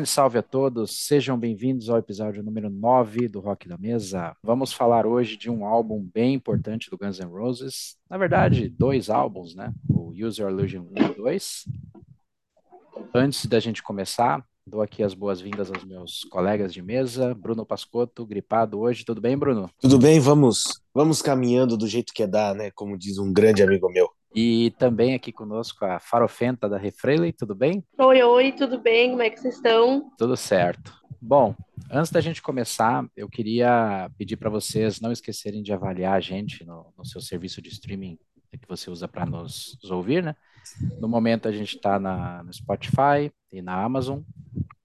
Grande 0.00 0.08
salve 0.08 0.38
a 0.38 0.42
todos, 0.42 1.04
sejam 1.04 1.38
bem-vindos 1.38 1.90
ao 1.90 1.98
episódio 1.98 2.42
número 2.42 2.70
9 2.70 3.28
do 3.28 3.38
Rock 3.38 3.68
da 3.68 3.76
Mesa. 3.76 4.34
Vamos 4.42 4.72
falar 4.72 5.04
hoje 5.04 5.36
de 5.36 5.50
um 5.50 5.62
álbum 5.62 6.08
bem 6.14 6.32
importante 6.32 6.88
do 6.88 6.96
Guns 6.96 7.18
N' 7.18 7.28
Roses. 7.28 7.98
Na 8.08 8.16
verdade, 8.16 8.70
dois 8.70 9.10
álbuns, 9.10 9.54
né? 9.54 9.74
O 9.90 10.08
Use 10.08 10.40
Your 10.40 10.50
Illusion 10.50 10.86
1 10.96 11.02
e 11.02 11.14
2. 11.16 11.64
Antes 13.14 13.44
da 13.44 13.60
gente 13.60 13.82
começar, 13.82 14.42
dou 14.66 14.80
aqui 14.80 15.02
as 15.02 15.12
boas-vindas 15.12 15.70
aos 15.70 15.84
meus 15.84 16.24
colegas 16.30 16.72
de 16.72 16.80
mesa. 16.80 17.34
Bruno 17.34 17.66
Pascotto, 17.66 18.24
gripado 18.24 18.80
hoje. 18.80 19.04
Tudo 19.04 19.20
bem, 19.20 19.36
Bruno? 19.36 19.68
Tudo 19.82 19.98
bem, 19.98 20.18
vamos, 20.18 20.80
vamos 20.94 21.20
caminhando 21.20 21.76
do 21.76 21.86
jeito 21.86 22.14
que 22.14 22.26
dá, 22.26 22.54
né? 22.54 22.70
Como 22.70 22.96
diz 22.96 23.18
um 23.18 23.30
grande 23.30 23.62
amigo 23.62 23.90
meu. 23.90 24.08
E 24.34 24.70
também 24.78 25.14
aqui 25.14 25.32
conosco 25.32 25.84
a 25.84 25.98
Farofenta 25.98 26.68
da 26.68 26.78
Refreile, 26.78 27.32
tudo 27.32 27.54
bem? 27.54 27.84
Oi, 27.98 28.22
oi, 28.22 28.52
tudo 28.52 28.78
bem? 28.78 29.10
Como 29.10 29.22
é 29.22 29.30
que 29.30 29.40
vocês 29.40 29.56
estão? 29.56 30.10
Tudo 30.16 30.36
certo. 30.36 30.94
Bom, 31.20 31.54
antes 31.90 32.12
da 32.12 32.20
gente 32.20 32.40
começar, 32.40 33.04
eu 33.16 33.28
queria 33.28 34.10
pedir 34.16 34.36
para 34.36 34.48
vocês 34.48 35.00
não 35.00 35.12
esquecerem 35.12 35.62
de 35.62 35.72
avaliar 35.72 36.14
a 36.16 36.20
gente 36.20 36.64
no, 36.64 36.92
no 36.96 37.04
seu 37.04 37.20
serviço 37.20 37.60
de 37.60 37.68
streaming 37.70 38.18
que 38.58 38.68
você 38.68 38.90
usa 38.90 39.06
para 39.06 39.26
nos, 39.26 39.78
nos, 39.82 39.90
ouvir, 39.90 40.22
né? 40.22 40.34
No 41.00 41.08
momento 41.08 41.46
a 41.46 41.52
gente 41.52 41.76
está 41.76 41.98
no 41.98 42.52
Spotify 42.52 43.32
e 43.52 43.62
na 43.62 43.82
Amazon. 43.82 44.20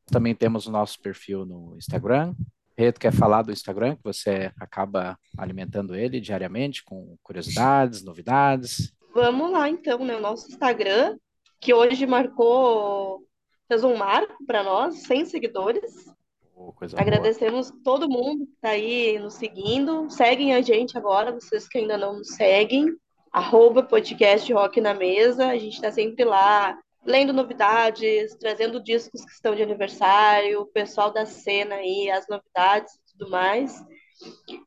Também 0.08 0.36
temos 0.36 0.68
o 0.68 0.72
nosso 0.72 1.00
perfil 1.02 1.46
no 1.46 1.76
Instagram. 1.78 2.36
Reto 2.78 3.00
quer 3.00 3.14
falar 3.14 3.42
do 3.42 3.52
Instagram, 3.52 3.96
que 3.96 4.04
você 4.04 4.52
acaba 4.60 5.18
alimentando 5.38 5.96
ele 5.96 6.20
diariamente 6.20 6.84
com 6.84 7.18
curiosidades, 7.24 8.04
novidades. 8.04 8.94
Vamos 9.16 9.50
lá, 9.50 9.70
então, 9.70 10.00
né? 10.00 10.18
O 10.18 10.20
nosso 10.20 10.52
Instagram, 10.52 11.18
que 11.62 11.74
hoje 11.74 12.06
marcou, 12.06 13.24
fez 13.66 13.82
um 13.82 13.96
marco 13.96 14.46
para 14.46 14.62
nós, 14.62 15.04
100 15.04 15.24
seguidores. 15.28 16.14
Oh, 16.54 16.74
Agradecemos 16.98 17.72
boa. 17.72 17.82
todo 17.82 18.10
mundo 18.10 18.46
que 18.46 18.52
está 18.56 18.70
aí 18.72 19.18
nos 19.18 19.36
seguindo. 19.36 20.10
Seguem 20.10 20.54
a 20.54 20.60
gente 20.60 20.98
agora, 20.98 21.32
vocês 21.32 21.66
que 21.66 21.78
ainda 21.78 21.98
não 21.98 22.18
nos 22.18 22.36
seguem. 22.36 22.94
Arroba 23.32 23.82
podcast 23.84 24.52
Rock 24.52 24.82
na 24.82 24.94
Mesa. 24.94 25.48
A 25.48 25.58
gente 25.58 25.76
está 25.76 25.90
sempre 25.94 26.26
lá 26.26 26.78
lendo 27.06 27.32
novidades, 27.32 28.36
trazendo 28.36 28.84
discos 28.84 29.24
que 29.24 29.32
estão 29.32 29.56
de 29.56 29.64
aniversário, 29.64 30.60
o 30.60 30.66
pessoal 30.66 31.10
da 31.10 31.26
cena 31.26 31.76
aí, 31.76 32.10
as 32.10 32.28
novidades 32.28 32.94
e 32.96 33.18
tudo 33.18 33.32
mais. 33.32 33.82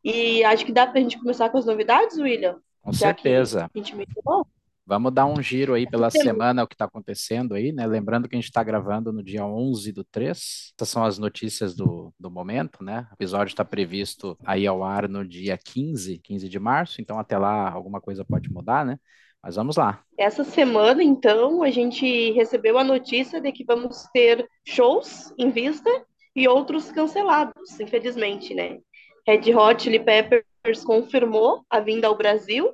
E 0.02 0.42
acho 0.42 0.64
que 0.64 0.72
dá 0.72 0.86
para 0.86 1.00
a 1.00 1.02
gente 1.02 1.19
começar 1.19 1.50
com 1.50 1.58
as 1.58 1.66
novidades, 1.66 2.16
William? 2.16 2.58
Com 2.89 2.92
certeza. 2.94 3.70
Vamos 4.86 5.12
dar 5.12 5.27
um 5.27 5.42
giro 5.42 5.75
aí 5.75 5.86
pela 5.86 6.08
semana, 6.08 6.64
o 6.64 6.67
que 6.67 6.75
está 6.75 6.86
acontecendo 6.86 7.55
aí, 7.55 7.70
né? 7.70 7.86
Lembrando 7.86 8.27
que 8.27 8.34
a 8.34 8.39
gente 8.39 8.48
está 8.48 8.64
gravando 8.64 9.12
no 9.12 9.22
dia 9.22 9.44
11 9.44 9.92
do 9.92 10.03
3. 10.03 10.72
Essas 10.75 10.89
são 10.89 11.05
as 11.05 11.19
notícias 11.19 11.77
do, 11.77 12.14
do 12.19 12.31
momento, 12.31 12.83
né? 12.83 13.06
O 13.11 13.14
episódio 13.14 13.53
está 13.53 13.62
previsto 13.62 14.38
aí 14.43 14.66
ao 14.66 14.82
ar 14.82 15.06
no 15.06 15.28
dia 15.28 15.59
15, 15.59 16.19
15 16.21 16.49
de 16.49 16.59
março, 16.59 17.03
então 17.03 17.19
até 17.19 17.37
lá 17.37 17.71
alguma 17.71 18.00
coisa 18.00 18.25
pode 18.25 18.50
mudar, 18.50 18.87
né? 18.87 18.99
Mas 19.43 19.56
vamos 19.56 19.76
lá. 19.76 20.03
Essa 20.16 20.43
semana, 20.43 21.03
então, 21.03 21.62
a 21.62 21.70
gente 21.70 22.32
recebeu 22.32 22.78
a 22.78 22.84
notícia 22.84 23.43
de 23.43 23.53
que 23.53 23.65
vamos 23.65 24.09
ter 24.15 24.49
shows 24.66 25.34
em 25.37 25.50
vista 25.50 25.91
e 26.34 26.49
outros 26.49 26.91
cancelados, 26.91 27.78
infelizmente, 27.78 28.55
né? 28.55 28.78
Red 29.28 29.55
Hot 29.55 29.83
Chili 29.83 30.03
Peppers 30.03 30.83
confirmou 30.87 31.62
a 31.69 31.81
vinda 31.81 32.06
ao 32.06 32.16
Brasil 32.16 32.72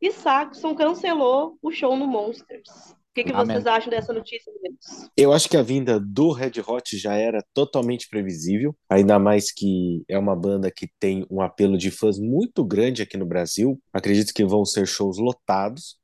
e 0.00 0.10
Saxon 0.10 0.74
cancelou 0.74 1.58
o 1.60 1.70
show 1.70 1.94
no 1.94 2.06
Monsters. 2.06 2.66
O 2.92 3.14
que, 3.14 3.24
que 3.24 3.32
vocês 3.34 3.66
acham 3.66 3.90
dessa 3.90 4.10
notícia, 4.10 4.50
meninos? 4.54 5.10
Eu 5.14 5.34
acho 5.34 5.50
que 5.50 5.56
a 5.58 5.62
vinda 5.62 6.00
do 6.00 6.32
Red 6.32 6.52
Hot 6.66 6.96
já 6.96 7.12
era 7.12 7.44
totalmente 7.52 8.08
previsível, 8.08 8.74
ainda 8.88 9.18
mais 9.18 9.52
que 9.52 10.02
é 10.08 10.18
uma 10.18 10.34
banda 10.34 10.70
que 10.70 10.88
tem 10.98 11.26
um 11.30 11.42
apelo 11.42 11.76
de 11.76 11.90
fãs 11.90 12.18
muito 12.18 12.64
grande 12.64 13.02
aqui 13.02 13.18
no 13.18 13.26
Brasil. 13.26 13.78
Acredito 13.92 14.32
que 14.32 14.46
vão 14.46 14.64
ser 14.64 14.86
shows 14.86 15.18
lotados. 15.18 15.98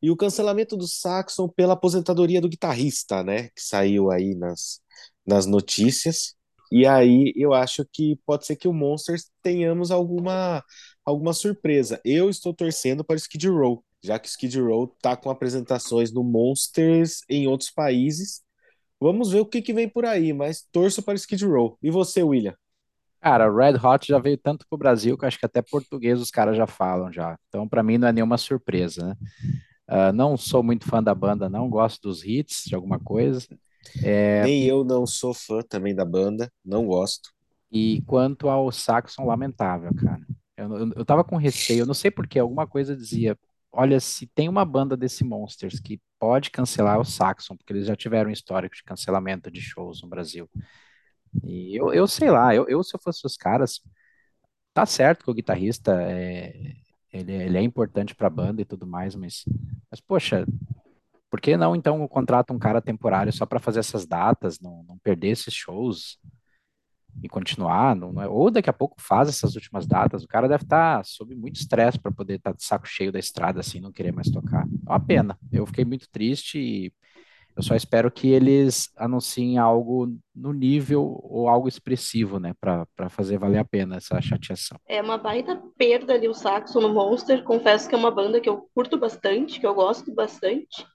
E 0.00 0.12
o 0.12 0.16
cancelamento 0.16 0.76
do 0.76 0.86
Saxon 0.86 1.48
pela 1.48 1.72
aposentadoria 1.72 2.40
do 2.40 2.48
guitarrista, 2.48 3.24
né? 3.24 3.48
Que 3.48 3.62
saiu 3.62 4.12
aí 4.12 4.32
nas, 4.36 4.80
nas 5.26 5.44
notícias. 5.44 6.36
E 6.74 6.84
aí 6.88 7.32
eu 7.36 7.54
acho 7.54 7.86
que 7.92 8.18
pode 8.26 8.44
ser 8.46 8.56
que 8.56 8.66
o 8.66 8.72
Monsters 8.72 9.30
tenhamos 9.40 9.92
alguma, 9.92 10.60
alguma 11.04 11.32
surpresa. 11.32 12.00
Eu 12.04 12.28
estou 12.28 12.52
torcendo 12.52 13.04
para 13.04 13.14
o 13.14 13.16
Skid 13.16 13.48
Row, 13.48 13.84
já 14.02 14.18
que 14.18 14.26
o 14.26 14.28
Skid 14.30 14.60
Row 14.60 14.92
está 14.96 15.16
com 15.16 15.30
apresentações 15.30 16.12
no 16.12 16.24
Monsters 16.24 17.20
em 17.30 17.46
outros 17.46 17.70
países. 17.70 18.42
Vamos 19.00 19.30
ver 19.30 19.38
o 19.38 19.46
que, 19.46 19.62
que 19.62 19.72
vem 19.72 19.88
por 19.88 20.04
aí, 20.04 20.32
mas 20.32 20.66
torço 20.72 21.00
para 21.00 21.14
o 21.14 21.16
Skid 21.16 21.46
Row. 21.46 21.78
E 21.80 21.92
você, 21.92 22.24
William? 22.24 22.56
Cara, 23.20 23.48
Red 23.48 23.78
Hot 23.78 24.08
já 24.08 24.18
veio 24.18 24.36
tanto 24.36 24.66
para 24.68 24.74
o 24.74 24.78
Brasil 24.78 25.16
que 25.16 25.26
acho 25.26 25.38
que 25.38 25.46
até 25.46 25.62
português 25.62 26.20
os 26.20 26.32
caras 26.32 26.56
já 26.56 26.66
falam 26.66 27.12
já. 27.12 27.38
Então, 27.48 27.68
para 27.68 27.84
mim, 27.84 27.98
não 27.98 28.08
é 28.08 28.12
nenhuma 28.12 28.36
surpresa, 28.36 29.06
né? 29.06 29.16
Uh, 29.88 30.12
não 30.12 30.36
sou 30.36 30.60
muito 30.60 30.88
fã 30.88 31.00
da 31.00 31.14
banda, 31.14 31.48
não 31.48 31.70
gosto 31.70 32.02
dos 32.02 32.24
hits 32.24 32.64
de 32.66 32.74
alguma 32.74 32.98
coisa. 32.98 33.46
É... 34.02 34.42
Nem 34.44 34.64
eu 34.64 34.84
não 34.84 35.06
sou 35.06 35.34
fã 35.34 35.60
também 35.62 35.94
da 35.94 36.04
banda, 36.04 36.50
não 36.64 36.86
gosto. 36.86 37.30
E 37.70 38.02
quanto 38.06 38.48
ao 38.48 38.70
Saxon, 38.70 39.24
lamentável, 39.26 39.92
cara. 39.94 40.20
Eu, 40.56 40.76
eu, 40.76 40.92
eu 40.96 41.04
tava 41.04 41.24
com 41.24 41.36
receio, 41.36 41.80
eu 41.80 41.86
não 41.86 41.94
sei 41.94 42.10
porquê, 42.10 42.38
alguma 42.38 42.66
coisa 42.66 42.96
dizia, 42.96 43.36
olha, 43.72 43.98
se 43.98 44.26
tem 44.28 44.48
uma 44.48 44.64
banda 44.64 44.96
desse 44.96 45.24
Monsters 45.24 45.80
que 45.80 46.00
pode 46.18 46.50
cancelar 46.50 47.00
o 47.00 47.04
Saxon, 47.04 47.56
porque 47.56 47.72
eles 47.72 47.86
já 47.86 47.96
tiveram 47.96 48.30
um 48.30 48.32
histórico 48.32 48.76
de 48.76 48.84
cancelamento 48.84 49.50
de 49.50 49.60
shows 49.60 50.02
no 50.02 50.08
Brasil. 50.08 50.48
E 51.42 51.76
eu, 51.76 51.92
eu 51.92 52.06
sei 52.06 52.30
lá, 52.30 52.54
eu, 52.54 52.68
eu 52.68 52.82
se 52.82 52.94
eu 52.94 53.00
fosse 53.02 53.26
os 53.26 53.36
caras, 53.36 53.80
tá 54.72 54.86
certo 54.86 55.24
que 55.24 55.30
o 55.30 55.34
guitarrista 55.34 56.00
é, 56.00 56.74
ele, 57.12 57.32
ele 57.32 57.58
é 57.58 57.62
importante 57.62 58.14
para 58.14 58.26
a 58.26 58.30
banda 58.30 58.62
e 58.62 58.64
tudo 58.64 58.86
mais, 58.86 59.14
mas, 59.14 59.44
mas 59.90 60.00
poxa, 60.00 60.46
por 61.34 61.40
que 61.40 61.56
não 61.56 61.74
então 61.74 62.06
contrata 62.06 62.52
um 62.52 62.60
cara 62.60 62.80
temporário 62.80 63.32
só 63.32 63.44
para 63.44 63.58
fazer 63.58 63.80
essas 63.80 64.06
datas, 64.06 64.60
não, 64.60 64.84
não 64.86 64.96
perder 64.98 65.30
esses 65.30 65.52
shows 65.52 66.16
e 67.20 67.28
continuar? 67.28 67.96
Não, 67.96 68.12
não 68.12 68.22
é, 68.22 68.28
ou 68.28 68.52
daqui 68.52 68.70
a 68.70 68.72
pouco 68.72 68.94
faz 69.00 69.28
essas 69.28 69.56
últimas 69.56 69.84
datas. 69.84 70.22
O 70.22 70.28
cara 70.28 70.46
deve 70.46 70.62
estar 70.62 70.98
tá 70.98 71.02
sob 71.02 71.34
muito 71.34 71.56
estresse 71.56 71.98
para 71.98 72.12
poder 72.12 72.34
estar 72.34 72.52
tá 72.52 72.56
de 72.56 72.62
saco 72.62 72.86
cheio 72.86 73.10
da 73.10 73.18
estrada 73.18 73.58
assim, 73.58 73.80
não 73.80 73.90
querer 73.90 74.12
mais 74.12 74.30
tocar. 74.30 74.64
É 74.64 74.88
uma 74.88 75.00
pena. 75.00 75.36
Eu 75.50 75.66
fiquei 75.66 75.84
muito 75.84 76.08
triste 76.08 76.56
e 76.56 76.92
eu 77.56 77.64
só 77.64 77.74
espero 77.74 78.12
que 78.12 78.28
eles 78.28 78.92
anunciem 78.96 79.58
algo 79.58 80.16
no 80.32 80.52
nível 80.52 81.18
ou 81.20 81.48
algo 81.48 81.66
expressivo, 81.66 82.38
né, 82.38 82.54
para 82.60 83.10
fazer 83.10 83.38
valer 83.38 83.58
a 83.58 83.64
pena 83.64 83.96
essa 83.96 84.20
chateação. 84.20 84.78
É 84.86 85.02
uma 85.02 85.18
baita 85.18 85.60
perda 85.76 86.14
ali 86.14 86.28
o 86.28 86.34
Saxon 86.34 86.80
no 86.80 86.94
Monster. 86.94 87.42
Confesso 87.42 87.88
que 87.88 87.94
é 87.96 87.98
uma 87.98 88.12
banda 88.12 88.40
que 88.40 88.48
eu 88.48 88.68
curto 88.72 88.96
bastante, 88.96 89.58
que 89.58 89.66
eu 89.66 89.74
gosto 89.74 90.14
bastante. 90.14 90.86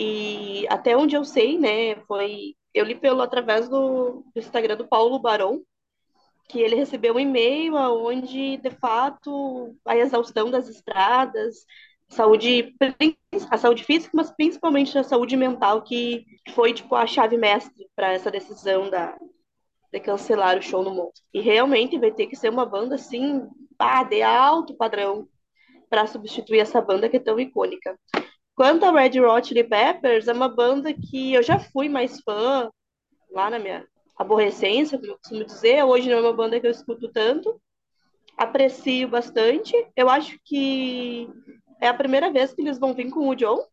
E 0.00 0.64
até 0.70 0.96
onde 0.96 1.16
eu 1.16 1.24
sei, 1.24 1.58
né, 1.58 1.96
foi. 2.06 2.54
Eu 2.72 2.84
li 2.84 2.94
pelo 2.94 3.20
através 3.20 3.68
do, 3.68 4.22
do 4.32 4.38
Instagram 4.38 4.76
do 4.76 4.86
Paulo 4.86 5.18
Barão, 5.18 5.60
que 6.48 6.60
ele 6.60 6.76
recebeu 6.76 7.16
um 7.16 7.20
e-mail 7.20 7.74
onde, 7.74 8.58
de 8.58 8.70
fato, 8.70 9.74
a 9.84 9.96
exaustão 9.96 10.52
das 10.52 10.68
estradas, 10.68 11.66
saúde, 12.08 12.72
a 13.50 13.58
saúde 13.58 13.82
física, 13.82 14.12
mas 14.14 14.30
principalmente 14.30 14.96
a 14.96 15.02
saúde 15.02 15.36
mental, 15.36 15.82
que 15.82 16.24
foi 16.54 16.72
tipo 16.72 16.94
a 16.94 17.04
chave 17.04 17.36
mestre 17.36 17.88
para 17.96 18.12
essa 18.12 18.30
decisão 18.30 18.88
da, 18.88 19.18
de 19.92 19.98
cancelar 19.98 20.56
o 20.56 20.62
show 20.62 20.84
no 20.84 20.94
Monstro. 20.94 21.24
E 21.34 21.40
realmente 21.40 21.98
vai 21.98 22.12
ter 22.12 22.28
que 22.28 22.36
ser 22.36 22.50
uma 22.50 22.64
banda 22.64 22.94
assim, 22.94 23.48
ah, 23.76 24.04
de 24.04 24.22
alto 24.22 24.74
padrão 24.74 25.28
para 25.90 26.06
substituir 26.06 26.60
essa 26.60 26.80
banda 26.80 27.08
que 27.08 27.16
é 27.16 27.20
tão 27.20 27.40
icônica. 27.40 27.98
Quanto 28.58 28.84
a 28.84 28.90
Red 28.90 29.20
Hot 29.20 29.46
Chili 29.46 29.62
Peppers, 29.62 30.26
é 30.26 30.32
uma 30.32 30.48
banda 30.48 30.92
que 30.92 31.32
eu 31.32 31.44
já 31.44 31.60
fui 31.60 31.88
mais 31.88 32.20
fã 32.22 32.68
lá 33.30 33.48
na 33.48 33.56
minha 33.56 33.86
aborrecência, 34.16 34.98
como 34.98 35.12
eu 35.12 35.16
costumo 35.16 35.44
dizer. 35.44 35.84
Hoje 35.84 36.10
não 36.10 36.16
é 36.18 36.20
uma 36.22 36.32
banda 36.32 36.58
que 36.58 36.66
eu 36.66 36.70
escuto 36.72 37.08
tanto. 37.12 37.62
Aprecio 38.36 39.06
bastante. 39.06 39.72
Eu 39.94 40.10
acho 40.10 40.36
que 40.44 41.30
é 41.80 41.86
a 41.86 41.94
primeira 41.94 42.32
vez 42.32 42.52
que 42.52 42.60
eles 42.60 42.80
vão 42.80 42.94
vir 42.94 43.08
com 43.10 43.28
o 43.28 43.36
John 43.36 43.64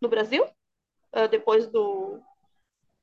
no 0.00 0.08
Brasil, 0.08 0.44
uh, 0.44 1.28
depois 1.30 1.66
do, 1.66 2.18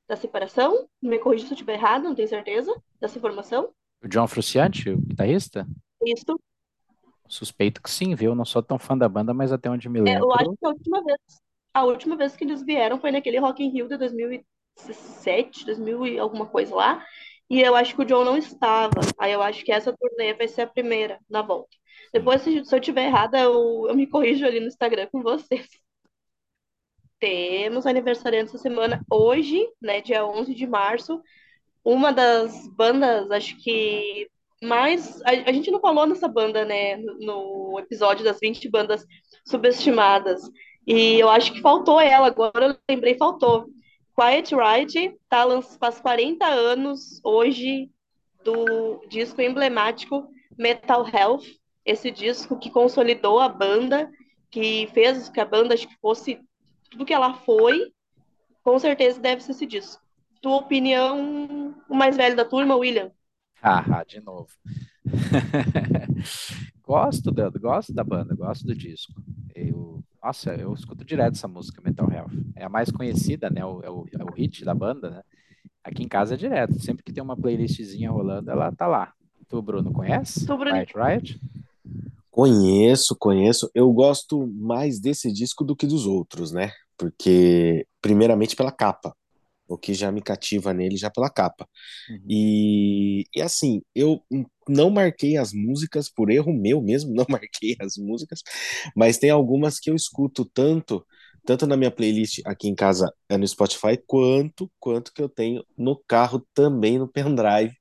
da 0.08 0.16
separação. 0.16 0.88
Me 1.00 1.20
corrija 1.20 1.46
se 1.46 1.52
eu 1.52 1.54
estiver 1.54 1.74
errado, 1.74 2.02
não 2.02 2.14
tenho 2.16 2.26
certeza 2.26 2.74
dessa 3.00 3.18
informação. 3.18 3.72
O 4.02 4.08
John 4.08 4.26
Frusciante, 4.26 4.90
o 4.90 4.98
guitarrista? 4.98 5.64
Isso. 6.04 6.36
Suspeito 7.30 7.80
que 7.80 7.88
sim, 7.88 8.12
viu? 8.16 8.34
Não 8.34 8.44
sou 8.44 8.60
tão 8.60 8.76
fã 8.76 8.98
da 8.98 9.08
banda, 9.08 9.32
mas 9.32 9.52
até 9.52 9.70
onde 9.70 9.88
me 9.88 10.00
lembro. 10.00 10.12
É, 10.12 10.20
eu 10.20 10.32
acho 10.32 10.50
que 10.50 10.66
a 10.66 10.68
última 10.68 11.04
vez, 11.04 11.18
a 11.72 11.84
última 11.84 12.16
vez 12.16 12.36
que 12.36 12.42
eles 12.42 12.60
vieram 12.60 12.98
foi 12.98 13.12
naquele 13.12 13.38
Rock 13.38 13.62
in 13.62 13.70
Rio 13.70 13.86
de 13.86 13.96
2017, 13.96 15.64
2000 15.64 16.06
e 16.08 16.18
alguma 16.18 16.46
coisa 16.46 16.74
lá. 16.74 17.06
E 17.48 17.60
eu 17.60 17.76
acho 17.76 17.94
que 17.94 18.02
o 18.02 18.04
John 18.04 18.24
não 18.24 18.36
estava. 18.36 19.00
Aí 19.16 19.30
eu 19.30 19.40
acho 19.42 19.64
que 19.64 19.70
essa 19.70 19.96
turnê 19.96 20.34
vai 20.34 20.48
ser 20.48 20.62
a 20.62 20.66
primeira 20.66 21.20
na 21.30 21.40
volta. 21.40 21.70
Depois, 22.12 22.42
se, 22.42 22.64
se 22.64 22.74
eu 22.74 22.80
tiver 22.80 23.06
errada, 23.06 23.38
eu, 23.38 23.86
eu 23.88 23.94
me 23.94 24.08
corrijo 24.08 24.44
ali 24.44 24.58
no 24.58 24.66
Instagram 24.66 25.06
com 25.12 25.22
vocês. 25.22 25.68
Temos 27.20 27.86
aniversário 27.86 28.40
essa 28.40 28.58
semana, 28.58 29.04
hoje, 29.08 29.64
né, 29.80 30.00
dia 30.00 30.26
11 30.26 30.52
de 30.54 30.66
março, 30.66 31.22
uma 31.84 32.12
das 32.12 32.66
bandas, 32.74 33.30
acho 33.30 33.56
que 33.58 34.28
mais. 34.62 35.20
A, 35.22 35.30
a, 35.30 35.52
gente 35.52 35.70
não 35.70 35.80
falou 35.80 36.06
nessa 36.06 36.28
banda, 36.28 36.64
né, 36.64 36.96
no, 36.96 37.78
episódio 37.78 38.24
das 38.24 38.38
20 38.40 38.68
bandas 38.68 39.04
subestimadas. 39.44 40.42
E 40.86 41.18
eu 41.18 41.28
acho 41.28 41.52
que 41.52 41.60
faltou 41.60 42.00
ela, 42.00 42.26
agora 42.26 42.66
eu 42.66 42.76
lembrei, 42.88 43.16
faltou. 43.16 43.66
Quiet 44.14 44.54
Ride 44.54 45.16
tá, 45.28 45.44
faz 45.78 46.00
40 46.00 46.44
anos 46.46 47.20
hoje 47.24 47.90
do 48.44 49.00
disco 49.08 49.40
emblemático 49.40 50.28
Metal 50.58 51.06
Health, 51.08 51.44
esse 51.84 52.10
disco 52.10 52.58
que 52.58 52.70
consolidou 52.70 53.40
a 53.40 53.48
banda, 53.48 54.10
que 54.50 54.88
fez 54.92 55.28
que 55.28 55.40
a 55.40 55.44
banda 55.44 55.74
acho 55.74 55.88
que 55.88 55.96
fosse 56.00 56.38
tudo 56.90 57.04
que 57.04 57.14
ela 57.14 57.34
foi, 57.34 57.92
com 58.62 58.78
certeza 58.78 59.20
deve 59.20 59.42
ser 59.42 59.52
esse 59.52 59.64
disco. 59.64 60.02
Tua 60.42 60.56
opinião, 60.56 61.74
o 61.88 61.94
mais 61.94 62.16
velho 62.16 62.36
da 62.36 62.44
turma, 62.44 62.76
William? 62.76 63.12
Ah, 63.62 64.04
de 64.04 64.20
novo. 64.20 64.48
gosto, 66.82 67.30
da, 67.30 67.50
gosto 67.50 67.92
da 67.92 68.02
banda, 68.02 68.34
gosto 68.34 68.66
do 68.66 68.74
disco. 68.74 69.12
Eu, 69.54 70.02
nossa, 70.22 70.54
eu 70.54 70.72
escuto 70.72 71.04
direto 71.04 71.34
essa 71.34 71.48
música, 71.48 71.82
Mental 71.84 72.10
Health. 72.10 72.32
É 72.56 72.64
a 72.64 72.68
mais 72.68 72.90
conhecida, 72.90 73.50
né? 73.50 73.64
O, 73.64 73.82
é, 73.82 73.90
o, 73.90 74.06
é 74.18 74.24
o 74.24 74.32
hit 74.34 74.64
da 74.64 74.74
banda, 74.74 75.10
né? 75.10 75.22
Aqui 75.84 76.02
em 76.02 76.08
casa 76.08 76.34
é 76.34 76.36
direto. 76.36 76.80
Sempre 76.80 77.02
que 77.02 77.12
tem 77.12 77.22
uma 77.22 77.36
playlistzinha 77.36 78.10
rolando, 78.10 78.50
ela 78.50 78.72
tá 78.72 78.86
lá. 78.86 79.12
Tu, 79.48 79.60
Bruno, 79.60 79.92
conhece? 79.92 80.46
Tu, 80.46 80.56
Bruno? 80.56 80.76
Right, 80.76 80.92
right? 80.96 81.40
Conheço, 82.30 83.16
conheço. 83.18 83.70
Eu 83.74 83.92
gosto 83.92 84.46
mais 84.46 85.00
desse 85.00 85.32
disco 85.32 85.64
do 85.64 85.76
que 85.76 85.86
dos 85.86 86.06
outros, 86.06 86.52
né? 86.52 86.70
Porque, 86.96 87.86
primeiramente, 88.00 88.54
pela 88.54 88.70
capa 88.70 89.14
o 89.70 89.78
que 89.78 89.94
já 89.94 90.10
me 90.10 90.20
cativa 90.20 90.74
nele 90.74 90.96
já 90.96 91.08
pela 91.08 91.30
capa. 91.30 91.66
Uhum. 92.10 92.24
E, 92.28 93.24
e 93.34 93.40
assim, 93.40 93.80
eu 93.94 94.20
não 94.68 94.90
marquei 94.90 95.36
as 95.36 95.52
músicas 95.52 96.10
por 96.10 96.28
erro 96.28 96.52
meu 96.52 96.82
mesmo, 96.82 97.14
não 97.14 97.24
marquei 97.28 97.76
as 97.80 97.96
músicas, 97.96 98.40
mas 98.96 99.16
tem 99.16 99.30
algumas 99.30 99.78
que 99.78 99.88
eu 99.88 99.94
escuto 99.94 100.44
tanto, 100.44 101.06
tanto 101.44 101.66
na 101.66 101.76
minha 101.76 101.90
playlist 101.90 102.40
aqui 102.44 102.68
em 102.68 102.74
casa 102.74 103.12
é 103.28 103.36
no 103.36 103.46
Spotify, 103.46 103.96
quanto 104.06 104.70
quanto 104.80 105.12
que 105.12 105.22
eu 105.22 105.28
tenho 105.28 105.64
no 105.78 105.96
carro 105.96 106.44
também 106.52 106.98
no 106.98 107.06
pendrive, 107.06 107.72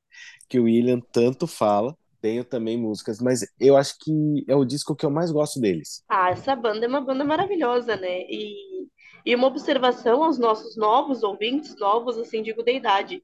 que 0.47 0.59
o 0.59 0.63
William 0.63 1.01
tanto 1.11 1.47
fala. 1.47 1.95
Tenho 2.21 2.43
também 2.43 2.77
músicas, 2.77 3.21
mas 3.21 3.39
eu 3.57 3.77
acho 3.77 3.95
que 3.97 4.43
é 4.45 4.53
o 4.53 4.65
disco 4.65 4.93
que 4.93 5.05
eu 5.05 5.09
mais 5.09 5.31
gosto 5.31 5.57
deles. 5.57 6.03
Ah, 6.09 6.31
essa 6.31 6.53
banda 6.53 6.85
é 6.85 6.87
uma 6.89 6.99
banda 6.99 7.23
maravilhosa, 7.23 7.95
né? 7.95 8.23
E 8.29 8.89
e 9.25 9.35
uma 9.35 9.47
observação 9.47 10.23
aos 10.23 10.37
nossos 10.37 10.75
novos 10.75 11.23
ouvintes, 11.23 11.75
novos, 11.77 12.17
assim, 12.17 12.41
digo, 12.41 12.63
de 12.63 12.73
idade, 12.73 13.23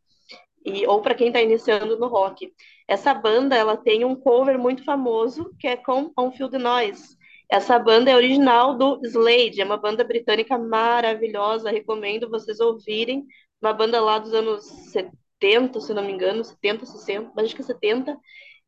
e, 0.65 0.85
ou 0.87 1.01
para 1.01 1.15
quem 1.15 1.27
está 1.27 1.41
iniciando 1.41 1.97
no 1.97 2.07
rock. 2.07 2.51
Essa 2.87 3.13
banda, 3.13 3.55
ela 3.55 3.77
tem 3.77 4.03
um 4.03 4.15
cover 4.15 4.57
muito 4.57 4.83
famoso, 4.83 5.53
que 5.59 5.67
é 5.67 5.77
com 5.77 6.11
On 6.17 6.31
Field 6.31 6.57
Noise. 6.57 7.15
Essa 7.49 7.77
banda 7.77 8.09
é 8.09 8.15
original 8.15 8.75
do 8.75 8.99
Slade, 9.03 9.61
é 9.61 9.65
uma 9.65 9.77
banda 9.77 10.03
britânica 10.03 10.57
maravilhosa, 10.57 11.69
recomendo 11.69 12.29
vocês 12.29 12.59
ouvirem. 12.59 13.25
Uma 13.61 13.73
banda 13.73 14.01
lá 14.01 14.17
dos 14.17 14.33
anos 14.33 14.65
70, 14.91 15.79
se 15.79 15.93
não 15.93 16.03
me 16.03 16.11
engano, 16.11 16.43
70, 16.43 16.85
60, 16.85 17.31
mas 17.35 17.45
acho 17.45 17.55
que 17.55 17.61
é 17.61 17.65
70. 17.65 18.17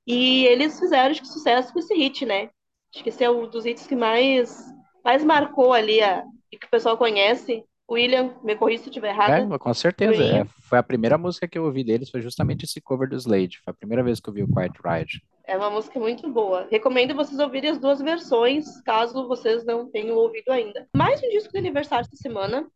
E 0.06 0.46
eles 0.46 0.80
fizeram 0.80 1.12
acho 1.12 1.22
que, 1.22 1.28
sucesso 1.28 1.74
com 1.74 1.80
esse 1.80 1.94
hit, 1.96 2.26
né? 2.26 2.50
Acho 2.94 3.04
que 3.04 3.10
esse 3.10 3.24
é 3.24 3.30
um 3.30 3.48
dos 3.50 3.66
hits 3.66 3.88
que 3.88 3.96
mais, 3.96 4.64
mais 5.04 5.24
marcou 5.24 5.74
ali 5.74 6.02
a, 6.02 6.24
e 6.52 6.58
que 6.58 6.68
o 6.68 6.70
pessoal 6.70 6.98
conhece. 6.98 7.64
William, 7.90 8.36
me 8.44 8.56
corrija 8.56 8.84
se 8.84 8.90
estiver 8.90 9.10
errado. 9.10 9.54
É, 9.54 9.58
com 9.58 9.74
certeza. 9.74 10.22
É, 10.22 10.46
foi 10.68 10.78
a 10.78 10.84
primeira 10.84 11.18
música 11.18 11.48
que 11.48 11.58
eu 11.58 11.64
ouvi 11.64 11.86
deles, 11.86 12.10
foi 12.10 12.22
justamente 12.22 12.66
esse 12.66 12.82
cover 12.82 13.10
do 13.10 13.16
Slade. 13.16 13.60
Foi 13.64 13.72
a 13.72 13.74
primeira 13.74 14.04
vez 14.04 14.20
que 14.20 14.28
eu 14.30 14.34
vi 14.34 14.44
o 14.44 14.48
Quiet 14.48 14.74
Ride. 14.84 15.22
É 15.46 15.56
uma 15.56 15.70
música 15.70 15.98
muito 15.98 16.30
boa. 16.30 16.68
Recomendo 16.70 17.16
vocês 17.16 17.40
ouvirem 17.40 17.70
as 17.70 17.80
duas 17.80 18.02
versões, 18.02 18.82
caso 18.82 19.26
vocês 19.26 19.64
não 19.64 19.90
tenham 19.90 20.18
ouvido 20.18 20.50
ainda. 20.52 20.86
Mais 20.94 21.24
um 21.24 21.30
disco 21.30 21.54
de 21.54 21.60
aniversário 21.60 22.04
esta 22.04 22.18
semana, 22.18 22.70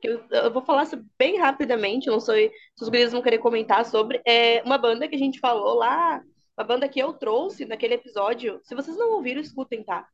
que 0.00 0.08
eu, 0.08 0.22
eu 0.30 0.52
vou 0.52 0.62
falar 0.62 0.86
bem 1.18 1.38
rapidamente, 1.38 2.06
não 2.06 2.20
sei 2.20 2.50
se 2.76 2.84
os 2.84 2.88
guris 2.88 3.10
vão 3.10 3.22
querer 3.22 3.38
comentar 3.38 3.84
sobre. 3.84 4.22
É 4.24 4.62
uma 4.62 4.78
banda 4.78 5.08
que 5.08 5.16
a 5.16 5.18
gente 5.18 5.40
falou 5.40 5.74
lá, 5.74 6.22
uma 6.56 6.64
banda 6.64 6.88
que 6.88 7.00
eu 7.00 7.12
trouxe 7.12 7.64
naquele 7.64 7.94
episódio. 7.94 8.60
Se 8.62 8.76
vocês 8.76 8.96
não 8.96 9.14
ouviram, 9.14 9.40
escutem, 9.40 9.82
tá? 9.82 10.06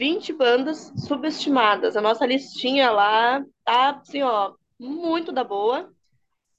20 0.00 0.32
bandas 0.32 0.90
subestimadas. 0.96 1.94
A 1.94 2.00
nossa 2.00 2.24
listinha 2.24 2.90
lá 2.90 3.44
tá, 3.62 3.90
assim, 3.90 4.22
ó, 4.22 4.54
muito 4.78 5.30
da 5.30 5.44
boa. 5.44 5.92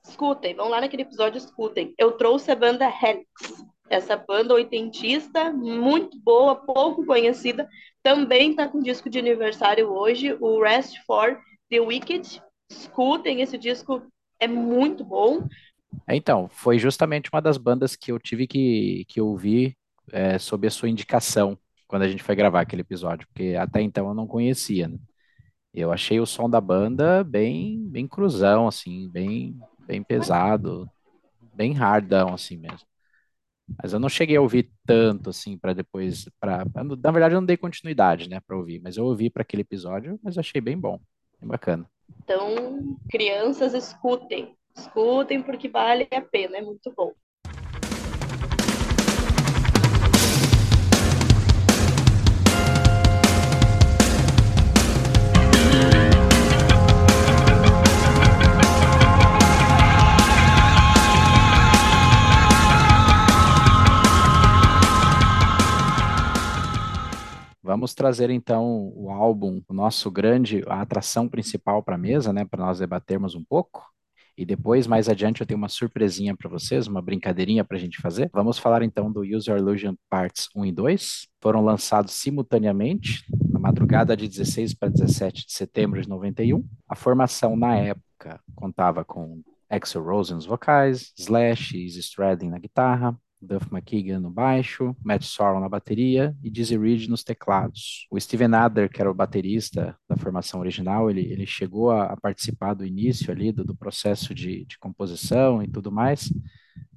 Escutem, 0.06 0.54
vão 0.54 0.70
lá 0.70 0.80
naquele 0.80 1.02
episódio, 1.02 1.40
escutem. 1.40 1.92
Eu 1.98 2.12
trouxe 2.12 2.52
a 2.52 2.56
banda 2.56 2.86
Helix, 2.86 3.66
essa 3.90 4.16
banda 4.16 4.54
oitentista, 4.54 5.52
muito 5.52 6.20
boa, 6.20 6.56
pouco 6.56 7.04
conhecida, 7.04 7.68
também 8.04 8.56
tá 8.56 8.68
com 8.68 8.80
disco 8.80 9.10
de 9.10 9.18
aniversário 9.18 9.90
hoje, 9.90 10.38
o 10.40 10.62
Rest 10.62 11.00
for 11.08 11.40
the 11.68 11.80
Wicked. 11.80 12.40
Escutem, 12.70 13.42
esse 13.42 13.58
disco 13.58 14.04
é 14.40 14.48
muito 14.48 15.04
bom. 15.04 15.48
É, 16.08 16.16
então, 16.16 16.48
foi 16.48 16.78
justamente 16.78 17.32
uma 17.34 17.42
das 17.42 17.58
bandas 17.58 17.96
que 17.96 18.12
eu 18.12 18.20
tive 18.20 18.46
que, 18.46 19.04
que 19.08 19.20
ouvir 19.20 19.76
é, 20.12 20.38
sob 20.38 20.68
a 20.68 20.72
sua 20.72 20.90
indicação 20.90 21.58
quando 21.92 22.04
a 22.04 22.08
gente 22.08 22.24
foi 22.24 22.38
gravar 22.38 22.62
aquele 22.62 22.84
episódio, 22.84 23.28
porque 23.28 23.54
até 23.60 23.82
então 23.82 24.08
eu 24.08 24.14
não 24.14 24.26
conhecia, 24.26 24.88
né? 24.88 24.98
Eu 25.74 25.92
achei 25.92 26.22
o 26.22 26.26
som 26.26 26.50
da 26.50 26.62
banda 26.62 27.22
bem, 27.22 27.86
bem 27.90 28.08
cruzão, 28.08 28.66
assim, 28.66 29.10
bem, 29.10 29.60
bem 29.86 30.02
pesado, 30.02 30.90
bem 31.54 31.74
hardão, 31.74 32.34
assim 32.34 32.56
mesmo. 32.56 32.88
Mas 33.84 33.92
eu 33.92 34.00
não 34.00 34.08
cheguei 34.08 34.38
a 34.38 34.42
ouvir 34.42 34.72
tanto, 34.86 35.32
assim, 35.32 35.58
para 35.58 35.74
depois, 35.74 36.30
para 36.40 36.64
na 36.74 37.12
verdade 37.12 37.36
eu 37.36 37.42
não 37.42 37.46
dei 37.46 37.58
continuidade, 37.58 38.30
né, 38.30 38.40
para 38.40 38.56
ouvir, 38.56 38.80
mas 38.82 38.96
eu 38.96 39.04
ouvi 39.04 39.30
para 39.30 39.42
aquele 39.42 39.64
episódio, 39.64 40.18
mas 40.24 40.38
achei 40.38 40.62
bem 40.62 40.78
bom, 40.78 40.98
bem 41.42 41.50
bacana. 41.50 41.86
Então, 42.24 42.98
crianças, 43.10 43.74
escutem, 43.74 44.56
escutem 44.78 45.44
porque 45.44 45.68
vale 45.68 46.08
a 46.10 46.22
pena, 46.22 46.58
é 46.58 46.62
muito 46.62 46.90
bom. 46.96 47.12
Vamos 67.72 67.94
trazer 67.94 68.30
então 68.30 68.92
o 68.94 69.10
álbum, 69.10 69.62
o 69.66 69.74
nosso 69.74 70.12
grande, 70.12 70.62
a 70.68 70.82
atração 70.82 71.30
principal 71.30 71.82
para 71.82 71.96
a 71.96 71.98
mesa, 71.98 72.34
né, 72.34 72.44
para 72.44 72.66
nós 72.66 72.80
debatermos 72.80 73.34
um 73.34 73.42
pouco. 73.42 73.82
E 74.38 74.46
depois, 74.46 74.88
mais 74.88 75.08
adiante, 75.08 75.40
eu 75.40 75.48
tenho 75.48 75.58
uma 75.58 75.70
surpresinha 75.70 76.36
para 76.36 76.50
vocês, 76.50 76.86
uma 76.86 77.02
brincadeirinha 77.02 77.64
para 77.64 77.78
a 77.78 77.80
gente 77.80 78.02
fazer. 78.02 78.30
Vamos 78.34 78.58
falar 78.58 78.84
então 78.84 79.10
do 79.10 79.22
User 79.22 79.56
Illusion 79.56 79.96
Parts 80.10 80.50
1 80.54 80.66
e 80.66 80.72
2. 80.74 81.28
Foram 81.40 81.64
lançados 81.64 82.12
simultaneamente, 82.12 83.24
na 83.50 83.58
madrugada 83.58 84.18
de 84.18 84.28
16 84.28 84.74
para 84.74 84.90
17 84.90 85.46
de 85.48 85.54
setembro 85.54 86.02
de 86.02 86.10
91. 86.10 86.68
A 86.90 86.96
formação 86.98 87.56
na 87.56 87.78
época 87.78 88.42
contava 88.54 89.06
com 89.06 89.42
Axel 89.70 90.04
Rose 90.04 90.34
nos 90.34 90.46
vocais, 90.46 91.14
Slash 91.18 91.78
e 91.78 91.86
Stradlin 91.86 92.50
na 92.50 92.60
guitarra, 92.60 93.18
Duff 93.42 93.68
McKagan 93.72 94.20
no 94.20 94.30
baixo, 94.30 94.96
Matt 95.04 95.24
Sorrell 95.24 95.60
na 95.60 95.70
bateria 95.70 96.36
e 96.44 96.50
Dizzy 96.50 96.78
Reed 96.78 97.08
nos 97.08 97.24
teclados. 97.24 98.06
O 98.12 98.20
Steven 98.20 98.54
Adler, 98.54 98.90
que 98.90 99.02
era 99.02 99.10
o 99.10 99.14
baterista 99.14 99.98
da 100.08 100.16
formação 100.16 100.60
original, 100.60 101.10
ele, 101.10 101.22
ele 101.22 101.46
chegou 101.46 101.92
a, 101.92 102.06
a 102.06 102.18
participar 102.18 102.74
do 102.74 102.86
início 102.86 103.32
ali 103.32 103.52
do, 103.52 103.64
do 103.64 103.76
processo 103.76 104.34
de, 104.34 104.66
de 104.66 104.78
composição 104.78 105.64
e 105.64 105.68
tudo 105.68 105.92
mais, 105.92 106.32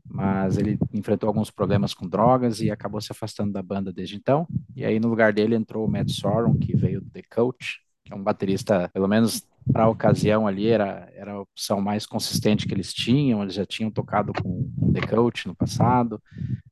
mas 0.05 0.59
ele 0.59 0.79
enfrentou 0.93 1.27
alguns 1.29 1.51
problemas 1.51 1.95
com 1.95 2.09
drogas 2.09 2.61
e 2.61 2.71
acabou 2.71 3.01
se 3.01 3.11
afastando 3.11 3.53
da 3.53 3.63
banda 3.63 3.93
desde 3.93 4.17
então. 4.17 4.47
E 4.77 4.85
aí 4.85 5.01
no 5.01 5.09
lugar 5.09 5.33
dele 5.33 5.57
entrou 5.57 5.87
o 5.87 5.91
Matt 5.91 6.11
Sorum, 6.11 6.59
que 6.59 6.77
veio 6.77 7.01
do 7.01 7.11
The 7.11 7.23
Coach, 7.35 7.81
que 8.05 8.13
é 8.13 8.17
um 8.17 8.23
baterista, 8.23 8.89
pelo 8.93 9.09
menos 9.09 9.47
para 9.73 9.85
a 9.85 9.89
ocasião 9.89 10.47
ali, 10.47 10.67
era, 10.67 11.11
era 11.15 11.33
a 11.33 11.41
opção 11.41 11.81
mais 11.81 12.07
consistente 12.07 12.67
que 12.67 12.75
eles 12.75 12.93
tinham. 12.93 13.43
Eles 13.43 13.55
já 13.55 13.67
tinham 13.67 13.91
tocado 13.91 14.33
com, 14.33 14.71
com 14.79 14.93
The 14.93 15.01
Coach 15.07 15.47
no 15.47 15.55
passado, 15.55 16.23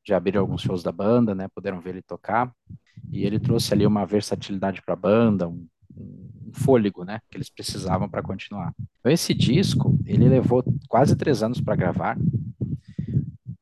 já 0.05 0.17
abriram 0.17 0.41
alguns 0.41 0.63
shows 0.63 0.83
da 0.83 0.93
banda, 0.93 1.35
né? 1.35 1.49
Puderam 1.55 1.81
ver 1.81 1.91
ele 1.91 2.03
tocar. 2.03 2.53
E 3.11 3.25
ele 3.25 3.39
trouxe 3.39 3.73
ali 3.75 3.87
uma 3.87 4.07
versatilidade 4.07 4.83
para 4.83 4.95
a 4.95 4.97
banda, 4.97 5.49
um, 5.49 5.67
um 5.97 6.51
fôlego, 6.53 7.05
né? 7.05 7.21
Que 7.31 7.37
eles 7.37 7.51
precisavam 7.51 8.09
para 8.09 8.23
continuar. 8.23 8.75
Então, 9.01 9.11
esse 9.11 9.35
disco, 9.35 9.99
ele 10.05 10.29
levou 10.29 10.63
quase 10.89 11.17
três 11.17 11.43
anos 11.43 11.61
para 11.61 11.77
gravar. 11.77 12.19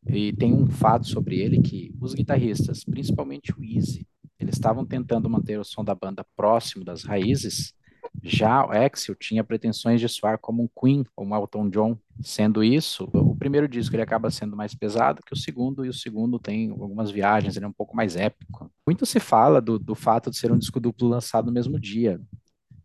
E 0.07 0.33
tem 0.33 0.53
um 0.53 0.69
fato 0.69 1.07
sobre 1.07 1.39
ele 1.39 1.61
que 1.63 1.95
os 2.01 2.15
guitarristas, 2.15 2.83
principalmente 2.85 3.53
o 3.53 3.63
Easy, 3.63 4.07
eles 4.41 4.55
estavam 4.55 4.85
tentando 4.85 5.31
manter 5.31 5.59
o 5.59 5.65
som 5.65 5.85
da 5.85 5.95
banda 5.95 6.27
próximo 6.35 6.85
das 6.85 7.05
raízes, 7.05 7.75
Já 8.23 8.67
o 8.67 8.71
Axel 8.71 9.15
tinha 9.15 9.43
pretensões 9.43 10.01
de 10.01 10.09
soar 10.09 10.39
como 10.39 10.63
um 10.63 10.69
Queen 10.69 11.05
ou 11.17 11.27
um 11.27 11.35
Elton 11.35 11.71
John. 11.71 11.97
Sendo 12.21 12.63
isso, 12.63 13.09
o 13.15 13.35
primeiro 13.37 13.67
disco 13.67 13.95
ele 13.95 14.03
acaba 14.03 14.31
sendo 14.31 14.57
mais 14.57 14.75
pesado 14.75 15.23
que 15.25 15.33
o 15.33 15.37
segundo, 15.37 15.85
e 15.85 15.89
o 15.89 15.95
segundo 15.95 16.39
tem 16.39 16.71
algumas 16.71 17.11
viagens, 17.11 17.57
ele 17.57 17.65
é 17.65 17.69
um 17.69 17.73
pouco 17.73 17.97
mais 17.97 18.17
épico. 18.17 18.71
Muito 18.87 19.07
se 19.07 19.19
fala 19.19 19.61
do, 19.61 19.79
do 19.79 19.95
fato 19.95 20.31
de 20.31 20.37
ser 20.37 20.53
um 20.53 20.59
disco 20.59 20.81
duplo 20.81 21.09
lançado 21.09 21.47
no 21.47 21.53
mesmo 21.53 21.79
dia, 21.81 22.21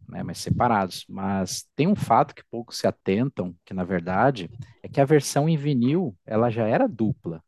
né, 0.08 0.24
mas 0.24 0.38
separados. 0.38 1.06
Mas 1.10 1.66
tem 1.76 1.88
um 1.88 1.96
fato 1.96 2.34
que 2.34 2.44
poucos 2.50 2.78
se 2.78 2.88
atentam, 2.88 3.54
que 3.66 3.74
na 3.74 3.84
verdade 3.84 4.50
é 4.82 4.88
que 4.88 5.02
a 5.02 5.06
versão 5.06 5.50
em 5.50 5.58
vinil 5.58 6.16
ela 6.26 6.50
já 6.50 6.66
era 6.66 6.88
dupla. 6.88 7.44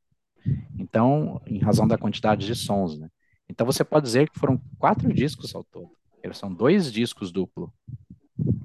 Então, 0.77 1.41
em 1.45 1.59
razão 1.59 1.87
da 1.87 1.97
quantidade 1.97 2.45
de 2.45 2.55
sons, 2.55 2.97
né? 2.99 3.09
Então 3.49 3.65
você 3.65 3.83
pode 3.83 4.05
dizer 4.05 4.29
que 4.29 4.39
foram 4.39 4.61
quatro 4.77 5.13
discos 5.13 5.55
ao 5.55 5.63
todo. 5.63 5.89
São 6.33 6.53
dois 6.53 6.91
discos 6.91 7.31
duplo. 7.31 7.73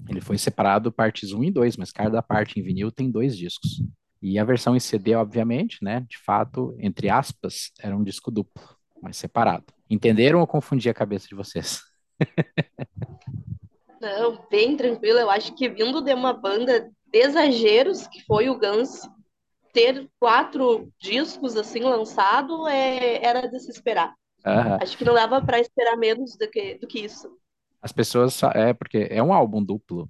Ele 0.09 0.21
foi 0.21 0.37
separado 0.37 0.93
partes 0.93 1.33
1 1.33 1.45
e 1.45 1.51
2, 1.51 1.77
mas 1.77 1.91
cada 1.91 2.23
parte 2.23 2.61
em 2.61 2.63
vinil 2.63 2.91
tem 2.91 3.11
dois 3.11 3.37
discos. 3.37 3.83
E 4.21 4.39
a 4.39 4.45
versão 4.45 4.77
em 4.77 4.81
CD, 4.81 5.15
obviamente, 5.15 5.83
né, 5.83 6.07
de 6.09 6.19
fato, 6.19 6.77
entre 6.79 7.09
aspas, 7.09 7.73
era 7.81 7.97
um 7.97 8.05
disco 8.05 8.31
duplo, 8.31 8.63
mas 9.01 9.17
separado. 9.17 9.65
Entenderam 9.91 10.41
ou 10.41 10.47
confundi 10.47 10.89
a 10.89 10.95
cabeça 10.95 11.27
de 11.27 11.35
vocês? 11.35 11.81
Não, 14.01 14.39
bem 14.51 14.77
tranquilo. 14.77 15.19
Eu 15.19 15.31
acho 15.31 15.55
que 15.55 15.69
vindo 15.69 16.01
de 16.01 16.13
uma 16.13 16.33
banda 16.33 16.91
de 17.07 17.19
exageros, 17.19 18.07
que 18.07 18.25
foi 18.25 18.49
o 18.49 18.59
Guns, 18.59 19.09
ter 19.73 20.09
quatro 20.19 20.93
discos 21.01 21.57
assim 21.57 21.81
lançado 21.81 22.67
é, 22.69 23.25
era 23.25 23.47
de 23.47 23.59
se 23.61 23.71
esperar. 23.71 24.15
Aham. 24.45 24.79
Acho 24.81 24.99
que 24.99 25.05
não 25.05 25.15
dava 25.15 25.41
para 25.41 25.61
esperar 25.61 25.97
menos 25.97 26.37
do 26.37 26.49
que, 26.51 26.79
do 26.79 26.87
que 26.87 27.01
isso. 27.01 27.31
As 27.83 27.93
pessoas, 27.93 28.41
é 28.55 28.73
porque 28.73 29.09
é 29.11 29.23
um 29.23 29.33
álbum 29.33 29.63
duplo. 29.63 30.09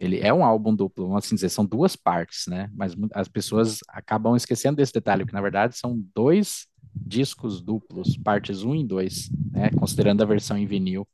Ele 0.00 0.18
é 0.18 0.32
um 0.32 0.44
álbum 0.44 0.74
duplo, 0.74 1.06
vamos 1.06 1.24
assim 1.24 1.34
dizer, 1.34 1.50
são 1.50 1.64
duas 1.64 1.94
partes, 1.94 2.46
né? 2.48 2.68
Mas 2.74 2.96
as 3.14 3.28
pessoas 3.28 3.80
acabam 3.88 4.34
esquecendo 4.34 4.76
desse 4.76 4.92
detalhe, 4.92 5.24
que 5.24 5.32
na 5.32 5.40
verdade 5.40 5.76
são 5.76 6.02
dois 6.14 6.66
discos 6.94 7.60
duplos, 7.60 8.16
partes 8.16 8.64
um 8.64 8.74
e 8.74 8.84
2, 8.84 9.30
né? 9.52 9.70
Considerando 9.78 10.22
a 10.22 10.26
versão 10.26 10.56
em 10.56 10.66
vinil. 10.66 11.06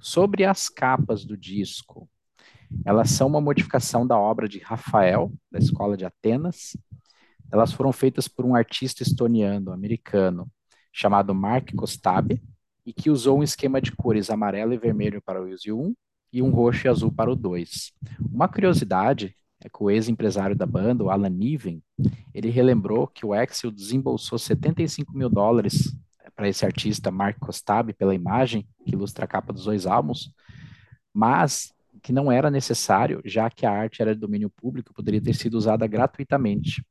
Sobre 0.00 0.44
as 0.44 0.68
capas 0.68 1.24
do 1.24 1.36
disco, 1.36 2.08
elas 2.84 3.10
são 3.10 3.26
uma 3.26 3.40
modificação 3.40 4.06
da 4.06 4.18
obra 4.18 4.48
de 4.48 4.58
Rafael, 4.58 5.32
da 5.50 5.58
Escola 5.58 5.96
de 5.96 6.04
Atenas. 6.04 6.76
Elas 7.50 7.72
foram 7.72 7.92
feitas 7.92 8.28
por 8.28 8.44
um 8.44 8.54
artista 8.54 9.02
estoniano, 9.02 9.72
americano, 9.72 10.50
chamado 10.92 11.34
Mark 11.34 11.74
Kostabi, 11.74 12.42
e 12.86 12.92
que 12.92 13.10
usou 13.10 13.40
um 13.40 13.42
esquema 13.42 13.80
de 13.80 13.90
cores 13.90 14.30
amarelo 14.30 14.72
e 14.72 14.78
vermelho 14.78 15.20
para 15.20 15.42
o 15.42 15.52
Use 15.52 15.72
1 15.72 15.92
e 16.32 16.40
um 16.40 16.50
roxo 16.50 16.86
e 16.86 16.88
azul 16.88 17.10
para 17.10 17.30
o 17.30 17.34
2. 17.34 17.92
Uma 18.32 18.48
curiosidade 18.48 19.34
é 19.60 19.68
que 19.68 19.82
o 19.82 19.90
ex-empresário 19.90 20.54
da 20.54 20.66
banda, 20.66 21.02
o 21.02 21.10
Alan 21.10 21.28
Niven, 21.28 21.82
ele 22.32 22.50
relembrou 22.50 23.08
que 23.08 23.26
o 23.26 23.32
Axel 23.32 23.70
desembolsou 23.70 24.38
75 24.38 25.16
mil 25.16 25.28
dólares 25.28 25.96
para 26.36 26.48
esse 26.48 26.64
artista 26.64 27.10
Mark 27.10 27.38
Kostabi 27.38 27.92
pela 27.92 28.14
imagem 28.14 28.66
que 28.84 28.92
ilustra 28.92 29.24
a 29.24 29.28
capa 29.28 29.52
dos 29.52 29.64
dois 29.64 29.86
álbuns, 29.86 30.30
mas 31.12 31.72
que 32.02 32.12
não 32.12 32.30
era 32.30 32.50
necessário, 32.50 33.20
já 33.24 33.50
que 33.50 33.66
a 33.66 33.72
arte 33.72 34.00
era 34.00 34.14
de 34.14 34.20
domínio 34.20 34.50
público, 34.50 34.94
poderia 34.94 35.20
ter 35.20 35.34
sido 35.34 35.54
usada 35.54 35.86
gratuitamente. 35.86 36.84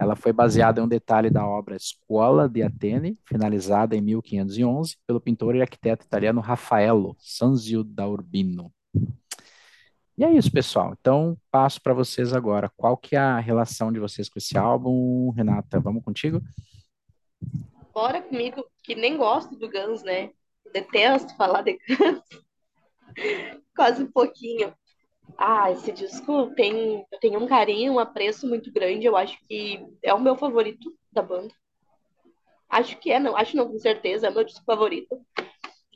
Ela 0.00 0.16
foi 0.16 0.32
baseada 0.32 0.80
em 0.80 0.84
um 0.84 0.88
detalhe 0.88 1.28
da 1.28 1.46
obra 1.46 1.76
Scuola 1.78 2.48
di 2.48 2.62
Atene, 2.62 3.18
finalizada 3.26 3.94
em 3.94 4.00
1511 4.00 4.96
pelo 5.06 5.20
pintor 5.20 5.54
e 5.54 5.60
arquiteto 5.60 6.06
italiano 6.06 6.40
Raffaello 6.40 7.14
Sanzio 7.18 7.84
da 7.84 8.08
Urbino. 8.08 8.72
E 10.16 10.24
é 10.24 10.32
isso, 10.32 10.50
pessoal. 10.50 10.96
Então, 10.98 11.36
passo 11.50 11.82
para 11.82 11.92
vocês 11.92 12.32
agora. 12.32 12.72
Qual 12.78 12.96
que 12.96 13.14
é 13.14 13.18
a 13.18 13.38
relação 13.38 13.92
de 13.92 14.00
vocês 14.00 14.26
com 14.30 14.38
esse 14.38 14.56
álbum? 14.56 15.32
Renata, 15.32 15.78
vamos 15.78 16.02
contigo? 16.02 16.40
Bora 17.92 18.22
comigo, 18.22 18.64
que 18.82 18.94
nem 18.94 19.18
gosto 19.18 19.54
do 19.54 19.70
Guns, 19.70 20.02
né? 20.02 20.30
Detesto 20.72 21.36
falar 21.36 21.60
de 21.60 21.78
Guns. 21.86 22.22
Quase 23.76 24.02
um 24.02 24.10
pouquinho. 24.10 24.72
Ah, 25.36 25.70
esse 25.70 25.92
disco 25.92 26.54
tem, 26.54 27.04
tenho 27.20 27.42
um 27.42 27.46
carinho, 27.46 27.94
um 27.94 27.98
apreço 27.98 28.46
muito 28.46 28.72
grande. 28.72 29.06
Eu 29.06 29.16
acho 29.16 29.38
que 29.46 29.84
é 30.02 30.12
o 30.12 30.20
meu 30.20 30.36
favorito 30.36 30.92
da 31.12 31.22
banda. 31.22 31.52
Acho 32.68 32.96
que 32.98 33.10
é, 33.10 33.18
não, 33.18 33.36
acho 33.36 33.56
não, 33.56 33.68
com 33.68 33.78
certeza, 33.78 34.26
é 34.26 34.30
o 34.30 34.34
meu 34.34 34.44
disco 34.44 34.64
favorito. 34.64 35.20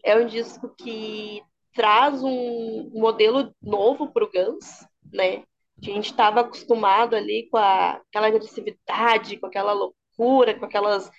É 0.04 0.16
um 0.16 0.26
disco 0.26 0.74
que 0.76 1.42
traz 1.72 2.22
um 2.22 2.90
modelo 2.92 3.54
novo 3.62 4.12
para 4.12 4.24
o 4.24 4.30
Guns, 4.30 4.86
né? 5.12 5.44
A 5.80 5.84
gente 5.84 6.06
estava 6.06 6.40
acostumado 6.40 7.14
ali 7.14 7.48
com 7.50 7.56
a, 7.56 8.00
aquela 8.08 8.28
agressividade, 8.28 9.36
com 9.38 9.46
aquela 9.46 9.72
loucura, 9.72 10.58
com 10.58 10.64
aquelas 10.64 11.10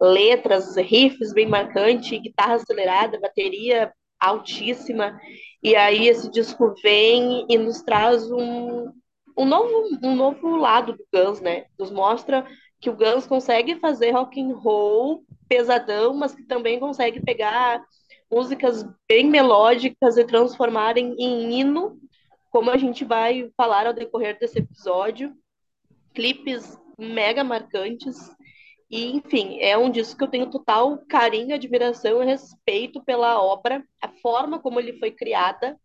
letras, 0.00 0.76
riffs 0.76 1.32
bem 1.32 1.46
marcantes, 1.46 2.20
guitarra 2.20 2.54
acelerada, 2.54 3.20
bateria 3.20 3.92
altíssima. 4.28 5.18
E 5.62 5.74
aí 5.74 6.08
esse 6.08 6.30
disco 6.30 6.74
vem 6.82 7.46
e 7.48 7.56
nos 7.56 7.82
traz 7.82 8.30
um, 8.30 8.92
um, 9.36 9.44
novo, 9.44 9.98
um 10.02 10.14
novo 10.14 10.56
lado 10.56 10.92
do 10.92 11.06
Guns, 11.12 11.40
né? 11.40 11.64
Nos 11.78 11.90
mostra 11.90 12.46
que 12.80 12.90
o 12.90 12.96
Guns 12.96 13.26
consegue 13.26 13.76
fazer 13.76 14.10
rock 14.10 14.40
and 14.40 14.54
roll 14.54 15.24
pesadão, 15.48 16.14
mas 16.14 16.34
que 16.34 16.42
também 16.42 16.78
consegue 16.78 17.20
pegar 17.20 17.82
músicas 18.30 18.84
bem 19.08 19.28
melódicas 19.28 20.16
e 20.16 20.24
transformar 20.24 20.96
em, 20.98 21.14
em 21.18 21.60
hino, 21.60 21.98
como 22.50 22.70
a 22.70 22.76
gente 22.76 23.04
vai 23.04 23.50
falar 23.56 23.86
ao 23.86 23.92
decorrer 23.92 24.38
desse 24.38 24.58
episódio. 24.58 25.32
Clipes 26.12 26.78
mega 26.98 27.42
marcantes. 27.42 28.30
E, 28.94 29.16
enfim, 29.16 29.58
é 29.58 29.76
um 29.76 29.90
disco 29.90 30.16
que 30.16 30.22
eu 30.22 30.28
tenho 30.28 30.48
total 30.48 30.96
carinho, 31.08 31.52
admiração 31.52 32.22
e 32.22 32.26
respeito 32.26 33.02
pela 33.02 33.42
obra, 33.42 33.84
a 34.00 34.06
forma 34.06 34.60
como 34.60 34.78
ele 34.78 35.00
foi 35.00 35.10
criada, 35.10 35.76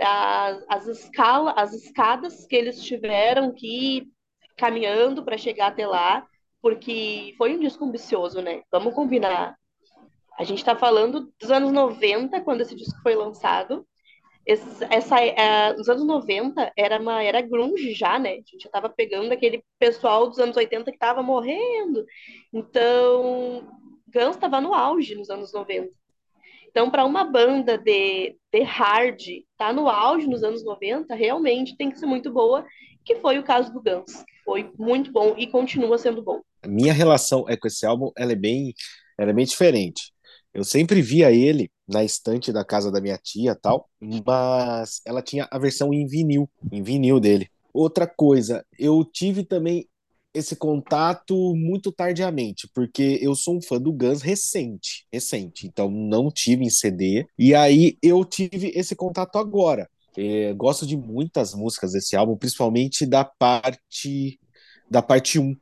as, 0.00 0.64
as, 0.66 0.86
escala, 0.86 1.50
as 1.50 1.74
escadas 1.74 2.46
que 2.46 2.56
eles 2.56 2.82
tiveram 2.82 3.52
que 3.52 3.98
ir 3.98 4.08
caminhando 4.56 5.22
para 5.22 5.36
chegar 5.36 5.66
até 5.66 5.86
lá, 5.86 6.26
porque 6.62 7.34
foi 7.36 7.54
um 7.54 7.60
disco 7.60 7.84
ambicioso, 7.84 8.40
né? 8.40 8.62
Vamos 8.72 8.94
combinar. 8.94 9.54
A 10.38 10.42
gente 10.42 10.60
está 10.60 10.74
falando 10.74 11.30
dos 11.38 11.50
anos 11.50 11.70
90, 11.70 12.40
quando 12.40 12.62
esse 12.62 12.74
disco 12.74 12.98
foi 13.02 13.14
lançado. 13.14 13.86
Esse, 14.46 14.64
essa, 14.90 15.20
é, 15.20 15.74
os 15.74 15.88
anos 15.88 16.06
90 16.06 16.72
era 16.76 17.00
uma 17.00 17.20
era 17.20 17.40
grunge 17.40 17.92
já, 17.92 18.16
né? 18.16 18.30
A 18.30 18.36
gente 18.36 18.62
já 18.62 18.70
tava 18.70 18.88
pegando 18.88 19.32
aquele 19.32 19.64
pessoal 19.76 20.28
dos 20.28 20.38
anos 20.38 20.56
80 20.56 20.92
que 20.92 20.98
tava 20.98 21.20
morrendo. 21.20 22.06
Então, 22.52 23.66
Guns 24.06 24.36
estava 24.36 24.60
no 24.60 24.72
auge 24.72 25.16
nos 25.16 25.30
anos 25.30 25.52
90. 25.52 25.90
Então, 26.70 26.90
para 26.90 27.04
uma 27.04 27.24
banda 27.24 27.76
de, 27.76 28.36
de 28.52 28.62
hard 28.62 29.20
tá 29.58 29.72
no 29.72 29.88
auge 29.88 30.28
nos 30.28 30.44
anos 30.44 30.64
90, 30.64 31.12
realmente 31.14 31.76
tem 31.76 31.90
que 31.90 31.98
ser 31.98 32.06
muito 32.06 32.30
boa, 32.30 32.64
que 33.04 33.16
foi 33.16 33.38
o 33.38 33.42
caso 33.42 33.72
do 33.72 33.82
Guns. 33.82 34.24
Foi 34.44 34.70
muito 34.78 35.10
bom 35.10 35.34
e 35.36 35.48
continua 35.48 35.98
sendo 35.98 36.22
bom. 36.22 36.40
A 36.62 36.68
minha 36.68 36.92
relação 36.92 37.46
é 37.48 37.56
com 37.56 37.66
esse 37.66 37.84
álbum, 37.84 38.12
ela 38.16 38.32
é 38.32 38.36
bem, 38.36 38.72
ela 39.18 39.30
é 39.30 39.34
bem 39.34 39.44
diferente. 39.44 40.12
Eu 40.54 40.62
sempre 40.62 41.02
via 41.02 41.32
ele 41.32 41.68
na 41.88 42.04
estante 42.04 42.52
da 42.52 42.64
casa 42.64 42.90
da 42.90 43.00
minha 43.00 43.18
tia 43.18 43.54
tal, 43.54 43.88
mas 44.00 45.00
ela 45.04 45.22
tinha 45.22 45.46
a 45.50 45.58
versão 45.58 45.92
em 45.92 46.06
vinil, 46.06 46.48
em 46.72 46.82
vinil 46.82 47.20
dele. 47.20 47.48
Outra 47.72 48.06
coisa, 48.06 48.64
eu 48.78 49.04
tive 49.04 49.44
também 49.44 49.86
esse 50.34 50.54
contato 50.54 51.54
muito 51.56 51.90
tardiamente, 51.90 52.68
porque 52.74 53.18
eu 53.22 53.34
sou 53.34 53.56
um 53.56 53.62
fã 53.62 53.80
do 53.80 53.92
Guns 53.92 54.20
recente, 54.20 55.06
recente, 55.12 55.66
então 55.66 55.90
não 55.90 56.30
tive 56.30 56.64
em 56.64 56.70
CD, 56.70 57.26
e 57.38 57.54
aí 57.54 57.96
eu 58.02 58.24
tive 58.24 58.70
esse 58.74 58.94
contato 58.94 59.38
agora. 59.38 59.88
É, 60.16 60.52
gosto 60.54 60.86
de 60.86 60.96
muitas 60.96 61.54
músicas 61.54 61.92
desse 61.92 62.16
álbum, 62.16 62.36
principalmente 62.36 63.06
da 63.06 63.24
parte 63.24 64.38
da 64.88 65.02
parte 65.02 65.38
1, 65.38 65.56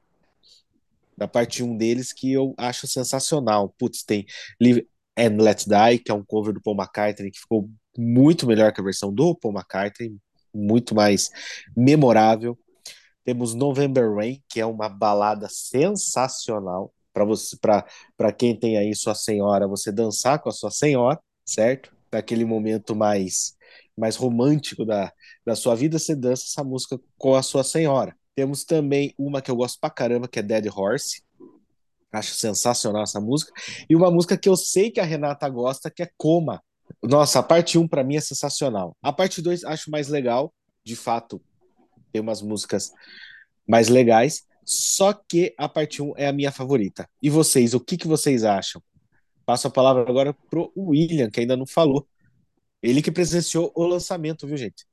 da 1.16 1.26
parte 1.26 1.62
1 1.62 1.76
deles 1.76 2.12
que 2.12 2.33
eu 2.33 2.54
acho 2.57 2.87
sensacional. 2.87 3.75
Putz, 3.78 4.02
tem 4.02 4.26
and 5.18 5.37
Let 5.40 5.64
Die, 5.66 5.99
que 5.99 6.11
é 6.11 6.14
um 6.14 6.25
cover 6.25 6.52
do 6.52 6.61
Paul 6.61 6.76
McCartney, 6.76 7.30
que 7.30 7.40
ficou 7.40 7.68
muito 7.97 8.47
melhor 8.47 8.73
que 8.73 8.80
a 8.80 8.85
versão 8.85 9.12
do 9.12 9.35
Paul 9.35 9.54
McCartney, 9.54 10.16
muito 10.52 10.94
mais 10.94 11.30
memorável. 11.76 12.59
Temos 13.25 13.54
November 13.54 14.12
Rain, 14.14 14.42
que 14.49 14.61
é 14.61 14.66
uma 14.66 14.88
balada 14.88 15.49
sensacional 15.49 16.92
para 17.12 17.25
você, 17.25 17.56
para 18.16 18.33
quem 18.33 18.59
tem 18.59 18.76
aí 18.76 18.94
sua 18.94 19.14
senhora, 19.14 19.68
você 19.68 19.92
dançar 19.92 20.40
com 20.40 20.49
a 20.49 20.52
sua 20.52 20.71
senhora, 20.71 21.18
certo? 21.44 21.94
Naquele 22.12 22.44
momento 22.44 22.94
mais 22.94 23.54
mais 23.97 24.16
romântico 24.16 24.85
da, 24.85 25.12
da 25.47 25.54
sua 25.54 25.75
vida, 25.75 25.99
você 25.99 26.16
dança 26.16 26.44
essa 26.47 26.64
música 26.64 27.00
com 27.16 27.35
a 27.35 27.42
sua 27.42 27.62
senhora. 27.62 28.16
Temos 28.35 28.64
também 28.64 29.14
uma 29.16 29.40
que 29.40 29.50
eu 29.50 29.56
gosto 29.56 29.78
pra 29.80 29.90
caramba, 29.90 30.26
que 30.26 30.38
é 30.40 30.42
Dead 30.42 30.66
Horse. 30.66 31.23
Acho 32.14 32.35
sensacional 32.35 33.02
essa 33.02 33.21
música. 33.21 33.52
E 33.88 33.97
uma 33.97 34.11
música 34.11 34.37
que 34.37 34.49
eu 34.49 34.56
sei 34.56 34.90
que 34.90 35.00
a 35.00 35.04
Renata 35.04 35.49
gosta, 35.49 35.90
que 35.90 36.02
é 36.02 36.11
Coma, 36.16 36.62
Nossa, 37.02 37.40
a 37.40 37.42
parte 37.42 37.78
1 37.78 37.88
para 37.88 38.04
mim 38.04 38.16
é 38.16 38.21
sensacional. 38.21 38.97
A 39.02 39.12
parte 39.12 39.42
2 39.42 39.64
acho 39.64 39.90
mais 39.90 40.09
legal, 40.09 40.52
de 40.85 40.94
fato, 40.94 41.40
tem 42.12 42.21
umas 42.21 42.40
músicas 42.42 42.92
mais 43.66 43.88
legais, 43.88 44.44
só 44.64 45.12
que 45.12 45.54
a 45.59 45.68
parte 45.68 46.02
1 46.02 46.14
é 46.16 46.26
a 46.28 46.33
minha 46.33 46.52
favorita. 46.52 47.09
E 47.21 47.28
vocês, 47.28 47.75
o 47.75 47.80
que, 47.80 47.97
que 47.97 48.06
vocês 48.06 48.44
acham? 48.44 48.83
Passo 49.44 49.66
a 49.66 49.71
palavra 49.71 50.02
agora 50.09 50.35
pro 50.50 50.73
William, 50.76 51.30
que 51.30 51.40
ainda 51.40 51.56
não 51.56 51.66
falou. 51.66 52.06
Ele 52.83 53.02
que 53.02 53.11
presenciou 53.11 53.73
o 53.75 53.85
lançamento, 53.87 54.47
viu, 54.47 54.56
gente? 54.56 54.87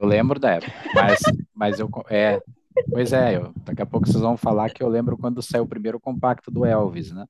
Eu 0.00 0.06
lembro 0.06 0.40
da 0.40 0.52
época, 0.52 0.72
mas, 0.94 1.20
mas 1.54 1.78
eu. 1.78 1.88
É, 2.08 2.40
pois 2.88 3.12
é, 3.12 3.36
eu, 3.36 3.52
daqui 3.64 3.82
a 3.82 3.86
pouco 3.86 4.06
vocês 4.06 4.20
vão 4.20 4.36
falar 4.36 4.70
que 4.70 4.82
eu 4.82 4.88
lembro 4.88 5.16
quando 5.16 5.42
saiu 5.42 5.64
o 5.64 5.68
primeiro 5.68 6.00
compacto 6.00 6.50
do 6.50 6.64
Elvis, 6.64 7.12
né? 7.12 7.26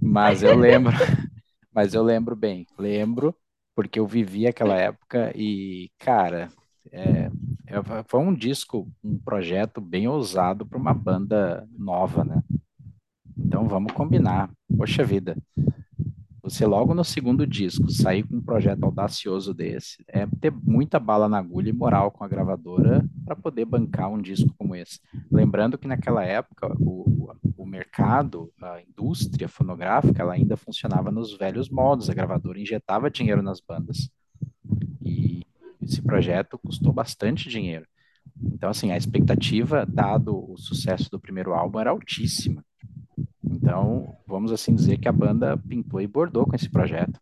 Mas 0.00 0.42
eu 0.42 0.56
lembro, 0.56 0.92
mas 1.72 1.94
eu 1.94 2.02
lembro 2.02 2.36
bem, 2.36 2.66
lembro, 2.78 3.34
porque 3.74 3.98
eu 3.98 4.06
vivi 4.06 4.46
aquela 4.46 4.76
época 4.76 5.32
e, 5.34 5.90
cara, 5.98 6.48
é, 6.92 7.30
é 7.66 7.82
foi 8.06 8.20
um 8.20 8.34
disco, 8.34 8.88
um 9.02 9.18
projeto 9.18 9.80
bem 9.80 10.08
ousado 10.08 10.64
para 10.66 10.78
uma 10.78 10.94
banda 10.94 11.68
nova, 11.76 12.24
né? 12.24 12.42
Então 13.36 13.68
vamos 13.68 13.92
combinar. 13.92 14.50
Poxa 14.76 15.04
vida, 15.04 15.36
você 16.48 16.64
logo 16.64 16.94
no 16.94 17.04
segundo 17.04 17.44
disco 17.44 17.90
sair 17.90 18.22
com 18.22 18.36
um 18.36 18.40
projeto 18.40 18.84
audacioso 18.84 19.52
desse, 19.52 20.04
é 20.06 20.28
ter 20.40 20.52
muita 20.52 21.00
bala 21.00 21.28
na 21.28 21.38
agulha 21.38 21.70
e 21.70 21.72
moral 21.72 22.12
com 22.12 22.22
a 22.22 22.28
gravadora 22.28 23.04
para 23.24 23.34
poder 23.34 23.64
bancar 23.64 24.08
um 24.08 24.22
disco 24.22 24.54
como 24.56 24.76
esse. 24.76 25.00
Lembrando 25.28 25.76
que 25.76 25.88
naquela 25.88 26.24
época 26.24 26.72
o, 26.78 27.32
o 27.56 27.66
mercado, 27.66 28.52
a 28.62 28.80
indústria 28.80 29.48
fonográfica, 29.48 30.22
ela 30.22 30.34
ainda 30.34 30.56
funcionava 30.56 31.10
nos 31.10 31.36
velhos 31.36 31.68
modos, 31.68 32.08
a 32.08 32.14
gravadora 32.14 32.60
injetava 32.60 33.10
dinheiro 33.10 33.42
nas 33.42 33.60
bandas. 33.60 34.08
E 35.04 35.44
esse 35.82 36.00
projeto 36.00 36.56
custou 36.58 36.92
bastante 36.92 37.48
dinheiro. 37.48 37.86
Então, 38.40 38.70
assim, 38.70 38.92
a 38.92 38.96
expectativa, 38.96 39.84
dado 39.84 40.52
o 40.52 40.56
sucesso 40.56 41.10
do 41.10 41.18
primeiro 41.18 41.54
álbum, 41.54 41.80
era 41.80 41.90
altíssima. 41.90 42.64
Então, 43.66 44.16
vamos 44.24 44.52
assim 44.52 44.72
dizer 44.72 44.96
que 44.96 45.08
a 45.08 45.12
banda 45.12 45.56
pintou 45.56 46.00
e 46.00 46.06
bordou 46.06 46.46
com 46.46 46.54
esse 46.54 46.70
projeto. 46.70 47.18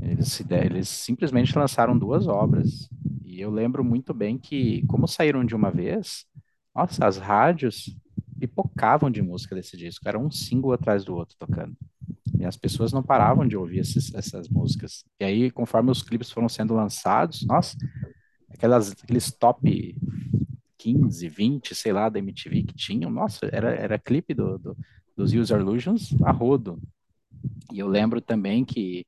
Eles, 0.00 0.40
eles 0.48 0.88
simplesmente 0.88 1.58
lançaram 1.58 1.98
duas 1.98 2.28
obras. 2.28 2.88
E 3.24 3.40
eu 3.40 3.50
lembro 3.50 3.82
muito 3.82 4.14
bem 4.14 4.38
que, 4.38 4.86
como 4.86 5.08
saíram 5.08 5.44
de 5.44 5.52
uma 5.52 5.72
vez, 5.72 6.24
nossa, 6.72 7.04
as 7.04 7.16
rádios 7.16 7.98
pipocavam 8.38 9.10
de 9.10 9.20
música 9.22 9.56
desse 9.56 9.76
disco. 9.76 10.08
Era 10.08 10.20
um 10.20 10.30
single 10.30 10.72
atrás 10.72 11.04
do 11.04 11.16
outro 11.16 11.34
tocando. 11.36 11.76
E 12.38 12.44
as 12.44 12.56
pessoas 12.56 12.92
não 12.92 13.02
paravam 13.02 13.44
de 13.44 13.56
ouvir 13.56 13.80
esses, 13.80 14.14
essas 14.14 14.48
músicas. 14.48 15.04
E 15.18 15.24
aí, 15.24 15.50
conforme 15.50 15.90
os 15.90 16.00
clipes 16.00 16.30
foram 16.30 16.48
sendo 16.48 16.74
lançados, 16.74 17.44
nossa, 17.44 17.76
aquelas, 18.48 18.92
aqueles 18.92 19.32
top 19.32 19.96
15, 20.78 21.28
20, 21.28 21.74
sei 21.74 21.92
lá, 21.92 22.08
da 22.08 22.20
MTV 22.20 22.62
que 22.62 22.74
tinham, 22.74 23.10
nossa, 23.10 23.48
era, 23.50 23.74
era 23.74 23.98
clipe 23.98 24.32
do, 24.32 24.58
do, 24.58 24.76
dos 25.16 25.32
User 25.32 25.60
Illusions 25.60 26.14
a 26.22 26.30
rodo. 26.30 26.80
E 27.72 27.78
eu 27.78 27.88
lembro 27.88 28.20
também 28.20 28.64
que, 28.64 29.06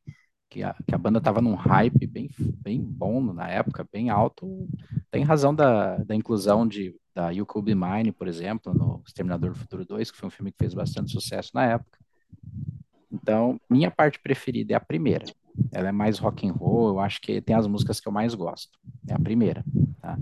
que, 0.48 0.62
a, 0.62 0.74
que 0.86 0.94
a 0.94 0.98
banda 0.98 1.18
estava 1.18 1.40
num 1.40 1.54
hype 1.54 2.06
bem, 2.06 2.30
bem 2.38 2.80
bom 2.80 3.20
na 3.32 3.48
época, 3.48 3.86
bem 3.92 4.10
alto. 4.10 4.68
Tem 5.10 5.24
razão 5.24 5.54
da, 5.54 5.96
da 5.98 6.14
inclusão 6.14 6.66
de, 6.66 6.94
da 7.14 7.30
You 7.30 7.46
Could 7.46 7.66
Be 7.66 7.74
Mine, 7.74 8.12
por 8.12 8.28
exemplo, 8.28 8.74
no 8.74 9.02
Exterminador 9.06 9.50
do 9.50 9.58
Futuro 9.58 9.84
2, 9.84 10.10
que 10.10 10.18
foi 10.18 10.26
um 10.26 10.30
filme 10.30 10.52
que 10.52 10.58
fez 10.58 10.74
bastante 10.74 11.12
sucesso 11.12 11.50
na 11.54 11.64
época. 11.64 11.98
Então, 13.10 13.58
minha 13.68 13.90
parte 13.90 14.18
preferida 14.20 14.74
é 14.74 14.76
a 14.76 14.80
primeira. 14.80 15.24
Ela 15.72 15.88
é 15.88 15.92
mais 15.92 16.18
rock 16.18 16.46
and 16.46 16.52
roll, 16.52 16.88
eu 16.88 17.00
acho 17.00 17.20
que 17.20 17.40
tem 17.40 17.56
as 17.56 17.66
músicas 17.66 17.98
que 17.98 18.06
eu 18.06 18.12
mais 18.12 18.34
gosto. 18.34 18.78
É 19.08 19.14
a 19.14 19.18
primeira, 19.18 19.64
tá? 20.00 20.18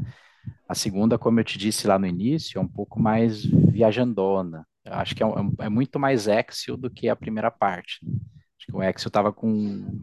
A 0.68 0.74
segunda, 0.74 1.18
como 1.18 1.40
eu 1.40 1.44
te 1.44 1.58
disse 1.58 1.86
lá 1.86 1.98
no 1.98 2.06
início, 2.06 2.58
é 2.58 2.60
um 2.60 2.68
pouco 2.68 3.00
mais 3.00 3.44
viajandona, 3.44 4.66
eu 4.84 4.94
acho 4.94 5.14
que 5.14 5.22
é, 5.22 5.26
é, 5.26 5.66
é, 5.66 5.68
muito 5.68 5.98
mais 5.98 6.26
Exio 6.28 6.76
do 6.76 6.90
que 6.90 7.08
a 7.08 7.16
primeira 7.16 7.50
parte. 7.50 8.00
Acho 8.04 8.66
que 8.66 8.76
o 8.76 8.82
Exio 8.82 9.08
estava 9.08 9.32
com, 9.32 10.00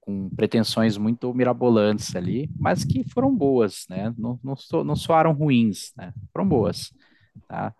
com 0.00 0.30
pretensões 0.30 0.96
muito 0.96 1.32
mirabolantes 1.34 2.14
ali, 2.14 2.48
mas 2.58 2.84
que 2.84 3.02
foram 3.10 3.34
boas, 3.34 3.84
né? 3.88 4.14
Não, 4.16 4.38
não, 4.42 4.56
so, 4.56 4.84
não 4.84 4.94
soaram 4.94 5.32
ruins, 5.32 5.92
né? 5.96 6.12
Foram 6.32 6.48
boas, 6.48 6.92
tá? 7.48 7.74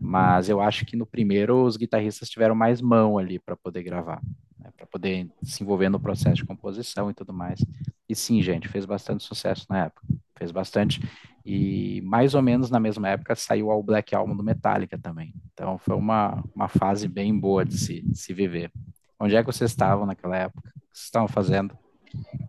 Mas 0.00 0.48
eu 0.48 0.60
acho 0.60 0.84
que 0.84 0.96
no 0.96 1.06
primeiro 1.06 1.64
os 1.64 1.76
guitarristas 1.76 2.28
tiveram 2.28 2.54
mais 2.54 2.80
mão 2.80 3.16
ali 3.16 3.38
para 3.38 3.56
poder 3.56 3.84
gravar, 3.84 4.20
né? 4.58 4.70
para 4.76 4.86
poder 4.86 5.30
se 5.42 5.62
envolver 5.62 5.88
no 5.88 6.00
processo 6.00 6.36
de 6.36 6.44
composição 6.44 7.10
e 7.10 7.14
tudo 7.14 7.32
mais. 7.32 7.64
E 8.08 8.14
sim, 8.16 8.42
gente, 8.42 8.66
fez 8.68 8.84
bastante 8.84 9.22
sucesso 9.22 9.66
na 9.70 9.84
época, 9.84 10.02
fez 10.36 10.50
bastante. 10.50 11.00
E 11.44 12.00
mais 12.02 12.34
ou 12.34 12.42
menos 12.42 12.70
na 12.70 12.78
mesma 12.78 13.08
época 13.08 13.34
saiu 13.34 13.68
o 13.68 13.82
Black 13.82 14.14
Album 14.14 14.36
do 14.36 14.42
Metallica 14.42 14.98
também. 14.98 15.34
Então 15.52 15.78
foi 15.78 15.96
uma, 15.96 16.44
uma 16.54 16.68
fase 16.68 17.08
bem 17.08 17.38
boa 17.38 17.64
de 17.64 17.78
se, 17.78 18.02
de 18.02 18.18
se 18.18 18.34
viver. 18.34 18.70
Onde 19.18 19.36
é 19.36 19.40
que 19.40 19.46
vocês 19.46 19.70
estavam 19.70 20.06
naquela 20.06 20.36
época? 20.36 20.68
O 20.68 20.80
que 20.80 20.86
vocês 20.92 21.04
estavam 21.04 21.28
fazendo? 21.28 21.76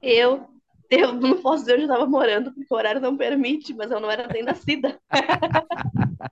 Eu, 0.02 0.48
eu 0.90 1.14
não 1.14 1.42
posso 1.42 1.64
dizer 1.64 1.74
onde 1.74 1.84
eu 1.84 1.88
estava 1.88 2.06
morando, 2.06 2.54
porque 2.54 2.74
o 2.74 2.78
horário 2.78 3.02
não 3.02 3.16
permite, 3.16 3.74
mas 3.74 3.92
eu 3.92 4.00
não 4.00 4.10
era 4.10 4.28
nem 4.28 4.44
nascida. 4.44 5.00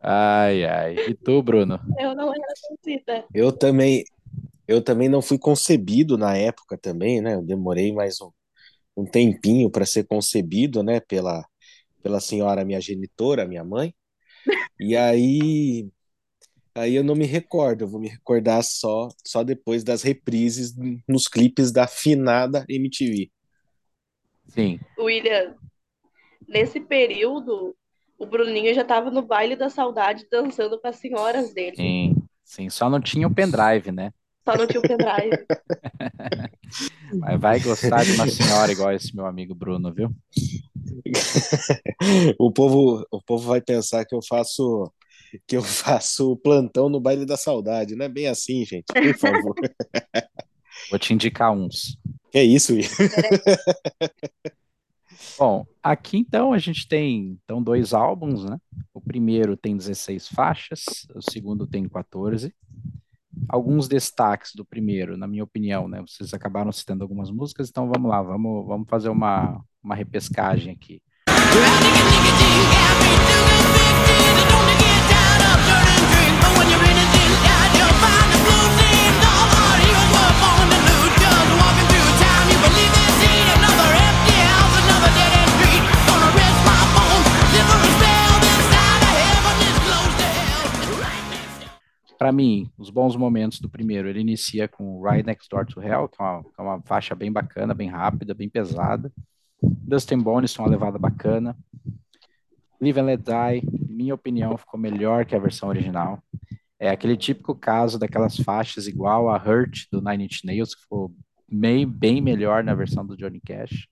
ai, 0.00 0.64
ai. 0.64 0.94
E 1.08 1.14
tu, 1.14 1.42
Bruno? 1.42 1.80
Eu 1.98 2.14
não 2.14 2.32
era 2.32 2.42
nascida. 2.48 3.24
Eu 3.34 3.52
também, 3.52 4.04
eu 4.66 4.82
também 4.82 5.08
não 5.08 5.20
fui 5.20 5.38
concebido 5.38 6.16
na 6.16 6.36
época 6.36 6.78
também, 6.78 7.20
né? 7.20 7.34
Eu 7.34 7.42
demorei 7.42 7.92
mais 7.92 8.20
um, 8.20 8.30
um 8.96 9.04
tempinho 9.04 9.70
para 9.70 9.84
ser 9.84 10.04
concebido, 10.04 10.82
né, 10.82 11.00
pela, 11.00 11.44
pela 12.02 12.20
senhora 12.20 12.64
minha 12.64 12.80
genitora, 12.80 13.46
minha 13.46 13.64
mãe. 13.64 13.94
E 14.80 14.96
aí 14.96 15.88
aí 16.74 16.94
eu 16.94 17.02
não 17.02 17.14
me 17.14 17.24
recordo, 17.24 17.84
eu 17.84 17.88
vou 17.88 18.00
me 18.00 18.08
recordar 18.08 18.62
só 18.62 19.08
só 19.24 19.42
depois 19.42 19.82
das 19.82 20.02
reprises 20.02 20.74
nos 21.08 21.26
clipes 21.26 21.72
da 21.72 21.86
finada 21.86 22.64
MTV. 22.68 23.30
Sim. 24.48 24.78
William, 24.98 25.56
nesse 26.46 26.78
período, 26.80 27.74
o 28.18 28.26
Bruninho 28.26 28.74
já 28.74 28.82
estava 28.82 29.10
no 29.10 29.22
baile 29.22 29.56
da 29.56 29.68
saudade 29.68 30.26
dançando 30.30 30.78
com 30.78 30.86
as 30.86 30.96
senhoras 30.96 31.52
dele. 31.52 31.76
Sim, 31.76 32.14
sim, 32.44 32.70
só 32.70 32.88
não 32.88 33.00
tinha 33.00 33.26
o 33.26 33.34
pendrive, 33.34 33.90
né? 33.90 34.12
Só 34.48 34.56
não 34.56 34.66
tinha 34.68 34.78
o 34.78 34.82
pendrive. 34.82 35.44
Mas 37.18 37.40
vai 37.40 37.58
gostar 37.58 38.04
de 38.04 38.12
uma 38.12 38.28
senhora 38.28 38.70
igual 38.70 38.92
esse 38.92 39.14
meu 39.14 39.26
amigo 39.26 39.56
Bruno, 39.56 39.92
viu? 39.92 40.14
o 42.38 42.52
povo, 42.52 43.04
o 43.10 43.20
povo 43.20 43.48
vai 43.48 43.60
pensar 43.60 44.04
que 44.04 44.14
eu 44.14 44.20
faço 44.22 44.92
que 45.48 45.56
eu 45.56 45.62
faço 45.62 46.36
plantão 46.36 46.88
no 46.88 47.00
baile 47.00 47.26
da 47.26 47.36
saudade, 47.36 47.96
não 47.96 48.06
é 48.06 48.08
bem 48.08 48.28
assim, 48.28 48.64
gente, 48.64 48.86
por 48.86 49.18
favor. 49.18 49.54
Vou 50.90 50.98
te 50.98 51.12
indicar 51.12 51.50
uns. 51.50 51.98
Que 52.30 52.38
é 52.38 52.44
isso, 52.44 52.72
Will? 52.72 52.88
Bom, 55.36 55.66
aqui 55.82 56.18
então 56.18 56.52
a 56.52 56.58
gente 56.58 56.86
tem 56.86 57.36
então 57.42 57.60
dois 57.60 57.92
álbuns, 57.92 58.44
né? 58.44 58.56
O 58.94 59.00
primeiro 59.00 59.56
tem 59.56 59.76
16 59.76 60.28
faixas, 60.28 60.84
o 61.14 61.20
segundo 61.20 61.66
tem 61.66 61.88
14 61.88 62.54
alguns 63.48 63.88
destaques 63.88 64.52
do 64.54 64.64
primeiro, 64.64 65.16
na 65.16 65.26
minha 65.26 65.44
opinião, 65.44 65.88
né? 65.88 66.02
Vocês 66.06 66.32
acabaram 66.34 66.72
citando 66.72 67.02
algumas 67.02 67.30
músicas, 67.30 67.68
então 67.68 67.88
vamos 67.88 68.10
lá, 68.10 68.22
vamos, 68.22 68.66
vamos 68.66 68.88
fazer 68.88 69.08
uma, 69.08 69.60
uma 69.82 69.94
repescagem 69.94 70.72
aqui. 70.72 71.00
Para 92.26 92.32
mim, 92.32 92.68
os 92.76 92.90
bons 92.90 93.14
momentos 93.14 93.60
do 93.60 93.70
primeiro, 93.70 94.08
ele 94.08 94.18
inicia 94.18 94.66
com 94.66 95.00
Ride 95.00 95.24
Next 95.24 95.48
Door 95.48 95.66
to 95.66 95.80
Hell, 95.80 96.08
que 96.08 96.20
é 96.20 96.24
uma, 96.24 96.42
que 96.42 96.50
é 96.58 96.60
uma 96.60 96.82
faixa 96.82 97.14
bem 97.14 97.30
bacana, 97.30 97.72
bem 97.72 97.88
rápida, 97.88 98.34
bem 98.34 98.48
pesada. 98.48 99.12
Dustin 99.62 100.18
Bones 100.18 100.58
uma 100.58 100.66
levada 100.66 100.98
bacana. 100.98 101.56
Live 102.80 102.98
and 102.98 103.04
Let 103.04 103.20
Die, 103.22 103.62
minha 103.88 104.12
opinião, 104.12 104.56
ficou 104.56 104.80
melhor 104.80 105.24
que 105.24 105.36
a 105.36 105.38
versão 105.38 105.68
original. 105.68 106.20
É 106.80 106.90
aquele 106.90 107.16
típico 107.16 107.54
caso 107.54 107.96
daquelas 107.96 108.36
faixas 108.38 108.88
igual 108.88 109.30
a 109.30 109.36
Hurt 109.36 109.84
do 109.92 110.02
Nine 110.02 110.24
Inch 110.24 110.42
Nails, 110.44 110.74
que 110.74 110.82
ficou 110.82 111.14
bem, 111.48 111.86
bem 111.86 112.20
melhor 112.20 112.64
na 112.64 112.74
versão 112.74 113.06
do 113.06 113.16
Johnny 113.16 113.40
Cash. 113.40 113.86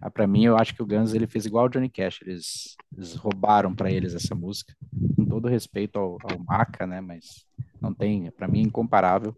Ah, 0.00 0.08
para 0.08 0.28
mim, 0.28 0.44
eu 0.44 0.56
acho 0.56 0.76
que 0.76 0.82
o 0.82 0.86
Guns 0.86 1.12
ele 1.12 1.26
fez 1.26 1.44
igual 1.44 1.66
o 1.66 1.68
Johnny 1.68 1.88
Cash, 1.88 2.22
eles, 2.22 2.76
eles 2.96 3.14
roubaram 3.14 3.74
para 3.74 3.90
eles 3.90 4.14
essa 4.14 4.34
música, 4.34 4.74
com 5.16 5.24
todo 5.24 5.48
respeito 5.48 5.98
ao, 5.98 6.18
ao 6.22 6.38
Maca, 6.38 6.86
né? 6.86 7.00
Mas 7.00 7.44
não 7.80 7.92
tem, 7.92 8.30
para 8.30 8.48
mim, 8.48 8.60
é 8.60 8.62
incomparável. 8.62 9.36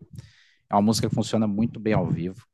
É 0.71 0.75
uma 0.75 0.83
música 0.83 1.09
que 1.09 1.15
funciona 1.15 1.47
muito 1.47 1.81
bem 1.81 1.95
ao 1.95 2.07
vivo. 2.07 2.45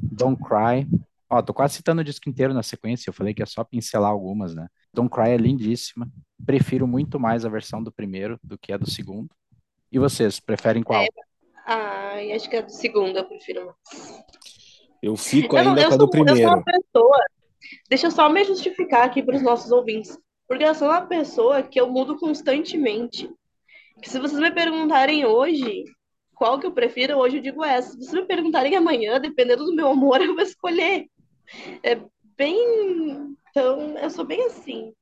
Don't 0.00 0.42
Cry. 0.42 0.88
Ó, 1.30 1.42
tô 1.42 1.52
quase 1.52 1.74
citando 1.74 2.00
o 2.00 2.04
disco 2.04 2.28
inteiro 2.28 2.54
na 2.54 2.62
sequência. 2.62 3.10
Eu 3.10 3.14
falei 3.14 3.34
que 3.34 3.42
é 3.42 3.46
só 3.46 3.62
pincelar 3.62 4.10
algumas, 4.10 4.54
né? 4.54 4.68
Don't 4.94 5.10
Cry 5.10 5.30
é 5.30 5.36
lindíssima. 5.36 6.08
Prefiro 6.44 6.86
muito 6.86 7.20
mais 7.20 7.44
a 7.44 7.48
versão 7.48 7.82
do 7.82 7.92
primeiro 7.92 8.38
do 8.42 8.56
que 8.56 8.72
a 8.72 8.78
do 8.78 8.88
segundo. 8.88 9.28
E 9.90 9.98
vocês, 9.98 10.40
preferem 10.40 10.82
qual? 10.82 11.02
É, 11.02 11.08
ai, 11.66 12.32
acho 12.32 12.48
que 12.48 12.56
a 12.56 12.62
do 12.62 12.72
segundo 12.72 13.18
eu 13.18 13.24
prefiro 13.24 13.66
mais. 13.66 14.24
Eu 15.02 15.16
fico 15.16 15.56
eu 15.56 15.60
ainda 15.60 15.74
não, 15.74 15.82
eu 15.82 15.88
com 15.88 15.94
a 15.94 15.98
do 15.98 16.10
primeiro. 16.10 16.40
Eu 16.40 16.46
sou 16.46 16.56
uma 16.56 16.64
pessoa. 16.64 17.24
Deixa 17.88 18.06
eu 18.06 18.10
só 18.10 18.28
me 18.28 18.44
justificar 18.44 19.04
aqui 19.04 19.22
para 19.22 19.36
os 19.36 19.42
nossos 19.42 19.70
ouvintes. 19.70 20.18
Porque 20.46 20.64
eu 20.64 20.74
sou 20.74 20.88
uma 20.88 21.02
pessoa 21.02 21.62
que 21.62 21.80
eu 21.80 21.90
mudo 21.90 22.18
constantemente. 22.18 23.28
Que 24.02 24.08
se 24.08 24.18
vocês 24.18 24.40
me 24.40 24.50
perguntarem 24.50 25.24
hoje 25.26 25.84
qual 26.34 26.58
que 26.58 26.66
eu 26.66 26.72
prefiro, 26.72 27.18
hoje 27.18 27.38
eu 27.38 27.42
digo 27.42 27.64
essa. 27.64 27.90
Se 27.90 27.98
vocês 27.98 28.12
me 28.12 28.26
perguntarem 28.26 28.74
amanhã, 28.76 29.20
dependendo 29.20 29.64
do 29.64 29.74
meu 29.74 29.90
humor, 29.90 30.20
eu 30.22 30.34
vou 30.34 30.42
escolher. 30.42 31.06
É 31.82 32.00
bem. 32.36 33.36
Então, 33.50 33.98
eu 33.98 34.10
sou 34.10 34.24
bem 34.24 34.46
assim. 34.46 34.92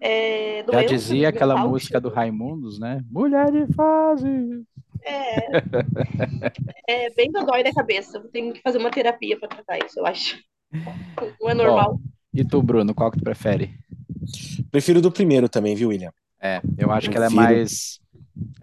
É, 0.00 0.64
Já 0.68 0.82
dizia 0.82 1.28
aquela 1.28 1.56
música 1.64 2.00
do 2.00 2.08
Raimundos, 2.08 2.80
né? 2.80 3.04
Mulher 3.08 3.52
de 3.52 3.72
fase. 3.72 4.64
É, 5.04 5.58
é 6.88 7.10
bem 7.10 7.30
dói 7.30 7.62
da 7.62 7.72
cabeça. 7.72 8.20
Tenho 8.32 8.52
que 8.52 8.62
fazer 8.62 8.78
uma 8.78 8.90
terapia 8.90 9.38
para 9.38 9.48
tratar 9.48 9.78
isso, 9.78 10.00
eu 10.00 10.06
acho. 10.06 10.40
Não 11.40 11.50
é 11.50 11.54
normal. 11.54 11.94
Bom, 11.96 12.02
e 12.32 12.44
tu, 12.44 12.62
Bruno, 12.62 12.94
qual 12.94 13.10
que 13.10 13.18
tu 13.18 13.24
prefere? 13.24 13.78
Prefiro 14.70 15.02
do 15.02 15.12
primeiro 15.12 15.48
também, 15.48 15.74
viu, 15.74 15.90
William? 15.90 16.12
É, 16.40 16.60
eu 16.78 16.90
acho 16.90 17.08
Prefiro. 17.08 17.12
que 17.12 17.16
ela 17.18 17.26
é 17.26 17.28
mais. 17.28 18.00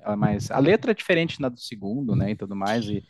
Ela 0.02 0.14
é 0.14 0.18
mais. 0.18 0.52
A 0.52 0.60
letra 0.60 0.92
é 0.92 0.94
diferente 0.94 1.40
da 1.40 1.50
do 1.50 1.60
segundo, 1.60 2.16
né? 2.16 2.32
E 2.32 2.36
tudo 2.36 2.56
mais. 2.56 2.86
E... 2.86 3.04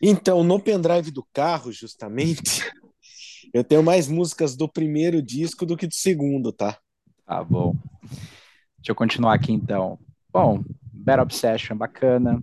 Então, 0.00 0.44
no 0.44 0.60
pendrive 0.60 1.10
do 1.10 1.26
carro, 1.32 1.72
justamente, 1.72 2.62
eu 3.52 3.64
tenho 3.64 3.82
mais 3.82 4.08
músicas 4.08 4.56
do 4.56 4.68
primeiro 4.68 5.20
disco 5.20 5.66
do 5.66 5.76
que 5.76 5.86
do 5.86 5.94
segundo, 5.94 6.52
tá? 6.52 6.78
Tá 7.26 7.42
bom. 7.42 7.74
Deixa 8.78 8.92
eu 8.92 8.94
continuar 8.94 9.34
aqui 9.34 9.52
então. 9.52 9.98
Bom, 10.32 10.62
Bad 10.92 11.22
Obsession, 11.22 11.76
bacana. 11.76 12.42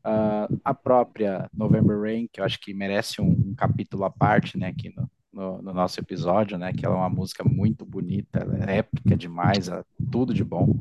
Uh, 0.00 0.60
a 0.64 0.72
própria 0.72 1.48
November 1.52 2.00
Rain, 2.00 2.26
que 2.32 2.40
eu 2.40 2.44
acho 2.44 2.58
que 2.58 2.72
merece 2.72 3.20
um, 3.20 3.30
um 3.30 3.54
capítulo 3.54 4.04
à 4.04 4.10
parte, 4.10 4.56
né, 4.56 4.68
aqui 4.68 4.94
no, 4.96 5.10
no, 5.30 5.62
no, 5.62 5.74
nosso 5.74 6.00
episódio, 6.00 6.56
né, 6.56 6.72
que 6.72 6.86
ela 6.86 6.94
é 6.94 6.98
uma 6.98 7.10
música 7.10 7.44
muito 7.44 7.84
bonita, 7.84 8.46
é 8.66 8.78
épica 8.78 9.14
demais, 9.14 9.68
é 9.68 9.84
tudo 10.10 10.32
de 10.32 10.42
bom. 10.42 10.74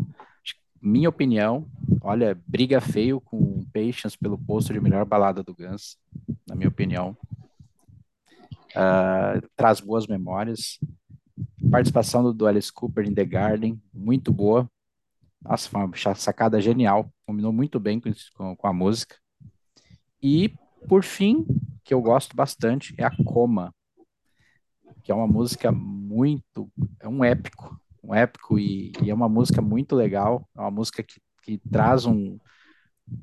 Minha 0.82 1.10
opinião, 1.10 1.67
olha, 2.01 2.39
briga 2.47 2.79
feio 2.79 3.19
com 3.19 3.65
Patience 3.73 4.17
pelo 4.17 4.38
posto 4.38 4.71
de 4.71 4.79
melhor 4.79 5.03
balada 5.03 5.43
do 5.43 5.53
Guns, 5.53 5.97
na 6.47 6.55
minha 6.55 6.69
opinião. 6.69 7.17
Uh, 8.69 9.45
traz 9.58 9.82
boas 9.82 10.08
memórias. 10.08 10.79
Participação 11.69 12.34
do 12.34 12.47
Alice 12.47 12.71
Cooper 12.71 13.05
em 13.05 13.13
The 13.13 13.25
Garden, 13.25 13.82
muito 13.93 14.32
boa. 14.32 14.69
Nossa, 15.41 15.69
foi 15.69 15.82
uma 15.82 16.15
sacada 16.15 16.60
genial. 16.60 17.12
Combinou 17.25 17.54
muito 17.54 17.80
bem 17.80 18.02
com, 18.36 18.56
com 18.56 18.67
a 18.67 18.73
música. 18.73 19.15
E, 20.21 20.54
por 20.88 21.04
fim, 21.04 21.45
que 21.84 21.93
eu 21.93 22.02
gosto 22.02 22.36
bastante, 22.36 22.93
é 22.97 23.06
a 23.06 23.12
Coma, 23.23 23.73
que 25.04 25.12
é 25.12 25.15
uma 25.15 25.28
música 25.28 25.71
muito. 25.71 26.71
É 26.99 27.08
um 27.08 27.23
épico. 27.23 27.80
Um 28.04 28.13
épico 28.13 28.60
e, 28.60 28.91
e 29.04 29.10
é 29.10 29.13
uma 29.13 29.30
música 29.30 29.62
muito 29.62 29.95
legal. 29.95 30.47
É 30.56 30.62
uma 30.62 30.71
música 30.71 31.04
que, 31.04 31.21
que 31.41 31.58
traz 31.69 32.06
um, 32.06 32.38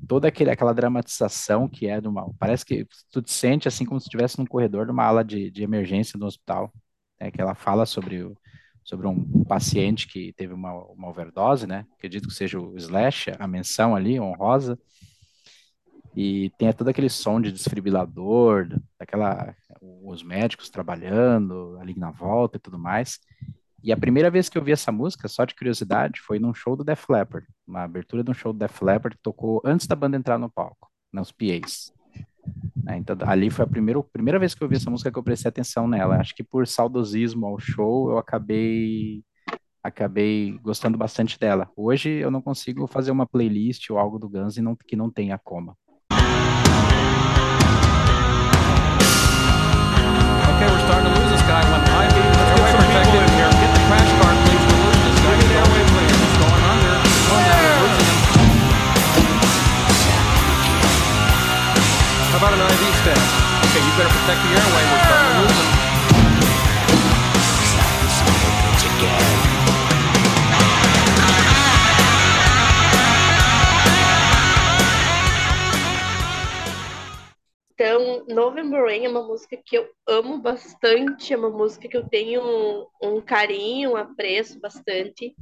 toda 0.07 0.27
aquele, 0.27 0.49
aquela 0.49 0.73
dramatização 0.73 1.67
que 1.67 1.87
é 1.87 2.01
de 2.01 2.07
uma. 2.07 2.33
Parece 2.39 2.65
que 2.65 2.87
tu 3.11 3.21
te 3.21 3.31
sente 3.31 3.67
assim 3.67 3.85
como 3.85 3.99
se 3.99 4.05
estivesse 4.05 4.37
num 4.39 4.45
corredor 4.45 4.85
de 4.85 4.91
uma 4.91 5.03
ala 5.03 5.23
de, 5.23 5.51
de 5.51 5.63
emergência 5.63 6.17
do 6.17 6.25
hospital. 6.25 6.71
É, 7.19 7.31
que 7.31 7.41
ela 7.41 7.55
fala 7.55 7.85
sobre 7.87 8.21
o, 8.21 8.37
sobre 8.87 9.05
um, 9.05 9.43
paciente 9.43 10.07
que 10.07 10.31
teve 10.33 10.53
uma, 10.53 10.73
uma 10.85 11.09
overdose, 11.09 11.67
né? 11.67 11.85
Acredito 11.97 12.27
que 12.27 12.33
seja 12.33 12.57
o 12.57 12.75
Slash, 12.77 13.31
a 13.37 13.45
menção 13.45 13.93
ali, 13.93 14.17
honrosa. 14.17 14.79
E 16.15 16.49
tem 16.57 16.71
todo 16.71 16.87
aquele 16.87 17.09
som 17.09 17.39
de 17.39 17.51
desfibrilador, 17.51 18.69
daquela, 18.97 19.53
os 20.01 20.23
médicos 20.23 20.69
trabalhando 20.69 21.77
ali 21.81 21.93
na 21.95 22.11
volta 22.11 22.55
e 22.55 22.59
tudo 22.61 22.79
mais. 22.79 23.19
E 23.83 23.91
a 23.91 23.97
primeira 23.97 24.31
vez 24.31 24.47
que 24.47 24.57
eu 24.57 24.63
vi 24.63 24.71
essa 24.71 24.91
música, 24.91 25.27
só 25.27 25.43
de 25.43 25.53
curiosidade, 25.53 26.21
foi 26.21 26.39
num 26.39 26.53
show 26.53 26.75
do 26.75 26.83
Def 26.83 27.09
Leppard, 27.09 27.45
uma 27.67 27.83
abertura 27.83 28.23
de 28.23 28.31
um 28.31 28.33
show 28.33 28.53
do 28.53 28.59
Def 28.59 28.81
Leppard 28.81 29.17
que 29.17 29.21
tocou 29.21 29.61
antes 29.65 29.85
da 29.85 29.95
banda 29.95 30.17
entrar 30.17 30.39
no 30.39 30.49
palco, 30.49 30.89
nos 31.11 31.31
PAs. 31.31 31.93
Né? 32.75 32.97
Então, 32.97 33.15
ali 33.21 33.49
foi 33.49 33.65
a 33.65 33.67
primeira, 33.67 34.01
primeira 34.01 34.39
vez 34.39 34.55
que 34.55 34.63
eu 34.63 34.67
vi 34.69 34.75
essa 34.75 34.89
música 34.89 35.11
que 35.11 35.19
eu 35.19 35.23
prestei 35.23 35.49
atenção 35.49 35.87
nela. 35.87 36.17
Acho 36.17 36.35
que 36.35 36.43
por 36.43 36.67
saudosismo 36.67 37.45
ao 37.45 37.59
show, 37.59 38.11
eu 38.11 38.17
acabei 38.17 39.23
acabei 39.83 40.59
gostando 40.61 40.97
bastante 40.97 41.39
dela. 41.39 41.69
Hoje 41.75 42.09
eu 42.09 42.29
não 42.29 42.41
consigo 42.41 42.87
fazer 42.87 43.11
uma 43.11 43.25
playlist 43.25 43.89
ou 43.89 43.97
algo 43.97 44.19
do 44.19 44.29
Guns 44.29 44.57
e 44.57 44.61
não, 44.61 44.75
que 44.75 44.95
não 44.95 45.09
tenha 45.09 45.37
coma. 45.37 45.75
Okay, 50.57 50.67
we're 50.67 50.79
starting 50.79 51.13
to 51.13 51.19
lose 51.19 51.31
this 51.31 51.41
guy. 51.43 51.86
Okay, 63.11 63.79
you 63.79 63.91
better 63.95 64.09
protect 64.09 64.41
the 64.43 64.49
airway. 64.51 64.83
We're 64.83 65.03
starting 65.05 65.31
to 65.31 65.41
lose 65.41 65.57
him. 65.57 65.87
Então, 77.79 78.25
November 78.27 78.83
Rain 78.83 79.05
é 79.05 79.09
uma 79.09 79.21
música 79.21 79.55
que 79.55 79.77
eu 79.77 79.87
amo 80.07 80.39
bastante, 80.39 81.31
é 81.31 81.37
uma 81.37 81.51
música 81.51 81.87
que 81.87 81.95
eu 81.95 82.09
tenho 82.09 82.41
um, 82.41 82.87
um 83.01 83.21
carinho, 83.21 83.91
um 83.91 83.95
apreço 83.95 84.59
bastante. 84.59 85.35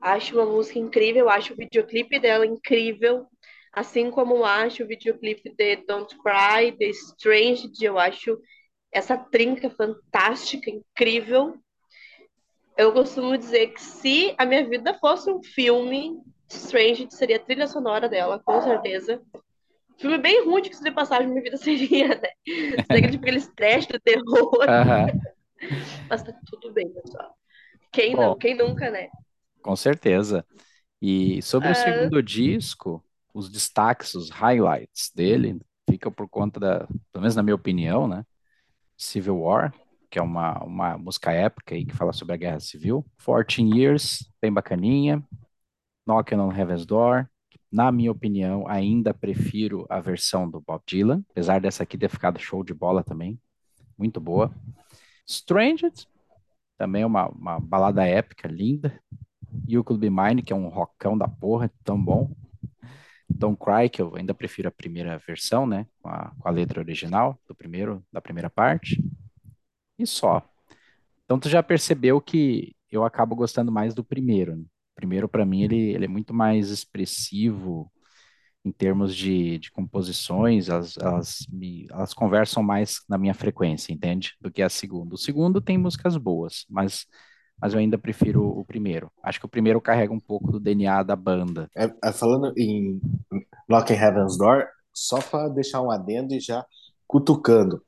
Acho 0.00 0.34
uma 0.34 0.44
música 0.44 0.80
incrível, 0.80 1.30
acho 1.30 1.52
o 1.52 1.56
videoclipe 1.56 2.18
dela 2.18 2.44
incrível. 2.44 3.26
Assim 3.72 4.10
como 4.10 4.44
acho 4.44 4.82
o 4.82 4.86
videoclipe 4.86 5.54
de 5.56 5.76
Don't 5.76 6.14
Cry, 6.18 6.72
The 6.78 6.86
Strange, 6.90 7.70
eu 7.80 7.98
acho 7.98 8.38
essa 8.92 9.16
trinca 9.16 9.70
fantástica, 9.70 10.70
incrível. 10.70 11.56
Eu 12.76 12.92
costumo 12.92 13.36
dizer 13.38 13.68
que 13.68 13.80
se 13.80 14.34
a 14.36 14.44
minha 14.44 14.68
vida 14.68 14.92
fosse 14.94 15.30
um 15.30 15.42
filme, 15.42 16.20
Strange 16.50 17.08
seria 17.10 17.36
a 17.36 17.40
trilha 17.40 17.66
sonora 17.66 18.08
dela, 18.08 18.38
com 18.44 18.60
certeza. 18.60 19.22
Filme 19.98 20.18
bem 20.18 20.44
ruim 20.44 20.62
de 20.62 20.70
de 20.70 20.90
passagem 20.90 21.28
minha 21.28 21.42
vida 21.42 21.56
seria, 21.58 22.08
né? 22.08 22.28
Seria 22.86 23.10
tipo 23.10 23.22
aqueles 23.22 23.48
trash 23.54 23.86
do 23.86 23.98
terror. 24.00 24.66
Mas 26.10 26.22
tá 26.22 26.34
tudo 26.50 26.72
bem, 26.72 26.90
pessoal. 26.90 27.34
Quem 27.90 28.14
Bom, 28.16 28.22
não? 28.22 28.38
Quem 28.38 28.54
nunca, 28.54 28.90
né? 28.90 29.08
Com 29.62 29.76
certeza. 29.76 30.44
E 31.00 31.40
sobre 31.42 31.68
o 31.68 31.70
ah. 31.70 31.74
segundo 31.74 32.22
disco, 32.22 33.02
os 33.34 33.50
destaques, 33.50 34.14
os 34.14 34.30
highlights 34.30 35.10
dele, 35.14 35.60
fica 35.88 36.10
por 36.10 36.28
conta 36.28 36.60
da, 36.60 36.86
pelo 37.12 37.22
menos 37.22 37.36
na 37.36 37.42
minha 37.42 37.54
opinião, 37.54 38.06
né? 38.06 38.24
Civil 38.96 39.40
War, 39.40 39.74
que 40.10 40.18
é 40.18 40.22
uma, 40.22 40.62
uma 40.62 40.98
música 40.98 41.32
épica 41.32 41.74
aí 41.74 41.84
que 41.84 41.96
fala 41.96 42.12
sobre 42.12 42.34
a 42.34 42.36
guerra 42.36 42.60
civil. 42.60 43.04
14 43.24 43.62
Years, 43.62 44.30
bem 44.40 44.52
bacaninha. 44.52 45.22
Knocking 46.06 46.36
on 46.36 46.52
Heaven's 46.52 46.84
Door. 46.84 47.28
Na 47.70 47.90
minha 47.90 48.12
opinião, 48.12 48.68
ainda 48.68 49.14
prefiro 49.14 49.86
a 49.88 49.98
versão 50.00 50.48
do 50.48 50.60
Bob 50.60 50.82
Dylan, 50.86 51.24
apesar 51.30 51.60
dessa 51.60 51.82
aqui 51.82 51.96
ter 51.96 52.10
ficado 52.10 52.38
show 52.38 52.62
de 52.62 52.74
bola 52.74 53.02
também. 53.02 53.40
Muito 53.96 54.20
boa. 54.20 54.54
Strangers, 55.26 56.06
também 56.76 57.04
uma, 57.04 57.28
uma 57.28 57.58
balada 57.58 58.06
épica, 58.06 58.46
linda. 58.46 59.00
You 59.66 59.82
Could 59.84 60.00
Be 60.00 60.10
Mine, 60.10 60.42
que 60.42 60.52
é 60.52 60.56
um 60.56 60.68
rockão 60.68 61.16
da 61.16 61.28
porra, 61.28 61.70
tão 61.84 62.02
bom. 62.02 62.30
Don't 63.42 63.58
Cry, 63.58 63.90
que 63.90 64.00
eu 64.00 64.14
ainda 64.14 64.32
prefiro 64.32 64.68
a 64.68 64.72
primeira 64.72 65.18
versão, 65.26 65.66
né? 65.66 65.84
Com 66.00 66.08
a, 66.08 66.32
com 66.38 66.48
a 66.48 66.50
letra 66.50 66.80
original 66.80 67.36
do 67.48 67.54
primeiro, 67.54 68.04
da 68.12 68.20
primeira 68.20 68.48
parte. 68.48 69.02
E 69.98 70.06
só. 70.06 70.48
Então 71.24 71.40
tu 71.40 71.48
já 71.48 71.60
percebeu 71.60 72.20
que 72.20 72.74
eu 72.90 73.04
acabo 73.04 73.34
gostando 73.34 73.72
mais 73.72 73.94
do 73.94 74.04
primeiro. 74.04 74.56
Né? 74.56 74.62
O 74.62 74.94
primeiro, 74.94 75.28
para 75.28 75.44
mim, 75.44 75.62
ele, 75.62 75.90
ele 75.92 76.04
é 76.04 76.08
muito 76.08 76.32
mais 76.32 76.70
expressivo 76.70 77.90
em 78.64 78.70
termos 78.70 79.16
de, 79.16 79.58
de 79.58 79.72
composições, 79.72 80.68
elas, 80.68 80.96
elas, 80.96 81.44
me, 81.50 81.88
elas 81.90 82.14
conversam 82.14 82.62
mais 82.62 83.00
na 83.08 83.18
minha 83.18 83.34
frequência, 83.34 83.92
entende? 83.92 84.34
Do 84.40 84.52
que 84.52 84.62
a 84.62 84.68
segunda. 84.68 85.16
O 85.16 85.18
segundo 85.18 85.60
tem 85.60 85.76
músicas 85.76 86.16
boas, 86.16 86.64
mas 86.70 87.04
mas 87.62 87.72
eu 87.72 87.78
ainda 87.78 87.96
prefiro 87.96 88.44
o 88.44 88.64
primeiro. 88.64 89.08
Acho 89.22 89.38
que 89.38 89.46
o 89.46 89.48
primeiro 89.48 89.80
carrega 89.80 90.12
um 90.12 90.18
pouco 90.18 90.50
do 90.50 90.58
DNA 90.58 91.04
da 91.04 91.14
banda. 91.14 91.70
É, 91.76 91.88
é, 92.04 92.10
falando 92.10 92.52
em 92.58 93.00
Knocking 93.68 93.94
Heaven's 93.94 94.36
Door, 94.36 94.64
só 94.92 95.20
para 95.20 95.48
deixar 95.48 95.80
um 95.80 95.88
adendo 95.88 96.34
e 96.34 96.40
já 96.40 96.66
cutucando. 97.06 97.80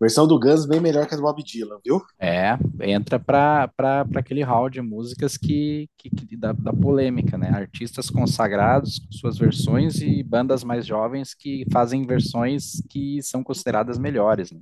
Versão 0.00 0.26
do 0.26 0.40
Guns 0.40 0.66
bem 0.66 0.80
melhor 0.80 1.06
que 1.06 1.14
a 1.14 1.16
do 1.16 1.22
Bob 1.22 1.44
Dylan, 1.44 1.78
viu? 1.84 2.02
É, 2.18 2.58
entra 2.80 3.20
para 3.20 3.70
aquele 4.16 4.42
hall 4.42 4.68
de 4.68 4.80
músicas 4.80 5.36
que, 5.36 5.88
que, 5.96 6.10
que 6.10 6.36
da, 6.36 6.52
da, 6.52 6.72
polêmica, 6.72 7.38
né? 7.38 7.50
Artistas 7.50 8.10
consagrados 8.10 8.98
com 8.98 9.12
suas 9.12 9.38
versões 9.38 10.00
e 10.00 10.24
bandas 10.24 10.64
mais 10.64 10.84
jovens 10.84 11.34
que 11.34 11.64
fazem 11.70 12.04
versões 12.04 12.82
que 12.88 13.22
são 13.22 13.44
consideradas 13.44 13.96
melhores. 13.96 14.50
Né? 14.50 14.60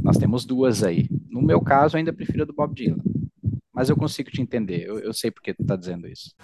Nós 0.00 0.16
temos 0.16 0.46
duas 0.46 0.82
aí. 0.82 1.06
No 1.28 1.42
meu 1.42 1.60
caso, 1.60 1.98
ainda 1.98 2.12
prefiro 2.12 2.44
a 2.44 2.46
do 2.46 2.54
Bob 2.54 2.74
Dylan. 2.74 3.02
Mas 3.72 3.88
eu 3.88 3.96
consigo 3.96 4.30
te 4.30 4.42
entender, 4.42 4.86
eu, 4.86 4.98
eu 4.98 5.14
sei 5.14 5.30
por 5.30 5.42
que 5.42 5.54
tu 5.54 5.64
tá 5.64 5.76
dizendo 5.76 6.06
isso. 6.06 6.34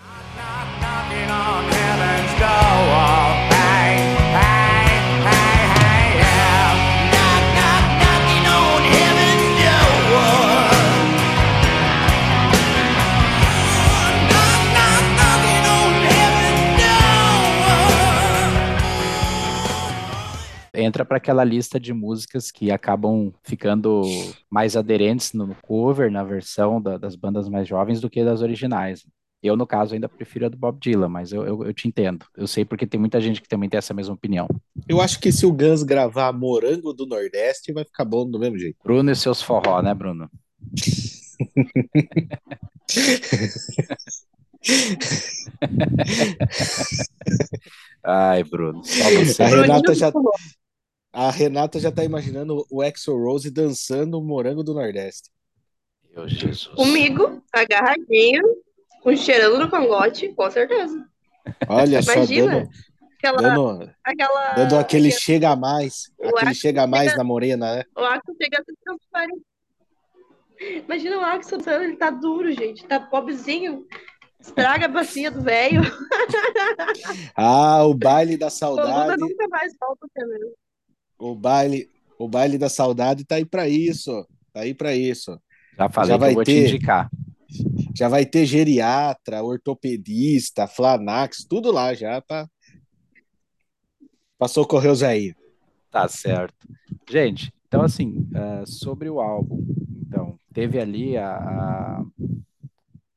Entra 20.79 21.05
para 21.05 21.17
aquela 21.17 21.45
lista 21.45 21.79
de 21.79 21.93
músicas 21.93 22.51
que 22.51 22.71
acabam 22.71 23.33
ficando 23.43 24.03
mais 24.51 24.77
aderentes 24.77 25.33
no 25.33 25.55
cover, 25.63 26.11
na 26.11 26.23
versão 26.23 26.81
da, 26.81 26.97
das 26.97 27.17
bandas 27.17 27.49
mais 27.49 27.67
jovens, 27.67 28.01
do 28.01 28.09
que 28.09 28.25
das 28.25 28.43
originais. 28.43 29.05
Eu, 29.41 29.57
no 29.57 29.67
caso, 29.67 29.95
ainda 29.95 30.09
prefiro 30.09 30.47
a 30.47 30.49
do 30.49 30.57
Bob 30.57 30.79
Dylan, 30.81 31.09
mas 31.09 31.33
eu, 31.33 31.47
eu, 31.47 31.65
eu, 31.65 31.73
te 31.73 31.87
entendo. 31.87 32.27
Eu 32.37 32.49
sei 32.49 32.65
porque 32.65 32.87
tem 32.87 32.99
muita 32.99 33.21
gente 33.21 33.41
que 33.41 33.49
também 33.49 33.69
tem 33.69 33.79
essa 33.79 33.95
mesma 33.95 34.15
opinião. 34.15 34.49
Eu 34.89 35.01
acho 35.01 35.21
que 35.21 35.31
se 35.31 35.47
o 35.47 35.53
Guns 35.53 35.85
gravar 35.85 36.33
Morango 36.33 36.93
do 36.93 37.07
Nordeste, 37.07 37.73
vai 37.73 37.85
ficar 37.85 38.05
bom 38.05 38.29
do 38.29 38.39
mesmo 38.39 38.59
jeito. 38.59 38.77
Bruno 38.83 39.13
e 39.13 39.17
seus 39.17 39.41
forró, 39.41 39.81
né, 39.81 39.95
Bruno? 39.95 40.29
Ai, 48.05 48.43
Bruno, 48.43 48.85
só 48.85 49.11
você. 49.11 49.43
A 49.43 49.47
Renata 49.47 49.95
já, 49.95 50.11
a 51.19 51.33
Renata 51.33 51.81
já 51.81 51.91
tá 51.91 52.05
imaginando 52.05 52.65
o 52.71 52.81
Exo 52.81 53.13
Rose 53.13 53.51
dançando 53.51 54.21
o 54.21 54.23
morango 54.23 54.63
do 54.63 54.73
Nordeste. 54.73 55.31
Meu 56.15 56.29
Jesus. 56.29 56.69
Comigo, 56.77 57.43
agarradinho, 57.53 58.45
com 59.03 59.17
cheirando 59.17 59.59
no 59.59 59.69
cangote, 59.69 60.29
com 60.29 60.49
certeza. 60.49 61.05
Olha 61.69 61.99
Imagina, 61.99 62.53
só, 62.53 62.61
dando, 62.61 62.71
aquela, 63.19 63.43
dando, 63.43 63.95
aquela, 64.05 64.53
dando 64.53 64.77
aquele 64.77 65.09
aquela, 65.09 65.21
chega 65.21 65.51
a 65.51 65.57
mais, 65.57 66.13
aquele 66.23 66.55
chega 66.55 66.83
a 66.85 66.87
mais 66.87 67.07
chega, 67.07 67.19
na 67.19 67.25
morena, 67.25 67.75
né? 67.75 67.85
O 67.97 68.05
Axel 68.05 68.37
chega 68.41 68.61
a 68.61 68.65
ser 68.65 68.77
transparente. 68.85 69.43
Imagina 70.85 71.19
o 71.19 71.21
Axel 71.21 71.59
dançando, 71.59 71.83
ele 71.83 71.97
tá 71.97 72.11
duro, 72.11 72.53
gente, 72.53 72.87
tá 72.87 73.01
pobrezinho. 73.01 73.85
Estraga 74.39 74.85
a 74.85 74.89
bacia 74.89 75.33
do 75.33 75.43
velho. 75.43 75.83
ah, 77.35 77.85
o 77.85 77.93
baile 77.93 78.37
da 78.37 78.51
saudade. 78.51 79.21
O 79.21 79.27
nunca 79.27 79.49
mais 79.49 79.75
volta 79.81 80.07
também. 80.15 80.55
O 81.19 81.35
baile, 81.35 81.89
o 82.19 82.29
baile 82.29 82.59
da 82.59 82.69
saudade 82.69 83.25
tá 83.25 83.37
aí 83.37 83.45
para 83.45 83.69
isso. 83.69 84.27
Tá 84.53 84.61
aí 84.61 84.75
para 84.75 84.95
isso. 84.95 85.39
Já 85.77 85.89
falei 85.89 86.11
já 86.11 86.17
vai 86.17 86.35
vou 86.35 86.45
ter, 86.45 86.53
te 86.53 86.75
indicar. 86.75 87.11
Já 87.95 88.09
vai 88.09 88.27
ter 88.27 88.47
geriatra, 88.47 89.43
ortopedista, 89.43 90.67
Flanax, 90.67 91.45
tudo 91.49 91.73
lá 91.73 91.95
já 91.95 92.21
tá. 92.21 92.49
Passou 94.39 94.67
correr 94.67 94.89
o 94.89 94.95
Zé 94.95 95.35
Tá 95.91 96.07
certo. 96.07 96.69
Gente, 97.09 97.53
então 97.67 97.83
assim, 97.83 98.29
uh, 98.35 98.67
sobre 98.67 99.09
o 99.09 99.21
álbum, 99.21 99.65
então, 100.09 100.39
teve 100.55 100.81
ali 100.81 101.17
a, 101.19 101.37
a, 101.37 102.05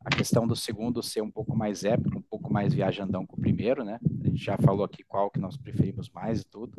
a, 0.06 0.10
questão 0.10 0.46
do 0.46 0.56
segundo 0.56 1.02
ser 1.02 1.22
um 1.22 1.32
pouco 1.32 1.56
mais 1.56 1.86
épico, 1.86 2.18
um 2.18 2.22
pouco 2.22 2.52
mais 2.52 2.74
viajandão 2.74 3.26
que 3.26 3.34
o 3.34 3.40
primeiro, 3.40 3.84
né? 3.84 3.98
A 4.22 4.28
gente 4.28 4.44
já 4.44 4.58
falou 4.58 4.84
aqui 4.84 5.04
qual 5.04 5.32
que 5.32 5.40
nós 5.40 5.56
preferimos 5.56 6.10
mais 6.10 6.42
e 6.42 6.46
tudo. 6.46 6.74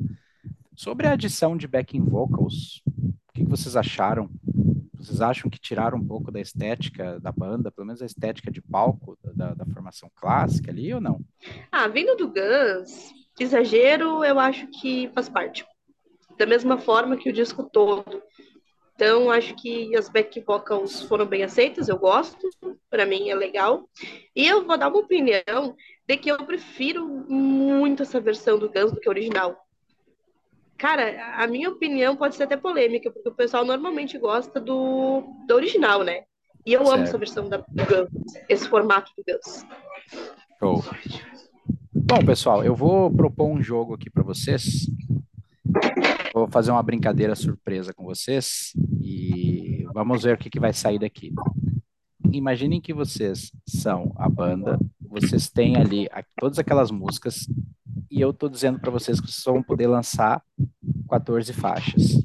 Sobre 0.77 1.07
a 1.07 1.13
adição 1.13 1.57
de 1.57 1.69
backing 1.69 2.03
vocals, 2.03 2.83
o 2.87 3.33
que 3.35 3.45
vocês 3.45 3.77
acharam? 3.77 4.31
Vocês 4.95 5.21
acham 5.21 5.51
que 5.51 5.61
tiraram 5.61 5.99
um 5.99 6.07
pouco 6.07 6.31
da 6.31 6.41
estética 6.41 7.21
da 7.21 7.31
banda, 7.31 7.71
pelo 7.71 7.87
menos 7.87 8.01
a 8.01 8.07
estética 8.07 8.51
de 8.51 8.63
palco 8.63 9.19
da, 9.23 9.53
da 9.53 9.67
formação 9.67 10.11
clássica 10.15 10.71
ali 10.71 10.95
ou 10.95 11.01
não? 11.01 11.21
Ah, 11.71 11.89
vindo 11.89 12.17
do 12.17 12.29
Guns, 12.29 13.13
exagero 13.39 14.25
eu 14.25 14.39
acho 14.39 14.67
que 14.69 15.11
faz 15.15 15.29
parte. 15.29 15.67
Da 16.39 16.47
mesma 16.47 16.79
forma 16.79 17.17
que 17.17 17.29
o 17.29 17.33
disco 17.33 17.65
todo. 17.65 18.23
Então, 18.95 19.31
acho 19.31 19.55
que 19.57 19.95
as 19.97 20.09
back 20.09 20.41
vocals 20.41 21.03
foram 21.03 21.27
bem 21.27 21.43
aceitas, 21.43 21.89
eu 21.89 21.99
gosto, 21.99 22.49
para 22.89 23.05
mim 23.05 23.29
é 23.29 23.35
legal. 23.35 23.89
E 24.35 24.47
eu 24.47 24.65
vou 24.65 24.79
dar 24.79 24.89
uma 24.89 25.01
opinião 25.01 25.77
de 26.07 26.17
que 26.17 26.31
eu 26.31 26.39
prefiro 26.47 27.07
muito 27.07 28.03
essa 28.03 28.21
versão 28.21 28.59
do 28.59 28.71
Guns 28.71 28.93
do 28.93 29.01
que 29.01 29.09
a 29.09 29.11
original. 29.11 29.57
Cara, 30.83 31.37
a 31.37 31.47
minha 31.47 31.71
opinião 31.71 32.17
pode 32.17 32.35
ser 32.35 32.43
até 32.43 32.57
polêmica, 32.57 33.09
porque 33.09 33.29
o 33.29 33.35
pessoal 33.35 33.65
normalmente 33.65 34.19
gosta 34.19 34.59
do, 34.59 35.23
do 35.47 35.55
original, 35.55 36.03
né? 36.03 36.25
E 36.67 36.73
eu 36.73 36.81
certo. 36.81 36.95
amo 36.95 37.05
essa 37.05 37.19
versão 37.19 37.49
da, 37.49 37.59
do 37.59 37.87
Guns, 37.87 38.33
esse 38.49 38.69
formato 38.69 39.13
do 39.17 39.23
Guns. 39.23 39.65
Show. 40.59 40.85
Bom, 41.95 42.25
pessoal, 42.27 42.65
eu 42.65 42.75
vou 42.75 43.09
propor 43.13 43.47
um 43.47 43.63
jogo 43.63 43.95
aqui 43.95 44.11
para 44.11 44.25
vocês. 44.25 44.91
Vou 46.35 46.49
fazer 46.49 46.73
uma 46.73 46.83
brincadeira 46.83 47.37
surpresa 47.37 47.95
com 47.95 48.05
vocês 48.05 48.73
e 49.01 49.87
vamos 49.95 50.25
ver 50.25 50.35
o 50.35 50.39
que, 50.39 50.51
que 50.51 50.59
vai 50.59 50.73
sair 50.73 50.99
daqui. 50.99 51.33
Imaginem 52.33 52.81
que 52.81 52.93
vocês 52.93 53.53
são 53.69 54.13
a 54.17 54.29
banda, 54.29 54.81
vocês 55.01 55.49
têm 55.49 55.77
ali 55.77 56.09
todas 56.41 56.59
aquelas 56.59 56.91
músicas 56.91 57.47
e 58.11 58.21
eu 58.21 58.33
tô 58.33 58.47
dizendo 58.47 58.79
para 58.79 58.91
vocês 58.91 59.21
que 59.21 59.31
vocês 59.31 59.45
vão 59.45 59.63
poder 59.63 59.87
lançar 59.87 60.43
14 61.13 61.53
faixas. 61.53 62.25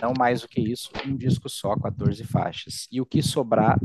Não 0.00 0.14
mais 0.18 0.40
do 0.40 0.48
que 0.48 0.62
isso, 0.62 0.90
um 1.06 1.14
disco 1.14 1.46
só, 1.50 1.76
14 1.76 2.24
faixas. 2.24 2.88
E 2.90 3.02
o 3.02 3.06
que 3.06 3.22
sobrar 3.22 3.78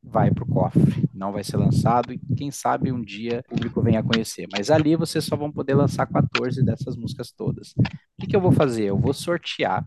vai 0.00 0.30
para 0.30 0.44
o 0.44 0.46
cofre, 0.46 1.08
não 1.12 1.32
vai 1.32 1.42
ser 1.42 1.56
lançado 1.56 2.12
e 2.12 2.20
quem 2.36 2.52
sabe 2.52 2.92
um 2.92 3.02
dia 3.02 3.44
o 3.46 3.54
público 3.56 3.82
venha 3.82 3.98
a 3.98 4.02
conhecer. 4.02 4.46
Mas 4.52 4.70
ali 4.70 4.94
vocês 4.94 5.24
só 5.24 5.34
vão 5.34 5.50
poder 5.50 5.74
lançar 5.74 6.06
14 6.06 6.64
dessas 6.64 6.96
músicas 6.96 7.32
todas. 7.32 7.74
O 7.76 8.20
que, 8.20 8.28
que 8.28 8.36
eu 8.36 8.40
vou 8.40 8.52
fazer? 8.52 8.84
Eu 8.84 8.98
vou 8.98 9.12
sortear 9.12 9.84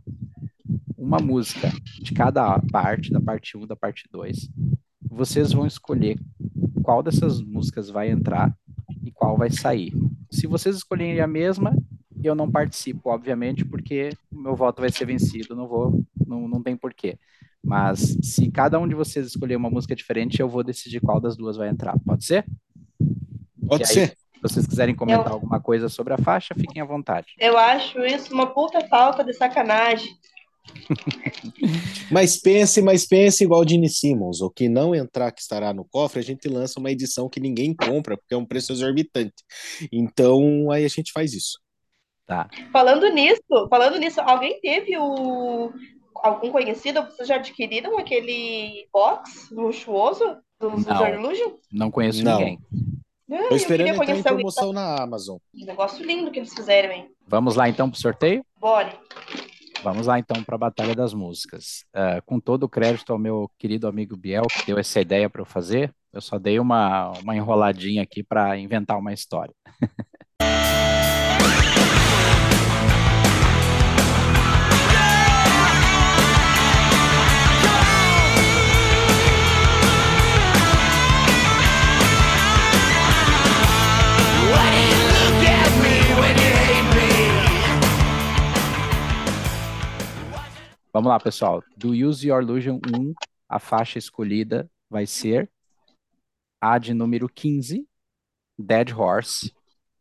uma 0.97 1.19
música 1.19 1.71
de 2.01 2.13
cada 2.13 2.59
parte, 2.71 3.09
da 3.09 3.21
parte 3.21 3.57
1, 3.57 3.65
da 3.65 3.75
parte 3.75 4.03
2. 4.11 4.49
Vocês 5.09 5.53
vão 5.53 5.65
escolher 5.65 6.19
qual 6.83 7.01
dessas 7.01 7.41
músicas 7.41 7.89
vai 7.89 8.09
entrar 8.09 8.53
e 9.01 9.11
qual 9.11 9.37
vai 9.37 9.49
sair. 9.49 9.93
Se 10.29 10.45
vocês 10.45 10.75
escolherem 10.75 11.21
a 11.21 11.27
mesma, 11.27 11.73
eu 12.27 12.35
não 12.35 12.49
participo, 12.49 13.09
obviamente, 13.09 13.63
porque 13.65 14.09
o 14.31 14.39
meu 14.39 14.55
voto 14.55 14.81
vai 14.81 14.91
ser 14.91 15.05
vencido, 15.05 15.55
não 15.55 15.67
vou, 15.67 16.03
não, 16.25 16.47
não 16.47 16.61
tem 16.61 16.75
porquê. 16.75 17.17
Mas 17.63 18.17
se 18.21 18.49
cada 18.49 18.79
um 18.79 18.87
de 18.87 18.95
vocês 18.95 19.27
escolher 19.27 19.55
uma 19.55 19.69
música 19.69 19.95
diferente, 19.95 20.39
eu 20.39 20.47
vou 20.47 20.63
decidir 20.63 21.01
qual 21.01 21.19
das 21.19 21.35
duas 21.35 21.57
vai 21.57 21.69
entrar. 21.69 21.97
Pode 22.05 22.25
ser? 22.25 22.45
Pode 23.67 23.87
ser. 23.87 24.09
Se 24.09 24.41
vocês 24.41 24.65
quiserem 24.65 24.95
comentar 24.95 25.27
eu... 25.27 25.33
alguma 25.33 25.59
coisa 25.59 25.89
sobre 25.89 26.13
a 26.13 26.17
faixa, 26.17 26.55
fiquem 26.55 26.81
à 26.81 26.85
vontade. 26.85 27.27
Eu 27.37 27.57
acho 27.57 27.99
isso 28.05 28.33
uma 28.33 28.47
puta 28.47 28.87
falta 28.87 29.23
de 29.23 29.33
sacanagem. 29.33 30.09
mas 32.11 32.37
pense, 32.37 32.81
mas 32.81 33.05
pense 33.05 33.43
igual 33.43 33.67
Gene 33.67 33.89
Simmons. 33.89 34.41
O 34.41 34.49
que 34.49 34.69
não 34.69 34.95
entrar 34.95 35.31
que 35.31 35.41
estará 35.41 35.73
no 35.73 35.83
cofre, 35.83 36.19
a 36.19 36.23
gente 36.23 36.47
lança 36.47 36.79
uma 36.79 36.91
edição 36.91 37.27
que 37.27 37.39
ninguém 37.39 37.73
compra, 37.73 38.15
porque 38.15 38.33
é 38.33 38.37
um 38.37 38.45
preço 38.45 38.71
exorbitante. 38.71 39.43
Então, 39.91 40.71
aí 40.71 40.85
a 40.85 40.89
gente 40.89 41.11
faz 41.11 41.33
isso. 41.33 41.59
Tá. 42.29 42.47
Falando 42.71 43.09
nisso, 43.09 43.41
falando 43.71 43.97
nisso, 43.97 44.21
alguém 44.21 44.61
teve 44.61 44.95
o 44.99 45.73
algum 46.13 46.51
conhecido? 46.51 47.01
Vocês 47.01 47.27
já 47.27 47.37
adquiriram 47.37 47.97
aquele 47.97 48.87
box 48.93 49.49
luxuoso 49.51 50.37
dos 50.59 50.85
Illusion? 50.85 51.53
Não 51.71 51.89
conheço 51.89 52.23
não. 52.23 52.37
ninguém. 52.37 52.59
Não, 53.27 53.49
Tô 53.49 53.55
esperando 53.55 53.89
entrar 53.89 54.15
em 54.15 54.21
promoção 54.21 54.71
na 54.71 55.01
Amazon. 55.01 55.37
Um 55.55 55.65
negócio 55.65 56.05
lindo 56.05 56.29
que 56.29 56.37
eles 56.37 56.53
fizeram, 56.53 56.91
hein? 56.91 57.09
Vamos 57.27 57.55
lá 57.55 57.67
então 57.67 57.89
pro 57.89 57.99
sorteio? 57.99 58.45
Bora. 58.59 58.95
Vamos 59.81 60.05
lá 60.05 60.19
então 60.19 60.43
para 60.43 60.53
a 60.53 60.59
Batalha 60.59 60.93
das 60.93 61.15
Músicas. 61.15 61.83
Uh, 61.95 62.21
com 62.27 62.39
todo 62.39 62.63
o 62.63 62.69
crédito 62.69 63.11
ao 63.11 63.17
meu 63.17 63.49
querido 63.57 63.87
amigo 63.87 64.15
Biel, 64.15 64.45
que 64.51 64.67
deu 64.67 64.77
essa 64.77 65.01
ideia 65.01 65.27
para 65.27 65.41
eu 65.41 65.45
fazer, 65.45 65.91
eu 66.13 66.21
só 66.21 66.37
dei 66.37 66.59
uma, 66.59 67.11
uma 67.23 67.35
enroladinha 67.35 68.03
aqui 68.03 68.21
para 68.21 68.55
inventar 68.55 68.99
uma 68.99 69.13
história. 69.13 69.53
Vamos 90.99 91.11
lá, 91.11 91.17
pessoal. 91.17 91.63
Do 91.77 91.93
Use 91.93 92.27
Your 92.27 92.41
Illusion 92.41 92.77
1, 92.85 93.13
a 93.47 93.57
faixa 93.57 93.97
escolhida 93.97 94.69
vai 94.89 95.05
ser 95.05 95.49
a 96.59 96.77
de 96.77 96.93
número 96.93 97.29
15, 97.29 97.87
Dead 98.57 98.91
Horse, 98.91 99.55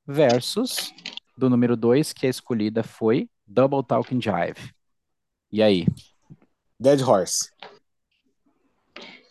versus 0.04 0.92
do 1.36 1.48
número 1.48 1.76
2, 1.76 2.12
que 2.12 2.26
a 2.26 2.28
escolhida 2.28 2.82
foi 2.82 3.30
Double 3.46 3.80
Talking 3.86 4.20
Jive. 4.20 4.74
E 5.52 5.62
aí? 5.62 5.86
Dead 6.80 7.00
Horse. 7.00 7.48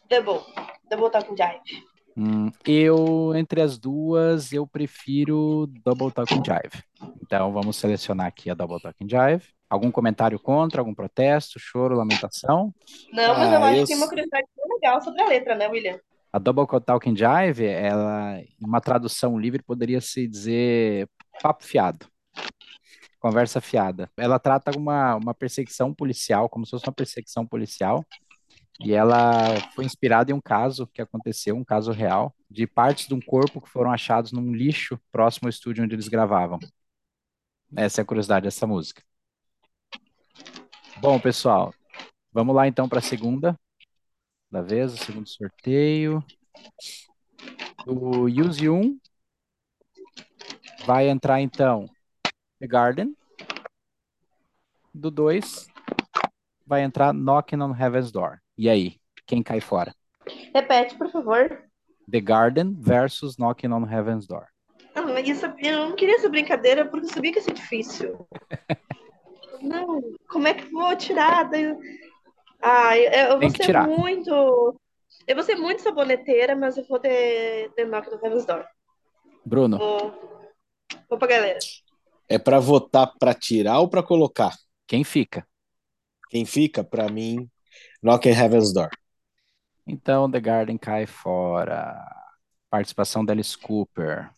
Double. 0.09 0.45
Double 0.89 1.11
Talking 1.11 1.35
Jive. 1.35 1.85
Hum, 2.15 2.49
eu, 2.65 3.35
entre 3.35 3.61
as 3.61 3.77
duas, 3.77 4.53
eu 4.53 4.65
prefiro 4.65 5.67
Double 5.83 6.13
Talking 6.13 6.41
Jive. 6.45 6.81
Então, 7.21 7.51
vamos 7.51 7.75
selecionar 7.75 8.27
aqui 8.27 8.49
a 8.49 8.53
Double 8.53 8.79
Talking 8.79 9.09
Jive. 9.09 9.56
Algum 9.69 9.91
comentário 9.91 10.39
contra, 10.39 10.81
algum 10.81 10.93
protesto, 10.93 11.59
choro, 11.59 11.95
lamentação? 11.95 12.73
Não, 13.11 13.37
mas 13.37 13.51
eu 13.51 13.63
Ah, 13.63 13.67
acho 13.67 13.75
eu 13.75 13.81
que 13.81 13.87
tem 13.87 13.97
uma 13.97 14.07
curiosidade 14.07 14.47
bem 14.55 14.75
legal 14.75 15.01
sobre 15.01 15.21
a 15.21 15.27
letra, 15.27 15.55
né, 15.55 15.67
William? 15.67 15.99
A 16.31 16.39
Double 16.39 16.65
Talking 16.85 17.15
Jive, 17.15 17.65
ela, 17.65 18.39
em 18.39 18.65
uma 18.65 18.81
tradução 18.81 19.39
livre, 19.39 19.63
poderia 19.63 19.99
se 20.01 20.27
dizer 20.27 21.09
papo 21.41 21.63
fiado, 21.63 22.07
conversa 23.19 23.59
fiada. 23.61 24.09
Ela 24.17 24.39
trata 24.39 24.71
uma, 24.77 25.15
uma 25.15 25.33
perseguição 25.33 25.93
policial, 25.93 26.49
como 26.49 26.65
se 26.65 26.71
fosse 26.71 26.87
uma 26.87 26.93
perseguição 26.93 27.45
policial, 27.45 28.05
e 28.79 28.93
ela 28.93 29.55
foi 29.73 29.85
inspirada 29.85 30.31
em 30.31 30.35
um 30.35 30.41
caso 30.41 30.87
que 30.87 31.01
aconteceu, 31.01 31.55
um 31.55 31.65
caso 31.65 31.91
real, 31.91 32.35
de 32.49 32.67
partes 32.67 33.07
de 33.07 33.13
um 33.13 33.21
corpo 33.21 33.61
que 33.61 33.69
foram 33.69 33.91
achados 33.91 34.31
num 34.31 34.53
lixo 34.53 34.99
próximo 35.11 35.47
ao 35.47 35.49
estúdio 35.49 35.83
onde 35.83 35.95
eles 35.95 36.07
gravavam. 36.07 36.59
Essa 37.75 38.01
é 38.01 38.03
a 38.03 38.05
curiosidade 38.05 38.43
dessa 38.45 38.67
música. 38.67 39.06
Bom, 40.99 41.19
pessoal, 41.19 41.73
vamos 42.33 42.55
lá 42.55 42.67
então 42.67 42.89
para 42.89 42.97
a 42.97 43.03
segunda 43.03 43.55
da 44.49 44.63
vez, 44.63 44.93
o 44.93 44.97
segundo 44.97 45.27
sorteio. 45.27 46.23
O 47.85 48.25
Use 48.25 48.67
1 48.67 48.99
vai 50.87 51.07
entrar 51.07 51.39
então 51.39 51.87
The 52.59 52.65
Garden. 52.65 53.15
Do 54.91 55.11
2 55.11 55.67
vai 56.65 56.81
entrar 56.81 57.13
Knocking 57.13 57.61
on 57.61 57.75
Heaven's 57.75 58.11
Door. 58.11 58.39
E 58.57 58.67
aí, 58.67 58.99
quem 59.27 59.43
cai 59.43 59.61
fora? 59.61 59.93
Repete, 60.53 60.95
por 60.95 61.11
favor. 61.11 61.63
The 62.09 62.21
Garden 62.21 62.75
versus 62.79 63.37
Knocking 63.37 63.71
on 63.71 63.85
Heaven's 63.85 64.25
Door. 64.25 64.47
Ah, 64.95 65.21
isso, 65.21 65.45
eu 65.59 65.89
não 65.89 65.95
queria 65.95 66.15
essa 66.15 66.27
brincadeira 66.27 66.85
porque 66.87 67.05
eu 67.05 67.13
sabia 67.13 67.31
que 67.31 67.37
ia 67.37 67.43
ser 67.43 67.53
difícil. 67.53 68.27
Não, 69.61 70.01
como 70.27 70.47
é 70.47 70.53
que 70.53 70.69
vou 70.71 70.95
tirar? 70.95 71.49
Ah, 72.61 72.97
eu, 72.97 73.39
vou 73.39 73.49
ser 73.49 73.63
tirar. 73.63 73.87
muito. 73.87 74.79
Eu 75.27 75.35
vou 75.35 75.43
ser 75.43 75.55
muito 75.55 75.81
saboneteira, 75.81 76.55
mas 76.55 76.77
eu 76.77 76.85
vou 76.87 76.99
ter 76.99 77.71
The 77.75 77.85
Knock 77.85 78.09
no 78.09 78.19
Heaven's 78.23 78.45
Door. 78.45 78.65
Bruno, 79.45 79.77
Vou, 79.77 80.41
vou 81.09 81.17
pra 81.17 81.27
galera. 81.27 81.59
É 82.27 82.37
pra 82.37 82.59
votar 82.59 83.13
pra 83.17 83.33
tirar 83.33 83.79
ou 83.79 83.87
pra 83.87 84.03
colocar? 84.03 84.53
quem 84.85 85.03
fica? 85.03 85.47
Quem 86.29 86.45
fica, 86.45 86.83
pra 86.83 87.09
mim, 87.09 87.49
Knock 88.01 88.27
on 88.27 88.31
Heaven's 88.31 88.73
Door. 88.73 88.89
Então, 89.85 90.29
The 90.29 90.39
Garden 90.39 90.77
cai 90.77 91.05
fora. 91.05 91.95
Participação 92.69 93.23
da 93.23 93.31
Alice 93.31 93.57
Cooper. 93.57 94.29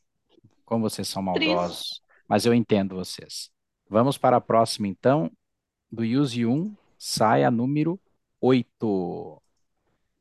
Como 0.63 0.87
vocês 0.87 1.07
são 1.07 1.23
maldosos. 1.23 2.01
Mas 2.27 2.45
eu 2.45 2.53
entendo 2.53 2.95
vocês. 2.95 3.49
Vamos 3.89 4.17
para 4.17 4.37
a 4.37 4.41
próxima, 4.41 4.87
então. 4.87 5.31
Do 5.91 6.03
Use 6.03 6.45
1, 6.45 6.75
sai 6.97 7.43
a 7.43 7.49
número 7.49 7.99
8. 8.39 9.41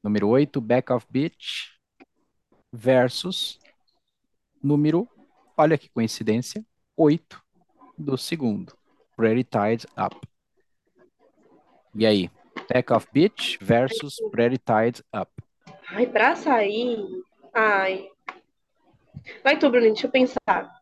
Número 0.02 0.28
8, 0.28 0.60
Back 0.60 0.92
of 0.92 1.06
Beach, 1.10 1.78
versus 2.72 3.60
número, 4.62 5.08
olha 5.56 5.76
que 5.76 5.88
coincidência, 5.88 6.64
8 6.96 7.42
do 7.96 8.16
segundo, 8.16 8.76
Pretty 9.16 9.44
Tied 9.44 9.84
Up. 9.96 10.16
E 11.94 12.06
aí? 12.06 12.30
Back 12.72 12.92
of 12.92 13.06
Beach 13.12 13.58
versus 13.60 14.16
Pretty 14.30 14.58
Tied 14.58 15.02
Up. 15.14 15.30
Ai, 15.88 16.06
pra 16.06 16.36
sair. 16.36 16.98
Ai. 17.52 18.08
Vai 19.42 19.58
tu, 19.58 19.68
Bruninho, 19.68 19.92
deixa 19.92 20.06
eu 20.06 20.10
pensar. 20.10 20.80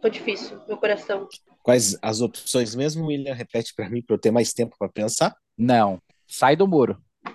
Tô 0.00 0.08
difícil, 0.08 0.60
meu 0.68 0.76
coração. 0.76 1.28
Quais 1.68 1.98
as 2.00 2.22
opções 2.22 2.74
mesmo, 2.74 3.08
William? 3.08 3.34
Repete 3.34 3.74
pra 3.74 3.90
mim, 3.90 4.00
pra 4.00 4.14
eu 4.14 4.18
ter 4.18 4.30
mais 4.30 4.54
tempo 4.54 4.74
pra 4.78 4.88
pensar. 4.88 5.36
Não, 5.54 6.00
sai 6.26 6.56
do 6.56 6.66
muro. 6.66 6.98
Ah, 7.26 7.30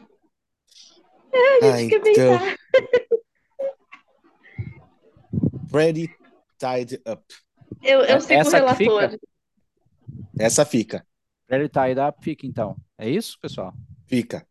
Quer 1.61 1.81
então, 1.81 2.01
pensar? 2.01 2.55
Pretty 5.71 6.07
Tied 6.57 6.99
Up. 7.07 7.23
Eu, 7.83 7.99
eu 7.99 8.15
É- 8.15 8.19
sigo 8.19 8.33
o 8.33 8.37
essa 8.41 8.75
que 8.75 8.83
relator. 8.83 9.11
fica? 9.11 9.19
Essa 10.39 10.65
fica. 10.65 11.05
Pretty 11.45 11.69
Tied 11.69 11.99
Up 11.99 12.23
fica 12.23 12.47
então. 12.47 12.75
É 12.97 13.07
isso, 13.07 13.37
pessoal? 13.39 13.71
Fica. 14.07 14.47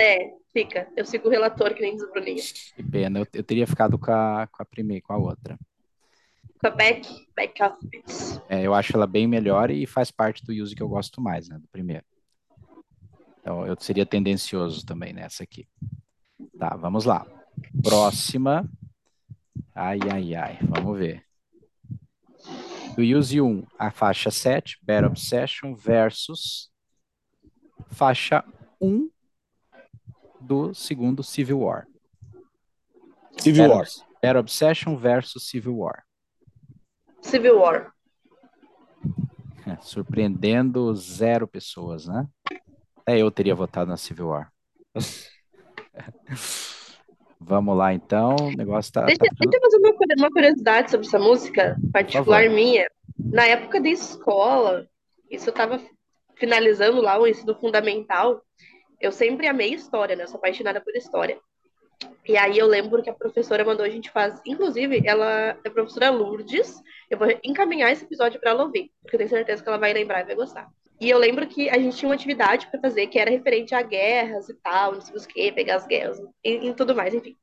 É, 0.00 0.30
fica. 0.50 0.90
Eu 0.96 1.04
sigo 1.04 1.28
o 1.28 1.30
relator, 1.30 1.74
que 1.74 1.82
nem 1.82 1.94
diz 1.94 2.04
o 2.04 2.10
Bruninho. 2.10 2.42
Que 2.74 2.82
pena, 2.82 3.18
eu, 3.18 3.26
eu 3.34 3.44
teria 3.44 3.66
ficado 3.66 3.98
com 3.98 4.10
a, 4.10 4.48
com 4.50 4.62
a 4.62 4.64
primeira, 4.64 5.02
com 5.02 5.12
a 5.12 5.18
outra. 5.18 5.58
Com 6.60 6.66
a 6.66 6.70
Back, 6.70 7.26
Back 7.34 7.62
of 7.62 7.76
Beats. 7.86 8.40
É, 8.48 8.62
eu 8.66 8.74
acho 8.74 8.94
ela 8.94 9.06
bem 9.06 9.26
melhor 9.26 9.70
e 9.70 9.86
faz 9.86 10.10
parte 10.10 10.44
do 10.44 10.52
use 10.52 10.74
que 10.74 10.82
eu 10.82 10.88
gosto 10.88 11.20
mais, 11.20 11.48
né, 11.48 11.58
do 11.58 11.66
primeiro. 11.68 12.04
Então, 13.40 13.66
eu 13.66 13.74
seria 13.80 14.04
tendencioso 14.04 14.84
também 14.84 15.12
nessa 15.12 15.42
aqui. 15.42 15.66
Tá, 16.58 16.76
vamos 16.76 17.04
lá. 17.06 17.26
Próxima. 17.82 18.68
Ai, 19.74 19.98
ai, 20.12 20.34
ai, 20.34 20.58
vamos 20.62 20.98
ver. 20.98 21.24
Do 22.94 23.02
use 23.02 23.40
1, 23.40 23.66
a 23.78 23.90
faixa 23.90 24.30
7, 24.30 24.78
Bad 24.82 25.06
Obsession, 25.06 25.74
versus 25.74 26.70
faixa 27.88 28.44
1 28.80 29.08
do 30.40 30.74
segundo 30.74 31.22
Civil 31.22 31.60
War. 31.60 31.86
Civil 33.38 33.62
Bad 33.64 33.72
War. 33.74 33.80
Obs- 33.82 34.04
Bad 34.22 34.38
Obsession 34.38 34.96
versus 34.96 35.48
Civil 35.48 35.78
War. 35.78 36.04
Civil 37.22 37.58
War. 37.58 37.92
É, 39.66 39.76
Surpreendendo 39.80 40.94
zero 40.94 41.46
pessoas, 41.46 42.06
né? 42.06 42.26
Até 42.96 43.18
eu 43.18 43.30
teria 43.30 43.54
votado 43.54 43.88
na 43.90 43.96
Civil 43.96 44.28
War. 44.28 44.50
Vamos 47.42 47.76
lá, 47.76 47.92
então. 47.94 48.36
O 48.36 48.56
negócio 48.56 48.92
tá, 48.92 49.04
Deixa, 49.04 49.18
tá 49.18 49.24
ficando- 49.30 49.50
deixa 49.50 49.56
eu 49.66 49.70
fazer 49.70 49.76
uma, 49.78 49.94
uma 50.26 50.30
curiosidade 50.30 50.90
sobre 50.90 51.06
essa 51.06 51.18
música 51.18 51.76
particular 51.92 52.48
minha. 52.50 52.86
Na 53.18 53.46
época 53.46 53.80
da 53.80 53.88
escola, 53.88 54.86
isso 55.30 55.48
eu 55.48 55.54
tava 55.54 55.80
finalizando 56.36 57.00
lá 57.00 57.18
o 57.18 57.26
ensino 57.26 57.54
fundamental, 57.54 58.42
eu 59.00 59.10
sempre 59.12 59.46
amei 59.46 59.74
história, 59.74 60.14
né? 60.16 60.24
Eu 60.24 60.28
sou 60.28 60.36
apaixonada 60.38 60.80
por 60.80 60.94
história. 60.94 61.38
E 62.26 62.36
aí 62.36 62.58
eu 62.58 62.66
lembro 62.66 63.02
que 63.02 63.10
a 63.10 63.14
professora 63.14 63.64
mandou 63.64 63.84
a 63.84 63.88
gente 63.88 64.10
fazer. 64.10 64.40
Inclusive, 64.46 65.02
ela 65.04 65.28
é 65.64 65.68
a 65.68 65.70
professora 65.70 66.10
Lourdes. 66.10 66.80
Eu 67.10 67.18
vou 67.18 67.28
encaminhar 67.42 67.92
esse 67.92 68.04
episódio 68.04 68.40
para 68.40 68.50
ela 68.50 68.64
ouvir, 68.64 68.90
porque 69.02 69.16
eu 69.16 69.18
tenho 69.18 69.30
certeza 69.30 69.62
que 69.62 69.68
ela 69.68 69.78
vai 69.78 69.92
lembrar 69.92 70.20
e 70.20 70.26
vai 70.26 70.34
gostar. 70.34 70.68
E 71.00 71.08
eu 71.08 71.18
lembro 71.18 71.46
que 71.46 71.70
a 71.70 71.78
gente 71.78 71.96
tinha 71.96 72.08
uma 72.08 72.14
atividade 72.14 72.66
para 72.70 72.80
fazer 72.80 73.06
que 73.06 73.18
era 73.18 73.30
referente 73.30 73.74
a 73.74 73.82
guerras 73.82 74.48
e 74.48 74.54
tal, 74.54 74.92
não 74.92 75.00
sei 75.00 75.16
o 75.16 75.26
que, 75.26 75.52
pegar 75.52 75.76
as 75.76 75.86
guerras 75.86 76.20
e, 76.44 76.68
e 76.68 76.74
tudo 76.74 76.94
mais, 76.94 77.14
enfim. 77.14 77.36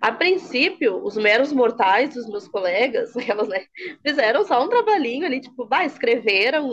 A 0.00 0.10
princípio, 0.10 1.04
os 1.04 1.16
meros 1.16 1.52
mortais 1.52 2.14
dos 2.14 2.26
meus 2.26 2.48
colegas, 2.48 3.14
aquelas, 3.16 3.48
né, 3.48 3.64
fizeram 4.04 4.44
só 4.44 4.64
um 4.64 4.68
trabalhinho 4.68 5.26
ali, 5.26 5.40
tipo, 5.40 5.66
vai, 5.66 5.86
escreveram. 5.86 6.68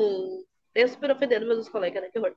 Eu 0.74 0.88
super 0.88 1.11
ofendendo 1.11 1.45
meus 1.45 1.70
colegas, 1.70 2.01
né? 2.01 2.09
Que 2.09 2.20
horror. 2.20 2.36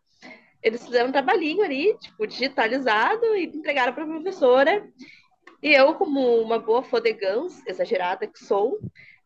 Eles 0.63 0.85
fizeram 0.85 1.09
um 1.09 1.13
trabalhinho 1.13 1.63
ali, 1.63 1.97
tipo, 1.99 2.27
digitalizado 2.27 3.25
e 3.37 3.45
entregaram 3.45 3.93
para 3.93 4.05
a 4.05 4.07
professora. 4.07 4.87
E 5.63 5.73
eu, 5.73 5.95
como 5.95 6.41
uma 6.41 6.59
boa 6.59 6.83
fodegãs, 6.83 7.65
exagerada 7.67 8.27
que 8.27 8.39
sou, 8.39 8.79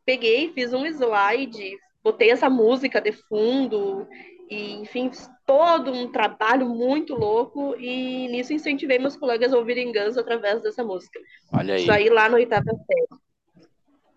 peguei, 0.04 0.52
fiz 0.52 0.72
um 0.72 0.84
slide, 0.86 1.76
botei 2.02 2.30
essa 2.30 2.50
música 2.50 3.00
de 3.00 3.12
fundo, 3.12 4.06
e, 4.50 4.74
enfim, 4.74 5.10
fiz 5.10 5.28
todo 5.46 5.92
um 5.92 6.10
trabalho 6.10 6.68
muito 6.68 7.14
louco, 7.14 7.74
e 7.76 8.28
nisso 8.28 8.52
incentivei 8.52 8.98
meus 8.98 9.16
colegas 9.16 9.52
a 9.52 9.58
ouvirem 9.58 9.92
Guns 9.92 10.16
através 10.16 10.62
dessa 10.62 10.84
música. 10.84 11.18
Olha 11.52 11.74
aí, 11.74 11.82
Isso 11.82 11.92
aí 11.92 12.08
lá 12.08 12.28
no 12.28 12.36
oitava 12.36 12.64
série. 12.64 13.20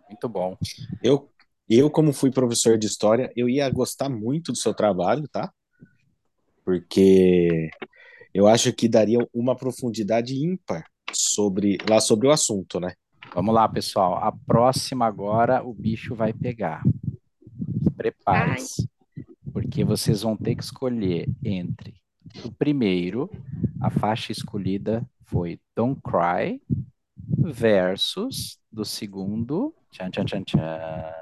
muito 0.09 0.29
bom. 0.29 0.57
Eu, 1.03 1.29
eu, 1.69 1.89
como 1.89 2.13
fui 2.13 2.31
professor 2.31 2.77
de 2.77 2.87
história, 2.87 3.31
eu 3.35 3.47
ia 3.47 3.69
gostar 3.69 4.09
muito 4.09 4.51
do 4.51 4.57
seu 4.57 4.73
trabalho, 4.73 5.27
tá? 5.27 5.51
Porque 6.67 7.69
eu 8.33 8.45
acho 8.45 8.73
que 8.73 8.89
daria 8.89 9.25
uma 9.33 9.55
profundidade 9.55 10.35
ímpar 10.35 10.83
sobre 11.13 11.77
lá 11.89 12.01
sobre 12.01 12.27
o 12.27 12.31
assunto, 12.31 12.77
né? 12.77 12.91
Vamos 13.33 13.55
lá, 13.55 13.69
pessoal. 13.69 14.15
A 14.15 14.33
próxima 14.33 15.05
agora 15.05 15.63
o 15.63 15.73
bicho 15.73 16.13
vai 16.13 16.33
pegar. 16.33 16.83
Preparem-se. 17.95 18.85
Porque 19.53 19.85
vocês 19.85 20.23
vão 20.23 20.35
ter 20.35 20.55
que 20.55 20.63
escolher 20.63 21.29
entre 21.41 21.93
do 22.43 22.51
primeiro, 22.51 23.31
a 23.79 23.89
faixa 23.89 24.33
escolhida 24.33 25.09
foi 25.23 25.61
Don't 25.73 26.01
Cry 26.01 26.61
versus 27.45 28.59
do 28.69 28.83
segundo, 28.83 29.73
tchan, 29.89 30.09
tchan, 30.09 30.25
tchan, 30.25 30.43
tchan, 30.43 31.13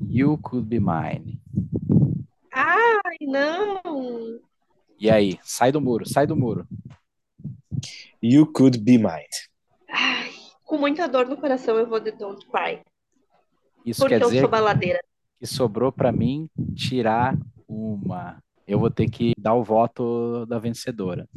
You 0.00 0.36
Could 0.38 0.66
Be 0.66 0.80
Mine. 0.80 1.40
Ai, 3.20 3.26
não! 3.26 4.40
E 4.98 5.10
aí, 5.10 5.38
sai 5.42 5.72
do 5.72 5.80
muro, 5.80 6.06
sai 6.08 6.26
do 6.26 6.36
muro. 6.36 6.66
You 8.22 8.50
Could 8.52 8.78
Be 8.78 8.98
Mine. 8.98 9.26
Ai, 9.90 10.30
com 10.64 10.78
muita 10.78 11.06
dor 11.06 11.26
no 11.26 11.36
coração 11.36 11.76
eu 11.78 11.86
vou 11.86 12.00
de 12.00 12.12
Don't 12.12 12.44
Cry. 12.46 12.80
Isso 13.84 14.00
Porque 14.00 14.14
quer 14.18 14.22
eu 14.22 14.28
dizer 14.28 14.40
sou 14.40 14.48
baladeira. 14.48 15.00
que 15.38 15.46
sobrou 15.46 15.92
para 15.92 16.10
mim 16.10 16.48
tirar 16.74 17.36
uma. 17.68 18.42
Eu 18.66 18.80
vou 18.80 18.90
ter 18.90 19.08
que 19.08 19.32
dar 19.38 19.54
o 19.54 19.62
voto 19.62 20.44
da 20.46 20.58
vencedora. 20.58 21.28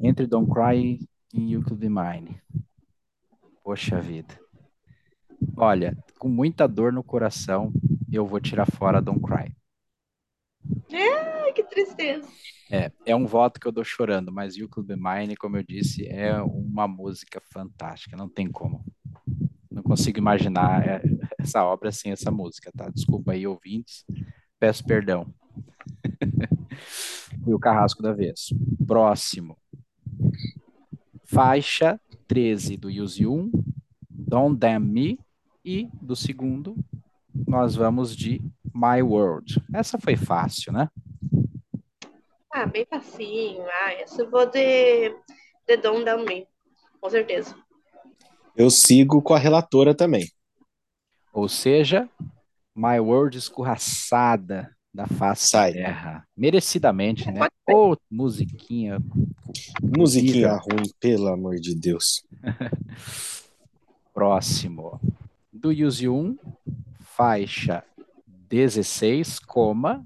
Entre 0.00 0.26
Don't 0.26 0.50
Cry 0.52 0.98
e 1.32 1.52
You 1.52 1.62
Could 1.62 1.76
Be 1.76 1.88
Mine. 1.88 2.40
Poxa 3.62 4.00
vida. 4.00 4.38
Olha, 5.56 5.96
com 6.18 6.28
muita 6.28 6.66
dor 6.66 6.92
no 6.92 7.02
coração, 7.02 7.72
eu 8.14 8.26
vou 8.26 8.40
tirar 8.40 8.66
fora 8.66 9.00
Don't 9.00 9.20
Cry. 9.20 9.54
Ai, 10.92 11.52
que 11.52 11.62
tristeza. 11.64 12.28
É, 12.70 12.90
é 13.04 13.14
um 13.14 13.26
voto 13.26 13.60
que 13.60 13.66
eu 13.66 13.72
dou 13.72 13.84
chorando, 13.84 14.32
mas 14.32 14.56
You 14.56 14.68
Be 14.82 14.96
Mine, 14.96 15.36
como 15.36 15.56
eu 15.56 15.62
disse, 15.62 16.06
é 16.06 16.40
uma 16.42 16.88
música 16.88 17.40
fantástica, 17.52 18.16
não 18.16 18.28
tem 18.28 18.50
como. 18.50 18.84
Não 19.70 19.82
consigo 19.82 20.18
imaginar 20.18 20.86
é, 20.86 21.02
essa 21.38 21.64
obra 21.64 21.92
sem 21.92 22.12
essa 22.12 22.30
música, 22.30 22.70
tá? 22.76 22.88
Desculpa 22.88 23.32
aí, 23.32 23.46
ouvintes, 23.46 24.04
peço 24.58 24.84
perdão. 24.84 25.32
e 27.46 27.52
o 27.52 27.58
carrasco 27.58 28.02
da 28.02 28.12
vez. 28.12 28.54
Próximo. 28.86 29.58
Faixa 31.24 32.00
13 32.26 32.76
do 32.76 32.88
Use 32.88 33.26
1, 33.26 33.50
Don't 34.08 34.58
Damn 34.58 34.86
Me, 34.86 35.18
e 35.64 35.88
do 36.00 36.14
segundo, 36.14 36.76
nós 37.46 37.74
vamos 37.74 38.16
de 38.16 38.40
My 38.74 39.02
World. 39.02 39.62
Essa 39.72 39.98
foi 39.98 40.16
fácil, 40.16 40.72
né? 40.72 40.88
Ah, 42.52 42.66
bem 42.66 42.86
facinho. 42.88 43.64
Ah, 43.66 43.92
essa 43.94 44.22
eu 44.22 44.30
vou 44.30 44.46
de, 44.46 45.10
de 45.66 45.76
Don't 45.76 46.04
Down 46.04 46.24
Me. 46.24 46.46
Com 47.00 47.10
certeza. 47.10 47.54
Eu 48.56 48.70
sigo 48.70 49.20
com 49.20 49.34
a 49.34 49.38
relatora 49.38 49.94
também. 49.94 50.30
Ou 51.32 51.48
seja, 51.48 52.08
My 52.74 53.00
World 53.00 53.36
escorraçada 53.36 54.74
da 54.94 55.08
face 55.08 55.48
Sai. 55.48 55.72
da 55.72 55.78
terra. 55.80 56.28
Merecidamente, 56.36 57.28
né? 57.28 57.40
Ser. 57.40 57.74
Ô, 57.74 57.96
musiquinha. 58.08 59.00
Musiquinha 59.82 60.52
ruim, 60.54 60.88
pelo 61.00 61.26
amor 61.26 61.56
de 61.56 61.74
Deus. 61.74 62.24
Próximo. 64.14 65.00
Do 65.52 65.70
Use 65.70 66.08
1, 66.08 66.36
faixa 67.16 67.84
16, 68.48 69.38
coma, 69.40 70.04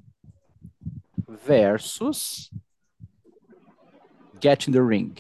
versus 1.27 2.51
Get 4.41 4.69
in 4.69 4.73
the 4.73 4.81
Ring. 4.83 5.15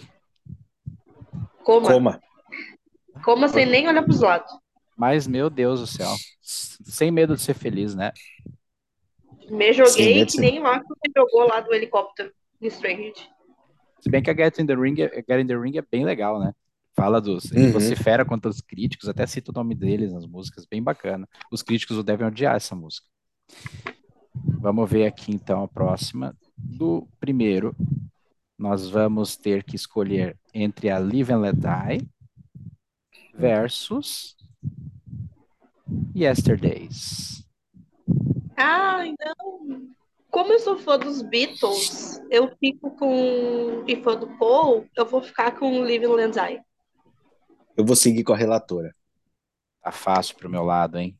Coma. 1.64 1.88
Coma. 1.88 2.22
Coma 3.24 3.48
sem 3.48 3.66
nem 3.66 3.88
olhar 3.88 4.02
pros 4.04 4.20
lados. 4.20 4.50
Mas, 4.96 5.26
meu 5.26 5.50
Deus 5.50 5.80
do 5.80 5.86
céu, 5.86 6.14
sem 6.40 7.10
medo 7.10 7.34
de 7.34 7.42
ser 7.42 7.54
feliz, 7.54 7.94
né? 7.94 8.12
Me 9.50 9.72
joguei 9.72 10.24
que 10.24 10.32
ser. 10.32 10.40
nem 10.40 10.60
lá 10.60 10.80
que 10.80 10.86
você 10.88 11.10
jogou 11.16 11.48
lá 11.48 11.60
do 11.60 11.72
helicóptero 11.74 12.32
em 12.60 12.66
Strange. 12.68 13.14
Se 14.00 14.10
bem 14.10 14.22
que 14.22 14.30
a 14.30 14.34
Get 14.34 14.58
in 14.58 14.66
the 14.66 14.74
Ring, 14.74 15.00
é- 15.00 15.16
Get 15.16 15.40
in 15.40 15.46
the 15.46 15.56
Ring 15.56 15.76
é 15.76 15.82
bem 15.82 16.04
legal, 16.04 16.38
né? 16.38 16.52
Fala 16.98 17.20
dos. 17.20 17.44
Uhum. 17.52 17.70
vocifera 17.70 18.24
contra 18.24 18.50
os 18.50 18.60
críticos, 18.60 19.08
até 19.08 19.24
cita 19.24 19.52
o 19.52 19.54
nome 19.54 19.72
deles 19.72 20.12
nas 20.12 20.26
músicas, 20.26 20.66
bem 20.66 20.82
bacana. 20.82 21.28
Os 21.48 21.62
críticos 21.62 22.02
devem 22.02 22.26
odiar 22.26 22.56
essa 22.56 22.74
música. 22.74 23.06
Vamos 24.34 24.90
ver 24.90 25.06
aqui 25.06 25.32
então 25.32 25.62
a 25.62 25.68
próxima. 25.68 26.36
Do 26.56 27.06
primeiro, 27.20 27.72
nós 28.58 28.90
vamos 28.90 29.36
ter 29.36 29.62
que 29.62 29.76
escolher 29.76 30.36
entre 30.52 30.90
a 30.90 30.98
Live 30.98 31.32
and 31.32 31.38
Let 31.38 31.54
Die 31.54 32.08
versus 33.32 34.36
Yesterdays. 36.16 37.46
Ai, 38.56 39.14
não. 39.20 39.88
Como 40.32 40.52
eu 40.52 40.58
sou 40.58 40.76
fã 40.76 40.98
dos 40.98 41.22
Beatles, 41.22 42.20
eu 42.28 42.50
fico 42.58 42.90
com. 42.90 43.84
E 43.86 43.94
fã 44.02 44.16
do 44.16 44.26
Paul, 44.36 44.84
eu 44.96 45.06
vou 45.06 45.22
ficar 45.22 45.52
com 45.52 45.84
Living 45.84 46.06
Landsai. 46.06 46.60
Eu 47.78 47.84
vou 47.84 47.94
seguir 47.94 48.24
com 48.24 48.32
a 48.32 48.36
relatora. 48.36 48.92
Tá 49.80 49.92
fácil 49.92 50.34
pro 50.34 50.50
meu 50.50 50.64
lado, 50.64 50.98
hein? 50.98 51.16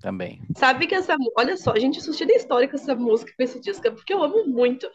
Também. 0.00 0.40
Sabe 0.56 0.86
que 0.86 0.94
essa. 0.94 1.14
Olha 1.36 1.58
só, 1.58 1.76
gente, 1.76 1.98
assistir 1.98 2.24
da 2.26 2.32
história 2.32 2.66
com 2.66 2.76
essa 2.76 2.94
música, 2.94 3.34
com 3.36 3.42
esse 3.42 3.60
disco, 3.60 3.86
é 3.86 3.90
porque 3.90 4.14
eu 4.14 4.22
amo 4.22 4.46
muito. 4.46 4.88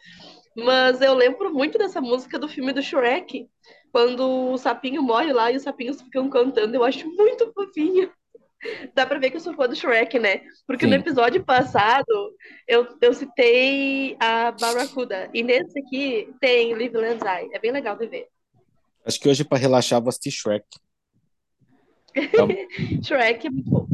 Mas 0.58 1.02
eu 1.02 1.14
lembro 1.14 1.54
muito 1.54 1.78
dessa 1.78 2.02
música 2.02 2.40
do 2.40 2.48
filme 2.48 2.74
do 2.74 2.82
Shrek, 2.82 3.48
quando 3.92 4.52
o 4.54 4.58
sapinho 4.58 5.04
morre 5.04 5.32
lá 5.32 5.52
e 5.52 5.58
os 5.58 5.62
sapinhos 5.62 6.02
ficam 6.02 6.28
cantando. 6.28 6.76
Eu 6.76 6.84
acho 6.84 7.08
muito 7.08 7.54
fofinho. 7.54 8.12
Dá 8.96 9.06
pra 9.06 9.20
ver 9.20 9.30
que 9.30 9.36
eu 9.36 9.42
sou 9.42 9.54
fã 9.54 9.68
do 9.68 9.76
Shrek, 9.76 10.18
né? 10.18 10.42
Porque 10.66 10.88
no 10.88 10.94
Sim. 10.94 11.00
episódio 11.02 11.44
passado 11.44 12.34
eu, 12.68 12.88
eu 13.00 13.14
citei 13.14 14.18
a 14.20 14.52
Barracuda. 14.54 15.30
E 15.36 15.44
nesse 15.44 15.78
aqui 15.78 16.34
tem 16.42 16.74
Live 16.74 16.98
Landsai. 16.98 17.48
É 17.54 17.60
bem 17.60 17.72
legal 17.72 17.96
de 17.96 18.08
ver. 18.08 18.28
Acho 19.06 19.20
que 19.20 19.30
hoje, 19.30 19.44
para 19.44 19.60
relaxar, 19.60 20.02
vou 20.02 20.10
assistir 20.10 20.32
Shrek. 20.32 20.66
Então, 22.16 22.48
Shrek 23.04 23.48
é 23.48 23.50
muito 23.50 23.70
bom. 23.70 23.88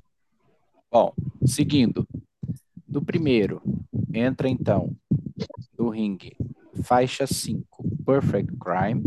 Bom, 0.91 1.13
seguindo. 1.45 2.07
Do 2.88 3.01
primeiro, 3.01 3.61
entra 4.13 4.49
então 4.49 4.95
do 5.78 5.89
ringue, 5.89 6.36
faixa 6.84 7.26
5, 7.26 7.65
Perfect 8.05 8.53
Crime, 8.57 9.01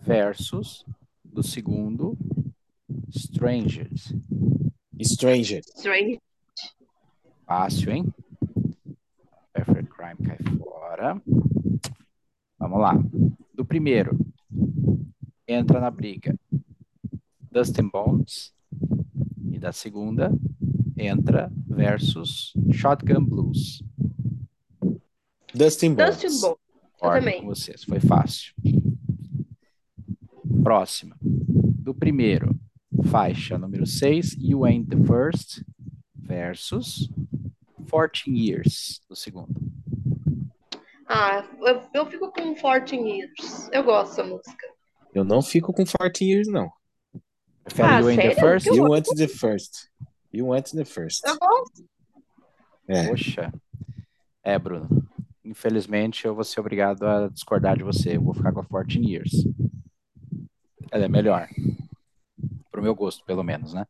versus 0.00 0.84
do 1.24 1.42
segundo, 1.42 2.18
Strangers. 3.08 4.12
Stranger. 5.00 5.60
Strange. 5.76 6.20
Fácil, 7.46 7.92
hein? 7.92 8.14
Perfect 9.52 9.90
Crime 9.90 10.16
cai 10.24 10.38
fora. 10.58 11.22
Vamos 12.58 12.80
lá. 12.80 12.94
Do 13.54 13.64
primeiro, 13.64 14.18
entra 15.46 15.78
na 15.78 15.90
briga 15.90 16.34
Dustin 17.56 17.88
Bones. 17.88 18.52
E 19.50 19.58
da 19.58 19.72
segunda, 19.72 20.30
entra 20.94 21.50
versus 21.66 22.52
Shotgun 22.70 23.24
Blues. 23.24 23.82
Dustin 25.54 25.94
Dustin 25.94 26.28
Bones. 26.28 26.40
Bom. 26.42 26.56
Eu 27.00 27.08
Ordem 27.08 27.22
também. 27.22 27.40
com 27.40 27.46
vocês, 27.46 27.82
foi 27.84 27.98
fácil. 27.98 28.52
Próxima. 30.62 31.16
Do 31.22 31.94
primeiro, 31.94 32.54
faixa 33.10 33.56
número 33.56 33.86
6, 33.86 34.36
You 34.38 34.66
Ain't 34.66 34.90
the 34.90 35.02
First, 35.02 35.62
versus 36.14 37.08
14 37.90 38.30
Years, 38.30 39.00
do 39.08 39.16
segundo. 39.16 39.54
Ah, 41.08 41.42
eu, 41.60 41.82
eu 41.94 42.06
fico 42.10 42.30
com 42.30 42.54
14 42.54 42.96
Years. 42.96 43.70
Eu 43.72 43.82
gosto 43.82 44.10
dessa 44.10 44.24
música. 44.24 44.66
Eu 45.14 45.24
não 45.24 45.40
fico 45.40 45.72
com 45.72 45.84
14 45.86 46.22
years, 46.22 46.48
não. 46.48 46.70
Prefere 47.66 47.88
Ah, 47.88 47.98
You 48.00 48.08
Ain't 48.08 48.22
the? 48.22 48.40
First? 48.40 48.66
You 48.66 48.84
want 48.84 49.06
the 49.16 49.26
first. 49.28 49.90
You 50.32 50.46
want 50.46 50.70
the 50.70 50.84
first. 50.84 51.26
Eu 51.26 51.36
gosto. 51.36 51.84
É. 52.88 53.08
Poxa. 53.08 53.52
É, 54.44 54.56
Bruno. 54.56 54.88
Infelizmente, 55.44 56.24
eu 56.24 56.34
vou 56.34 56.44
ser 56.44 56.60
obrigado 56.60 57.02
a 57.04 57.28
discordar 57.28 57.76
de 57.76 57.82
você. 57.82 58.16
Eu 58.16 58.22
vou 58.22 58.34
ficar 58.34 58.52
com 58.52 58.60
a 58.60 58.64
14 58.64 59.00
Years. 59.00 59.32
Ela 60.92 61.06
é 61.06 61.08
melhor. 61.08 61.48
Pro 62.70 62.82
meu 62.82 62.94
gosto, 62.94 63.24
pelo 63.24 63.42
menos, 63.42 63.74
né? 63.74 63.84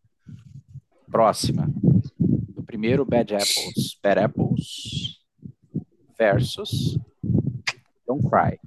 Próxima. 1.11 1.69
Do 2.19 2.63
primeiro, 2.63 3.05
Bad 3.05 3.35
Apples. 3.35 3.99
Bad 4.03 4.21
Apples 4.21 5.21
versus 6.19 6.99
Don't 8.07 8.27
Cry. 8.31 8.59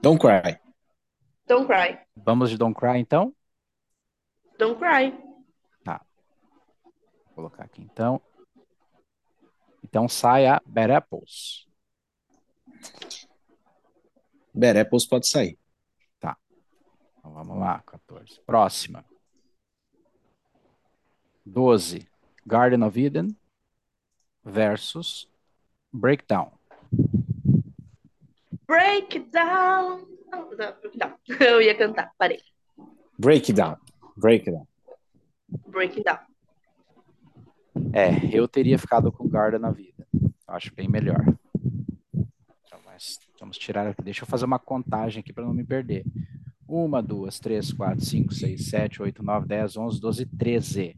Don't 0.00 0.18
cry. 0.18 0.58
Don't 1.46 1.66
cry. 1.66 1.98
Vamos 2.26 2.50
de 2.50 2.58
Don't 2.58 2.74
Cry, 2.74 2.98
então? 2.98 3.32
Don't 4.58 4.80
cry. 4.80 5.12
Vou 7.26 7.34
colocar 7.36 7.64
aqui, 7.64 7.82
então. 7.82 8.20
Então 9.84 10.08
sai 10.08 10.46
a 10.46 10.60
Bad 10.66 10.92
Apples. 10.92 11.68
Bad 14.52 14.80
Apples 14.80 15.06
pode 15.06 15.28
sair. 15.28 15.56
Então 16.16 17.32
vamos 17.32 17.58
lá, 17.58 17.80
14. 17.82 18.40
Próxima. 18.40 19.04
12. 21.44 22.08
Garden 22.44 22.82
of 22.82 22.98
Eden 22.98 23.36
versus 24.42 25.28
Breakdown. 25.92 26.55
Breakdown. 28.66 30.06
Não, 30.30 30.50
não, 30.50 31.16
eu 31.46 31.62
ia 31.62 31.74
cantar, 31.76 32.10
parei. 32.18 32.40
Breakdown. 33.18 33.76
Breakdown. 34.16 34.66
Breakdown. 35.68 36.18
É, 37.92 38.36
eu 38.36 38.48
teria 38.48 38.78
ficado 38.78 39.12
com 39.12 39.28
Garda 39.28 39.58
na 39.58 39.70
vida. 39.70 40.06
Acho 40.48 40.74
bem 40.74 40.88
melhor. 40.88 41.20
Então, 42.14 42.80
mas 42.84 43.18
vamos 43.38 43.56
tirar 43.58 43.86
aqui. 43.86 44.02
Deixa 44.02 44.24
eu 44.24 44.26
fazer 44.26 44.44
uma 44.44 44.58
contagem 44.58 45.20
aqui 45.20 45.32
para 45.32 45.44
não 45.44 45.54
me 45.54 45.64
perder. 45.64 46.04
Uma, 46.66 47.02
duas, 47.02 47.38
três, 47.38 47.72
quatro, 47.72 48.04
cinco, 48.04 48.34
seis, 48.34 48.66
sete, 48.68 49.00
oito, 49.00 49.22
nove, 49.22 49.46
dez, 49.46 49.76
onze, 49.76 50.00
doze, 50.00 50.26
treze. 50.26 50.96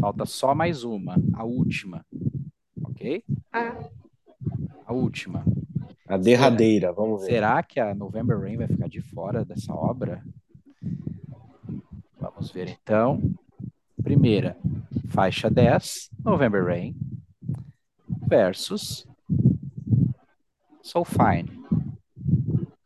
Falta 0.00 0.24
só 0.26 0.54
mais 0.54 0.82
uma, 0.84 1.16
a 1.34 1.44
última. 1.44 2.04
Ok? 2.82 3.22
Ah, 3.52 3.76
A 4.86 4.92
última. 4.92 5.44
A 6.08 6.16
derradeira, 6.16 6.92
vamos 6.92 7.22
ver. 7.22 7.32
Será 7.32 7.62
que 7.62 7.78
a 7.78 7.94
November 7.94 8.38
Rain 8.40 8.56
vai 8.56 8.66
ficar 8.66 8.88
de 8.88 9.00
fora 9.00 9.44
dessa 9.44 9.74
obra? 9.74 10.22
Vamos 12.18 12.50
ver 12.50 12.68
então. 12.68 13.20
Primeira, 14.02 14.56
faixa 15.08 15.50
10, 15.50 16.10
November 16.24 16.64
Rain, 16.64 16.96
versus 18.26 19.06
So 20.82 21.04
Fine. 21.04 21.50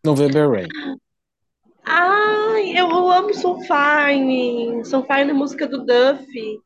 November 0.05 0.51
Rain. 0.51 0.69
Ai, 1.85 2.77
eu 2.77 2.89
amo 3.11 3.33
Soul 3.33 3.61
Fine. 3.61 4.85
Soul 4.85 5.05
Fine 5.05 5.31
é 5.31 5.33
música 5.33 5.69
do 5.69 5.85
Duffy. 5.85 6.61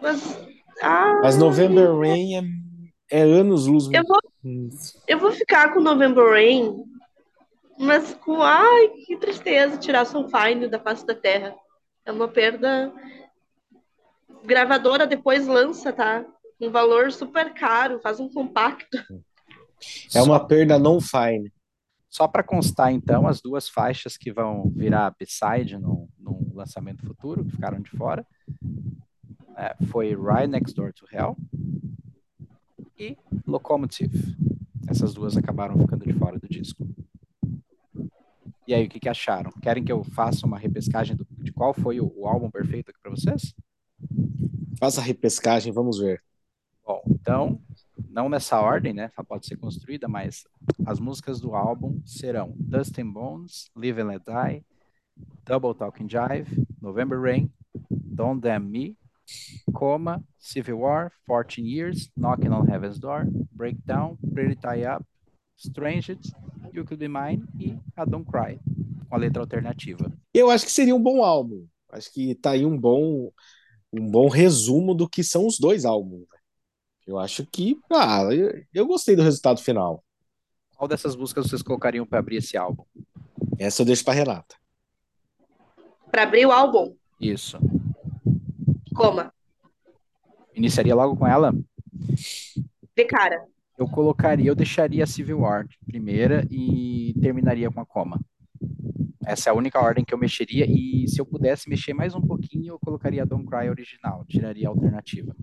Mas. 0.00 0.40
ai, 0.82 1.20
Mas 1.20 1.36
November 1.36 1.94
Rain 1.98 2.36
é, 3.10 3.20
é 3.20 3.22
anos 3.22 3.66
luz. 3.66 3.90
Eu 3.92 4.02
vou, 4.04 4.18
eu 5.06 5.18
vou 5.18 5.30
ficar 5.30 5.72
com 5.72 5.80
November 5.80 6.30
Rain, 6.30 6.84
mas 7.78 8.14
com. 8.14 8.42
Ai, 8.42 8.88
que 9.06 9.16
tristeza 9.16 9.76
tirar 9.76 10.04
Soul 10.04 10.28
Fine 10.28 10.68
da 10.68 10.80
face 10.80 11.06
da 11.06 11.14
terra. 11.14 11.54
É 12.04 12.10
uma 12.10 12.26
perda. 12.26 12.92
Gravadora 14.44 15.06
depois 15.06 15.46
lança, 15.46 15.92
tá? 15.92 16.24
Um 16.60 16.70
valor 16.70 17.12
super 17.12 17.54
caro, 17.54 18.00
faz 18.00 18.18
um 18.18 18.28
compacto. 18.28 18.98
É 20.14 20.20
uma 20.22 20.44
perda 20.44 20.78
não 20.78 21.00
fine. 21.00 21.52
Só 22.08 22.28
para 22.28 22.42
constar, 22.42 22.92
então, 22.92 23.26
as 23.26 23.40
duas 23.40 23.68
faixas 23.68 24.16
que 24.16 24.32
vão 24.32 24.70
virar 24.74 25.14
B-side 25.18 25.78
no, 25.78 26.08
no 26.18 26.52
lançamento 26.52 27.06
futuro, 27.06 27.44
que 27.44 27.52
ficaram 27.52 27.80
de 27.80 27.90
fora, 27.90 28.26
é, 29.56 29.74
foi 29.86 30.14
Right 30.14 30.46
Next 30.48 30.74
Door 30.74 30.92
to 30.92 31.06
Hell 31.10 31.36
e 32.98 33.16
Locomotive. 33.46 34.36
Essas 34.88 35.14
duas 35.14 35.36
acabaram 35.36 35.78
ficando 35.78 36.04
de 36.04 36.12
fora 36.12 36.38
do 36.38 36.48
disco. 36.48 36.86
E 38.66 38.74
aí, 38.74 38.86
o 38.86 38.88
que, 38.88 39.00
que 39.00 39.08
acharam? 39.08 39.50
Querem 39.62 39.84
que 39.84 39.92
eu 39.92 40.04
faça 40.04 40.46
uma 40.46 40.58
repescagem 40.58 41.16
do- 41.16 41.26
de 41.38 41.52
qual 41.52 41.74
foi 41.74 42.00
o, 42.00 42.12
o 42.16 42.26
álbum 42.26 42.50
perfeito 42.50 42.90
aqui 42.90 42.98
para 43.00 43.10
vocês? 43.10 43.54
Faça 44.78 45.00
a 45.00 45.04
repescagem, 45.04 45.72
vamos 45.72 45.98
ver. 45.98 46.22
Bom, 46.84 47.02
então, 47.06 47.60
não 48.08 48.28
nessa 48.28 48.60
ordem, 48.60 48.92
né? 48.92 49.10
Ela 49.16 49.24
pode 49.24 49.46
ser 49.46 49.56
construída, 49.56 50.08
mas 50.08 50.44
as 50.86 50.98
músicas 50.98 51.40
do 51.40 51.54
álbum 51.54 52.00
serão 52.04 52.54
Dust 52.56 52.98
and 52.98 53.10
Bones, 53.10 53.70
Live 53.76 54.00
and 54.00 54.06
Let 54.06 54.22
Die, 54.24 54.64
Double 55.44 55.74
Talking 55.74 56.08
Jive, 56.08 56.64
November 56.80 57.20
Rain, 57.20 57.50
Don't 57.90 58.40
Damn 58.40 58.68
Me, 58.68 58.96
Coma, 59.72 60.22
Civil 60.38 60.78
War, 60.78 61.12
14 61.26 61.62
Years, 61.62 62.10
Knocking 62.16 62.50
on 62.50 62.66
Heaven's 62.68 62.98
Door, 62.98 63.26
Breakdown, 63.52 64.16
Pretty 64.32 64.56
Tie 64.56 64.84
Up, 64.84 65.04
Stranged, 65.56 66.20
You 66.72 66.84
Could 66.84 66.96
Be 66.96 67.08
Mine 67.08 67.44
e 67.58 67.70
I 67.70 68.06
Don't 68.06 68.26
Cry, 68.30 68.58
com 69.08 69.14
a 69.14 69.18
letra 69.18 69.42
alternativa. 69.42 70.12
Eu 70.34 70.50
acho 70.50 70.64
que 70.64 70.72
seria 70.72 70.94
um 70.94 71.02
bom 71.02 71.22
álbum. 71.22 71.66
Acho 71.90 72.12
que 72.12 72.34
tá 72.34 72.52
aí 72.52 72.64
um 72.64 72.76
bom, 72.76 73.30
um 73.92 74.10
bom 74.10 74.28
resumo 74.28 74.94
do 74.94 75.08
que 75.08 75.22
são 75.22 75.46
os 75.46 75.58
dois 75.58 75.84
álbuns. 75.84 76.20
né? 76.20 76.38
Eu 77.06 77.18
acho 77.18 77.44
que, 77.46 77.78
ah, 77.90 78.22
eu, 78.32 78.64
eu 78.72 78.86
gostei 78.86 79.14
do 79.14 79.22
resultado 79.22 79.60
final. 79.60 80.02
Qual 80.76 80.88
dessas 80.88 81.14
músicas 81.14 81.46
vocês 81.46 81.62
colocariam 81.62 82.06
para 82.06 82.18
abrir 82.18 82.36
esse 82.36 82.56
álbum? 82.56 82.84
Essa 83.58 83.82
eu 83.82 83.86
deixo 83.86 84.04
para 84.04 84.14
Renata. 84.14 84.56
Pra 86.10 86.24
abrir 86.24 86.46
o 86.46 86.52
álbum, 86.52 86.94
Isso. 87.20 87.58
Coma. 88.92 89.32
Iniciaria 90.54 90.94
logo 90.94 91.16
com 91.16 91.26
ela? 91.26 91.52
De 92.94 93.04
cara. 93.04 93.44
Eu 93.78 93.88
colocaria, 93.88 94.46
eu 94.46 94.54
deixaria 94.54 95.02
a 95.02 95.06
Civil 95.06 95.40
War 95.40 95.66
primeira 95.86 96.46
e 96.50 97.14
terminaria 97.20 97.70
com 97.70 97.80
a 97.80 97.86
Coma. 97.86 98.20
Essa 99.24 99.48
é 99.48 99.52
a 99.52 99.56
única 99.56 99.80
ordem 99.80 100.04
que 100.04 100.12
eu 100.12 100.18
mexeria 100.18 100.66
e 100.68 101.08
se 101.08 101.20
eu 101.20 101.26
pudesse 101.26 101.68
mexer 101.68 101.94
mais 101.94 102.14
um 102.14 102.20
pouquinho, 102.20 102.74
eu 102.74 102.78
colocaria 102.78 103.22
a 103.22 103.24
Don't 103.24 103.46
Cry 103.46 103.68
original, 103.68 104.24
tiraria 104.28 104.68
a 104.68 104.70
alternativa. 104.70 105.34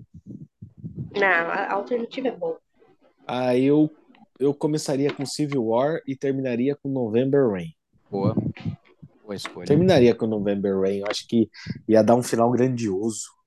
Não, 1.15 1.27
a 1.27 1.73
alternativa 1.73 2.27
é 2.27 2.31
boa. 2.31 2.59
Ah, 3.25 3.57
eu, 3.57 3.89
eu 4.39 4.53
começaria 4.53 5.13
com 5.13 5.25
Civil 5.25 5.65
War 5.65 6.01
e 6.05 6.15
terminaria 6.15 6.75
com 6.75 6.89
November 6.89 7.49
Rain. 7.49 7.73
Boa. 8.11 8.35
Boa 9.23 9.35
escolha. 9.35 9.67
Terminaria 9.67 10.13
com 10.13 10.27
November 10.27 10.79
Rain. 10.79 10.99
Eu 10.99 11.07
acho 11.09 11.27
que 11.27 11.49
ia 11.87 12.03
dar 12.03 12.15
um 12.15 12.23
final 12.23 12.51
grandioso. 12.51 13.38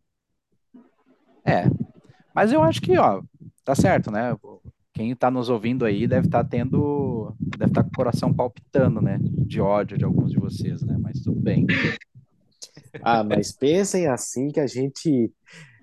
É. 1.45 1.65
Mas 2.35 2.53
eu 2.53 2.63
acho 2.63 2.81
que, 2.81 2.97
ó, 2.97 3.23
tá 3.65 3.75
certo, 3.75 4.11
né? 4.11 4.37
Quem 4.95 5.15
tá 5.15 5.31
nos 5.31 5.49
ouvindo 5.49 5.85
aí 5.85 6.07
deve 6.07 6.27
estar 6.27 6.45
tendo, 6.45 7.35
deve 7.41 7.71
estar 7.71 7.83
com 7.83 7.89
o 7.89 7.97
coração 7.97 8.33
palpitando, 8.33 9.01
né? 9.01 9.19
De 9.21 9.61
ódio 9.61 9.97
de 9.97 10.05
alguns 10.05 10.33
de 10.33 10.39
vocês, 10.39 10.83
né? 10.83 10.97
Mas 10.99 11.21
tudo 11.21 11.41
bem. 11.41 11.67
Ah, 13.03 13.25
mas 13.25 13.53
pensem 13.53 14.07
assim 14.07 14.49
que 14.49 14.61
a 14.61 14.67
gente, 14.67 15.33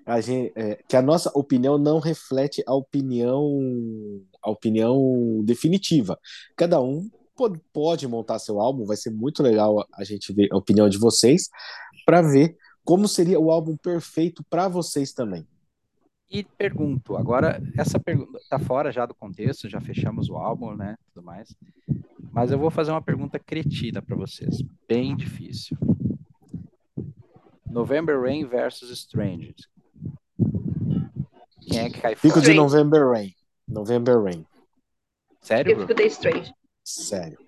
a 0.06 0.20
gente 0.20 0.52
é, 0.54 0.78
que 0.88 0.96
a 0.96 1.02
nossa 1.02 1.30
opinião 1.34 1.76
não 1.76 1.98
reflete 1.98 2.62
a 2.66 2.74
opinião, 2.74 3.42
a 4.42 4.50
opinião 4.50 5.42
definitiva. 5.44 6.18
Cada 6.56 6.80
um 6.80 7.08
pode 7.72 8.06
montar 8.06 8.38
seu 8.38 8.60
álbum, 8.60 8.84
vai 8.84 8.96
ser 8.96 9.10
muito 9.10 9.42
legal 9.42 9.84
a 9.92 10.04
gente 10.04 10.32
ver 10.32 10.48
a 10.52 10.56
opinião 10.56 10.88
de 10.88 10.98
vocês 10.98 11.48
para 12.04 12.22
ver 12.22 12.56
como 12.84 13.06
seria 13.08 13.38
o 13.38 13.50
álbum 13.50 13.76
perfeito 13.76 14.44
para 14.48 14.68
vocês 14.68 15.12
também. 15.12 15.46
E 16.30 16.44
pergunto, 16.44 17.16
agora 17.16 17.60
essa 17.76 17.98
pergunta 17.98 18.38
tá 18.48 18.58
fora 18.58 18.92
já 18.92 19.04
do 19.04 19.14
contexto, 19.14 19.68
já 19.68 19.80
fechamos 19.80 20.28
o 20.28 20.36
álbum, 20.36 20.74
né, 20.76 20.96
tudo 21.12 21.24
mais. 21.24 21.54
Mas 22.32 22.52
eu 22.52 22.58
vou 22.58 22.70
fazer 22.70 22.92
uma 22.92 23.02
pergunta 23.02 23.38
cretina 23.38 24.00
para 24.00 24.14
vocês, 24.14 24.62
bem 24.88 25.16
difícil. 25.16 25.76
November 27.68 28.20
Rain 28.20 28.44
versus 28.46 28.90
Strangers. 28.90 29.68
Quem 31.62 31.78
é 31.80 31.90
que 31.90 32.00
cai 32.00 32.14
Fico 32.16 32.34
fora? 32.34 32.44
de 32.46 32.50
Strange. 32.52 32.58
November 32.58 33.08
Rain. 33.08 33.34
November 33.68 34.22
Rain. 34.22 34.46
Sério, 35.40 35.72
Eu 35.72 35.80
fico 35.80 35.94
The 35.94 36.06
Strange. 36.06 36.52
Sério. 36.84 37.38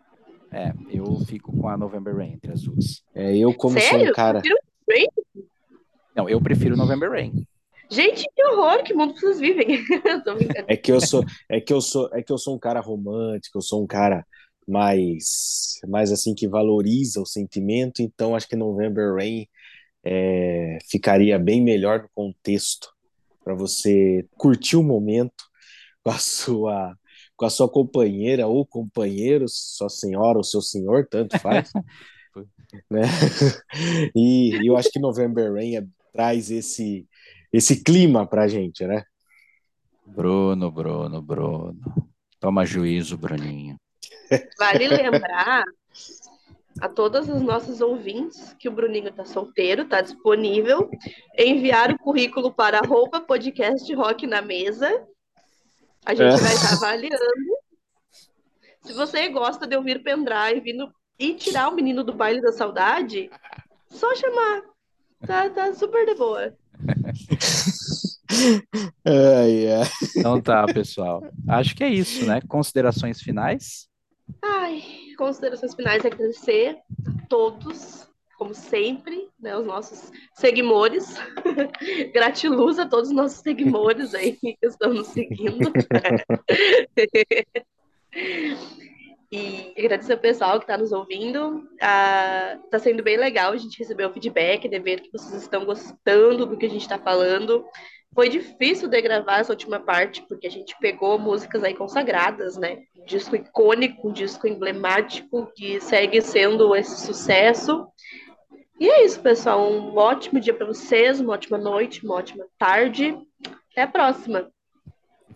É, 0.50 0.72
eu 0.90 1.18
fico 1.24 1.50
com 1.56 1.68
a 1.68 1.76
November 1.76 2.14
Rain 2.16 2.32
entre 2.34 2.52
as 2.52 2.62
duas. 2.62 3.02
É, 3.14 3.36
eu 3.36 3.54
como 3.54 3.78
sou 3.80 3.88
Sério? 3.88 4.10
um 4.10 4.12
cara, 4.12 4.42
Strange? 4.82 5.48
Não, 6.14 6.28
eu 6.28 6.40
prefiro 6.40 6.76
November 6.76 7.10
Rain. 7.10 7.46
Gente, 7.90 8.26
que 8.34 8.46
horror, 8.46 8.82
que 8.82 8.94
mundo 8.94 9.14
vocês 9.18 9.38
vivem. 9.38 9.84
É 10.66 10.76
que 10.76 10.90
eu 10.90 11.00
sou, 11.00 11.24
é 11.48 11.60
que 11.60 11.72
eu 11.72 11.80
sou, 11.80 12.08
é 12.12 12.22
que 12.22 12.32
eu 12.32 12.38
sou 12.38 12.54
um 12.54 12.58
cara 12.58 12.80
romântico, 12.80 13.58
eu 13.58 13.62
sou 13.62 13.82
um 13.82 13.86
cara 13.86 14.26
mais, 14.66 15.78
mais 15.86 16.10
assim 16.10 16.34
que 16.34 16.48
valoriza 16.48 17.20
o 17.20 17.26
sentimento, 17.26 18.00
então 18.00 18.34
acho 18.34 18.48
que 18.48 18.56
November 18.56 19.14
Rain 19.14 19.46
é, 20.04 20.78
ficaria 20.88 21.38
bem 21.38 21.62
melhor 21.62 22.02
no 22.02 22.08
contexto 22.14 22.88
para 23.44 23.54
você 23.54 24.26
curtir 24.36 24.76
o 24.76 24.82
momento 24.82 25.44
com 26.02 26.10
a 26.10 26.18
sua 26.18 26.96
com 27.36 27.46
a 27.46 27.50
sua 27.50 27.68
companheira 27.68 28.46
ou 28.46 28.64
companheiro, 28.64 29.46
sua 29.48 29.88
senhora 29.88 30.38
ou 30.38 30.44
seu 30.44 30.62
senhor, 30.62 31.08
tanto 31.10 31.36
faz, 31.40 31.72
né? 32.90 33.02
E, 34.14 34.56
e 34.62 34.66
eu 34.66 34.76
acho 34.76 34.90
que 34.90 34.98
November 34.98 35.52
Rain 35.52 35.76
é- 35.76 35.86
traz 36.12 36.50
esse 36.50 37.06
esse 37.52 37.82
clima 37.82 38.26
pra 38.26 38.48
gente, 38.48 38.86
né? 38.86 39.04
Bruno, 40.06 40.70
Bruno, 40.70 41.20
Bruno. 41.22 41.78
Toma 42.40 42.64
juízo, 42.64 43.16
Bruninho. 43.18 43.76
Vale 44.58 44.88
lembrar 44.88 45.62
a 46.80 46.88
todas 46.88 47.28
as 47.28 47.42
nossas 47.42 47.80
ouvintes 47.82 48.54
que 48.58 48.68
o 48.68 48.72
Bruninho 48.72 49.12
tá 49.12 49.24
solteiro, 49.26 49.86
tá 49.86 50.00
disponível. 50.00 50.90
Enviar 51.38 51.90
o 51.92 51.98
currículo 51.98 52.50
para 52.52 52.78
arroba 52.78 53.20
podcast 53.20 53.92
rock 53.94 54.26
na 54.26 54.40
mesa. 54.42 54.88
A 56.04 56.14
gente 56.14 56.34
É. 56.34 56.36
vai 56.38 56.54
estar 56.54 56.72
avaliando. 56.74 57.18
Se 58.82 58.92
você 58.94 59.28
gosta 59.28 59.66
de 59.66 59.76
ouvir 59.76 60.02
pendrive 60.02 60.72
no- 60.72 60.92
e 61.22 61.34
tirar 61.34 61.68
o 61.68 61.74
menino 61.74 62.02
do 62.02 62.12
baile 62.12 62.40
da 62.40 62.50
saudade, 62.50 63.30
só 63.88 64.12
chamar. 64.16 64.62
Tá, 65.24 65.48
tá 65.48 65.72
super 65.72 66.04
de 66.04 66.16
boa. 66.16 66.52
Ai. 69.06 69.66
Então 70.16 70.40
tá, 70.40 70.66
pessoal. 70.66 71.22
Acho 71.48 71.76
que 71.76 71.84
é 71.84 71.88
isso, 71.88 72.26
né? 72.26 72.40
Considerações 72.48 73.20
finais? 73.20 73.88
Ai, 74.42 74.82
considerações 75.16 75.76
finais, 75.76 76.04
agradecer 76.04 76.78
a 77.06 77.26
todos, 77.28 78.08
como 78.36 78.52
sempre, 78.52 79.28
né, 79.38 79.56
os 79.56 79.64
nossos 79.64 80.10
seguidores. 80.34 81.14
Gratiluz 82.12 82.80
a 82.80 82.86
todos 82.86 83.10
os 83.10 83.14
nossos 83.14 83.38
seguidores 83.38 84.12
aí 84.12 84.32
que 84.32 84.56
estão 84.60 84.92
nos 84.92 85.06
seguindo. 85.08 85.72
E 89.32 89.72
agradecer 89.78 90.12
ao 90.12 90.18
pessoal 90.18 90.58
que 90.58 90.64
está 90.64 90.76
nos 90.76 90.92
ouvindo. 90.92 91.66
Está 91.74 92.78
sendo 92.78 93.02
bem 93.02 93.16
legal 93.16 93.52
a 93.52 93.56
gente 93.56 93.78
receber 93.78 94.04
o 94.04 94.12
feedback, 94.12 94.68
de 94.68 94.78
ver 94.78 95.00
que 95.00 95.10
vocês 95.10 95.40
estão 95.40 95.64
gostando 95.64 96.44
do 96.44 96.56
que 96.56 96.66
a 96.66 96.68
gente 96.68 96.82
está 96.82 96.98
falando. 96.98 97.64
Foi 98.14 98.28
difícil 98.28 98.88
de 98.88 99.00
gravar 99.00 99.38
essa 99.38 99.50
última 99.50 99.80
parte, 99.80 100.20
porque 100.28 100.46
a 100.46 100.50
gente 100.50 100.76
pegou 100.78 101.18
músicas 101.18 101.64
aí 101.64 101.72
consagradas, 101.72 102.58
né? 102.58 102.82
Um 102.94 103.06
disco 103.06 103.34
icônico, 103.34 104.06
um 104.06 104.12
disco 104.12 104.46
emblemático, 104.46 105.50
que 105.56 105.80
segue 105.80 106.20
sendo 106.20 106.76
esse 106.76 107.06
sucesso. 107.06 107.86
E 108.78 108.86
é 108.86 109.02
isso, 109.02 109.18
pessoal. 109.18 109.66
Um 109.66 109.96
ótimo 109.96 110.40
dia 110.40 110.52
para 110.52 110.66
vocês, 110.66 111.20
uma 111.20 111.32
ótima 111.32 111.56
noite, 111.56 112.04
uma 112.04 112.16
ótima 112.16 112.44
tarde. 112.58 113.16
Até 113.70 113.80
a 113.80 113.88
próxima. 113.88 114.50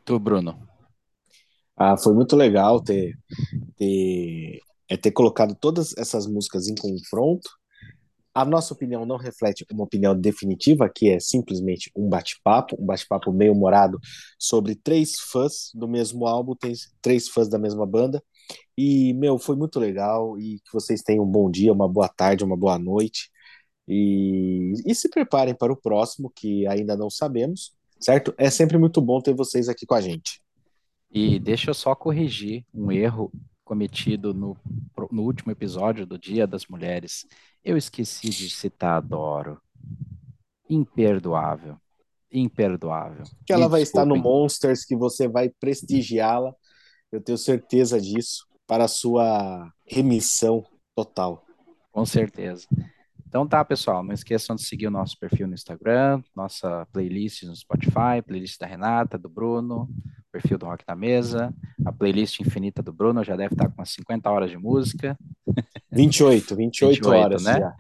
Tu, 0.05 0.19
Bruno. 0.19 0.66
Ah, 1.77 1.97
foi 1.97 2.15
muito 2.15 2.35
legal 2.37 2.83
ter, 2.83 3.15
ter, 3.77 4.61
é, 4.89 4.97
ter 4.97 5.13
colocado 5.13 5.55
todas 5.55 5.97
essas 5.99 6.27
músicas 6.27 6.69
em 6.69 6.75
confronto. 6.75 7.49
A 8.35 8.45
nossa 8.45 8.75
opinião 8.75 9.07
não 9.07 9.17
reflete 9.17 9.67
uma 9.73 9.85
opinião 9.85 10.19
definitiva, 10.19 10.91
que 10.95 11.11
é 11.11 11.21
simplesmente 11.21 11.91
um 11.97 12.09
bate-papo, 12.09 12.77
um 12.81 12.87
bate-papo 12.87 13.33
meio 13.33 13.53
humorado 13.53 13.99
sobre 14.39 14.75
três 14.77 15.19
fãs 15.21 15.71
do 15.75 15.89
mesmo 15.89 16.27
álbum, 16.27 16.55
três 17.03 17.29
fãs 17.29 17.49
da 17.49 17.59
mesma 17.59 17.87
banda. 17.87 18.23
E, 18.79 19.15
meu, 19.15 19.39
foi 19.39 19.57
muito 19.57 19.81
legal 19.81 20.39
e 20.39 20.61
que 20.61 20.73
vocês 20.73 21.03
tenham 21.03 21.25
um 21.25 21.31
bom 21.31 21.51
dia, 21.51 21.73
uma 21.73 21.89
boa 21.89 22.09
tarde, 22.09 22.45
uma 22.45 22.57
boa 22.57 22.79
noite. 22.79 23.31
E, 23.89 24.75
e 24.87 24.95
se 24.95 25.11
preparem 25.11 25.55
para 25.57 25.73
o 25.73 25.77
próximo, 25.77 26.33
que 26.35 26.67
ainda 26.69 26.97
não 26.97 27.11
sabemos, 27.11 27.73
certo? 28.01 28.35
É 28.39 28.51
sempre 28.51 28.79
muito 28.79 29.01
bom 29.03 29.21
ter 29.21 29.35
vocês 29.35 29.69
aqui 29.69 29.87
com 29.87 29.95
a 29.95 30.01
gente. 30.01 30.43
E 31.11 31.39
deixa 31.39 31.71
eu 31.71 31.75
só 31.75 31.95
corrigir 31.95 32.65
um 32.75 32.91
erro 32.91 33.33
cometido 33.65 34.33
no, 34.33 34.57
no 35.11 35.23
último 35.23 35.51
episódio 35.51 36.07
do 36.07 36.19
Dia 36.19 36.47
das 36.47 36.67
Mulheres. 36.67 37.27
Eu 37.65 37.77
esqueci 37.77 38.29
de 38.29 38.49
citar 38.49 38.99
a 38.99 39.01
Doro. 39.01 39.61
Imperdoável. 40.69 41.77
Imperdoável. 42.31 43.25
Que 43.45 43.53
ela 43.53 43.69
vai 43.69 43.83
estar 43.83 44.05
no 44.05 44.17
Monsters, 44.17 44.85
que 44.85 44.97
você 44.97 45.27
vai 45.27 45.49
prestigiá-la. 45.49 46.55
Eu 47.11 47.21
tenho 47.21 47.39
certeza 47.39 48.01
disso. 48.01 48.47
Para 48.67 48.85
a 48.85 48.89
sua 48.89 49.73
remissão 49.87 50.65
total. 50.95 51.45
Com 51.93 52.05
certeza. 52.05 52.67
Então 53.27 53.47
tá, 53.47 53.65
pessoal, 53.65 54.03
não 54.03 54.13
esqueçam 54.13 54.57
de 54.57 54.65
seguir 54.65 54.87
o 54.87 54.91
nosso 54.91 55.19
perfil 55.19 55.47
no 55.47 55.55
Instagram, 55.55 56.23
nossa 56.35 56.87
playlist 56.93 57.43
no 57.43 57.55
Spotify, 57.55 58.23
playlist 58.25 58.59
da 58.59 58.67
Renata, 58.67 59.19
do 59.19 59.29
Bruno, 59.29 59.89
perfil 60.37 60.59
do 60.59 60.67
Rock 60.67 60.85
na 60.87 60.95
Mesa, 60.95 61.55
a 61.85 61.93
playlist 61.93 62.41
infinita 62.41 62.83
do 62.83 62.93
Bruno 62.93 63.25
já 63.25 63.37
deve 63.37 63.55
estar 63.55 63.69
com 63.69 63.81
umas 63.81 63.91
50 63.91 64.31
horas 64.31 64.51
de 64.51 64.59
música. 64.59 65.19
28, 65.91 66.55
28, 66.55 66.57
28 66.57 67.09
horas, 67.09 67.45
né? 67.45 67.59
Já. 67.59 67.77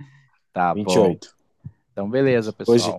Tá 0.53 0.75
28. 0.75 1.27
Bom. 1.27 1.71
Então 1.93 2.11
beleza, 2.11 2.53
pessoal. 2.53 2.77
Hoje 2.77 2.99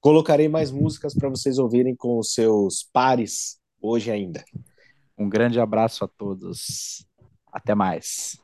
colocarei 0.00 0.48
mais 0.48 0.70
músicas 0.70 1.14
para 1.14 1.28
vocês 1.28 1.58
ouvirem 1.58 1.94
com 1.94 2.18
os 2.18 2.32
seus 2.32 2.82
pares 2.90 3.58
hoje 3.82 4.10
ainda. 4.10 4.42
Um 5.16 5.28
grande 5.28 5.60
abraço 5.60 6.04
a 6.04 6.08
todos. 6.08 7.06
Até 7.52 7.74
mais. 7.74 8.40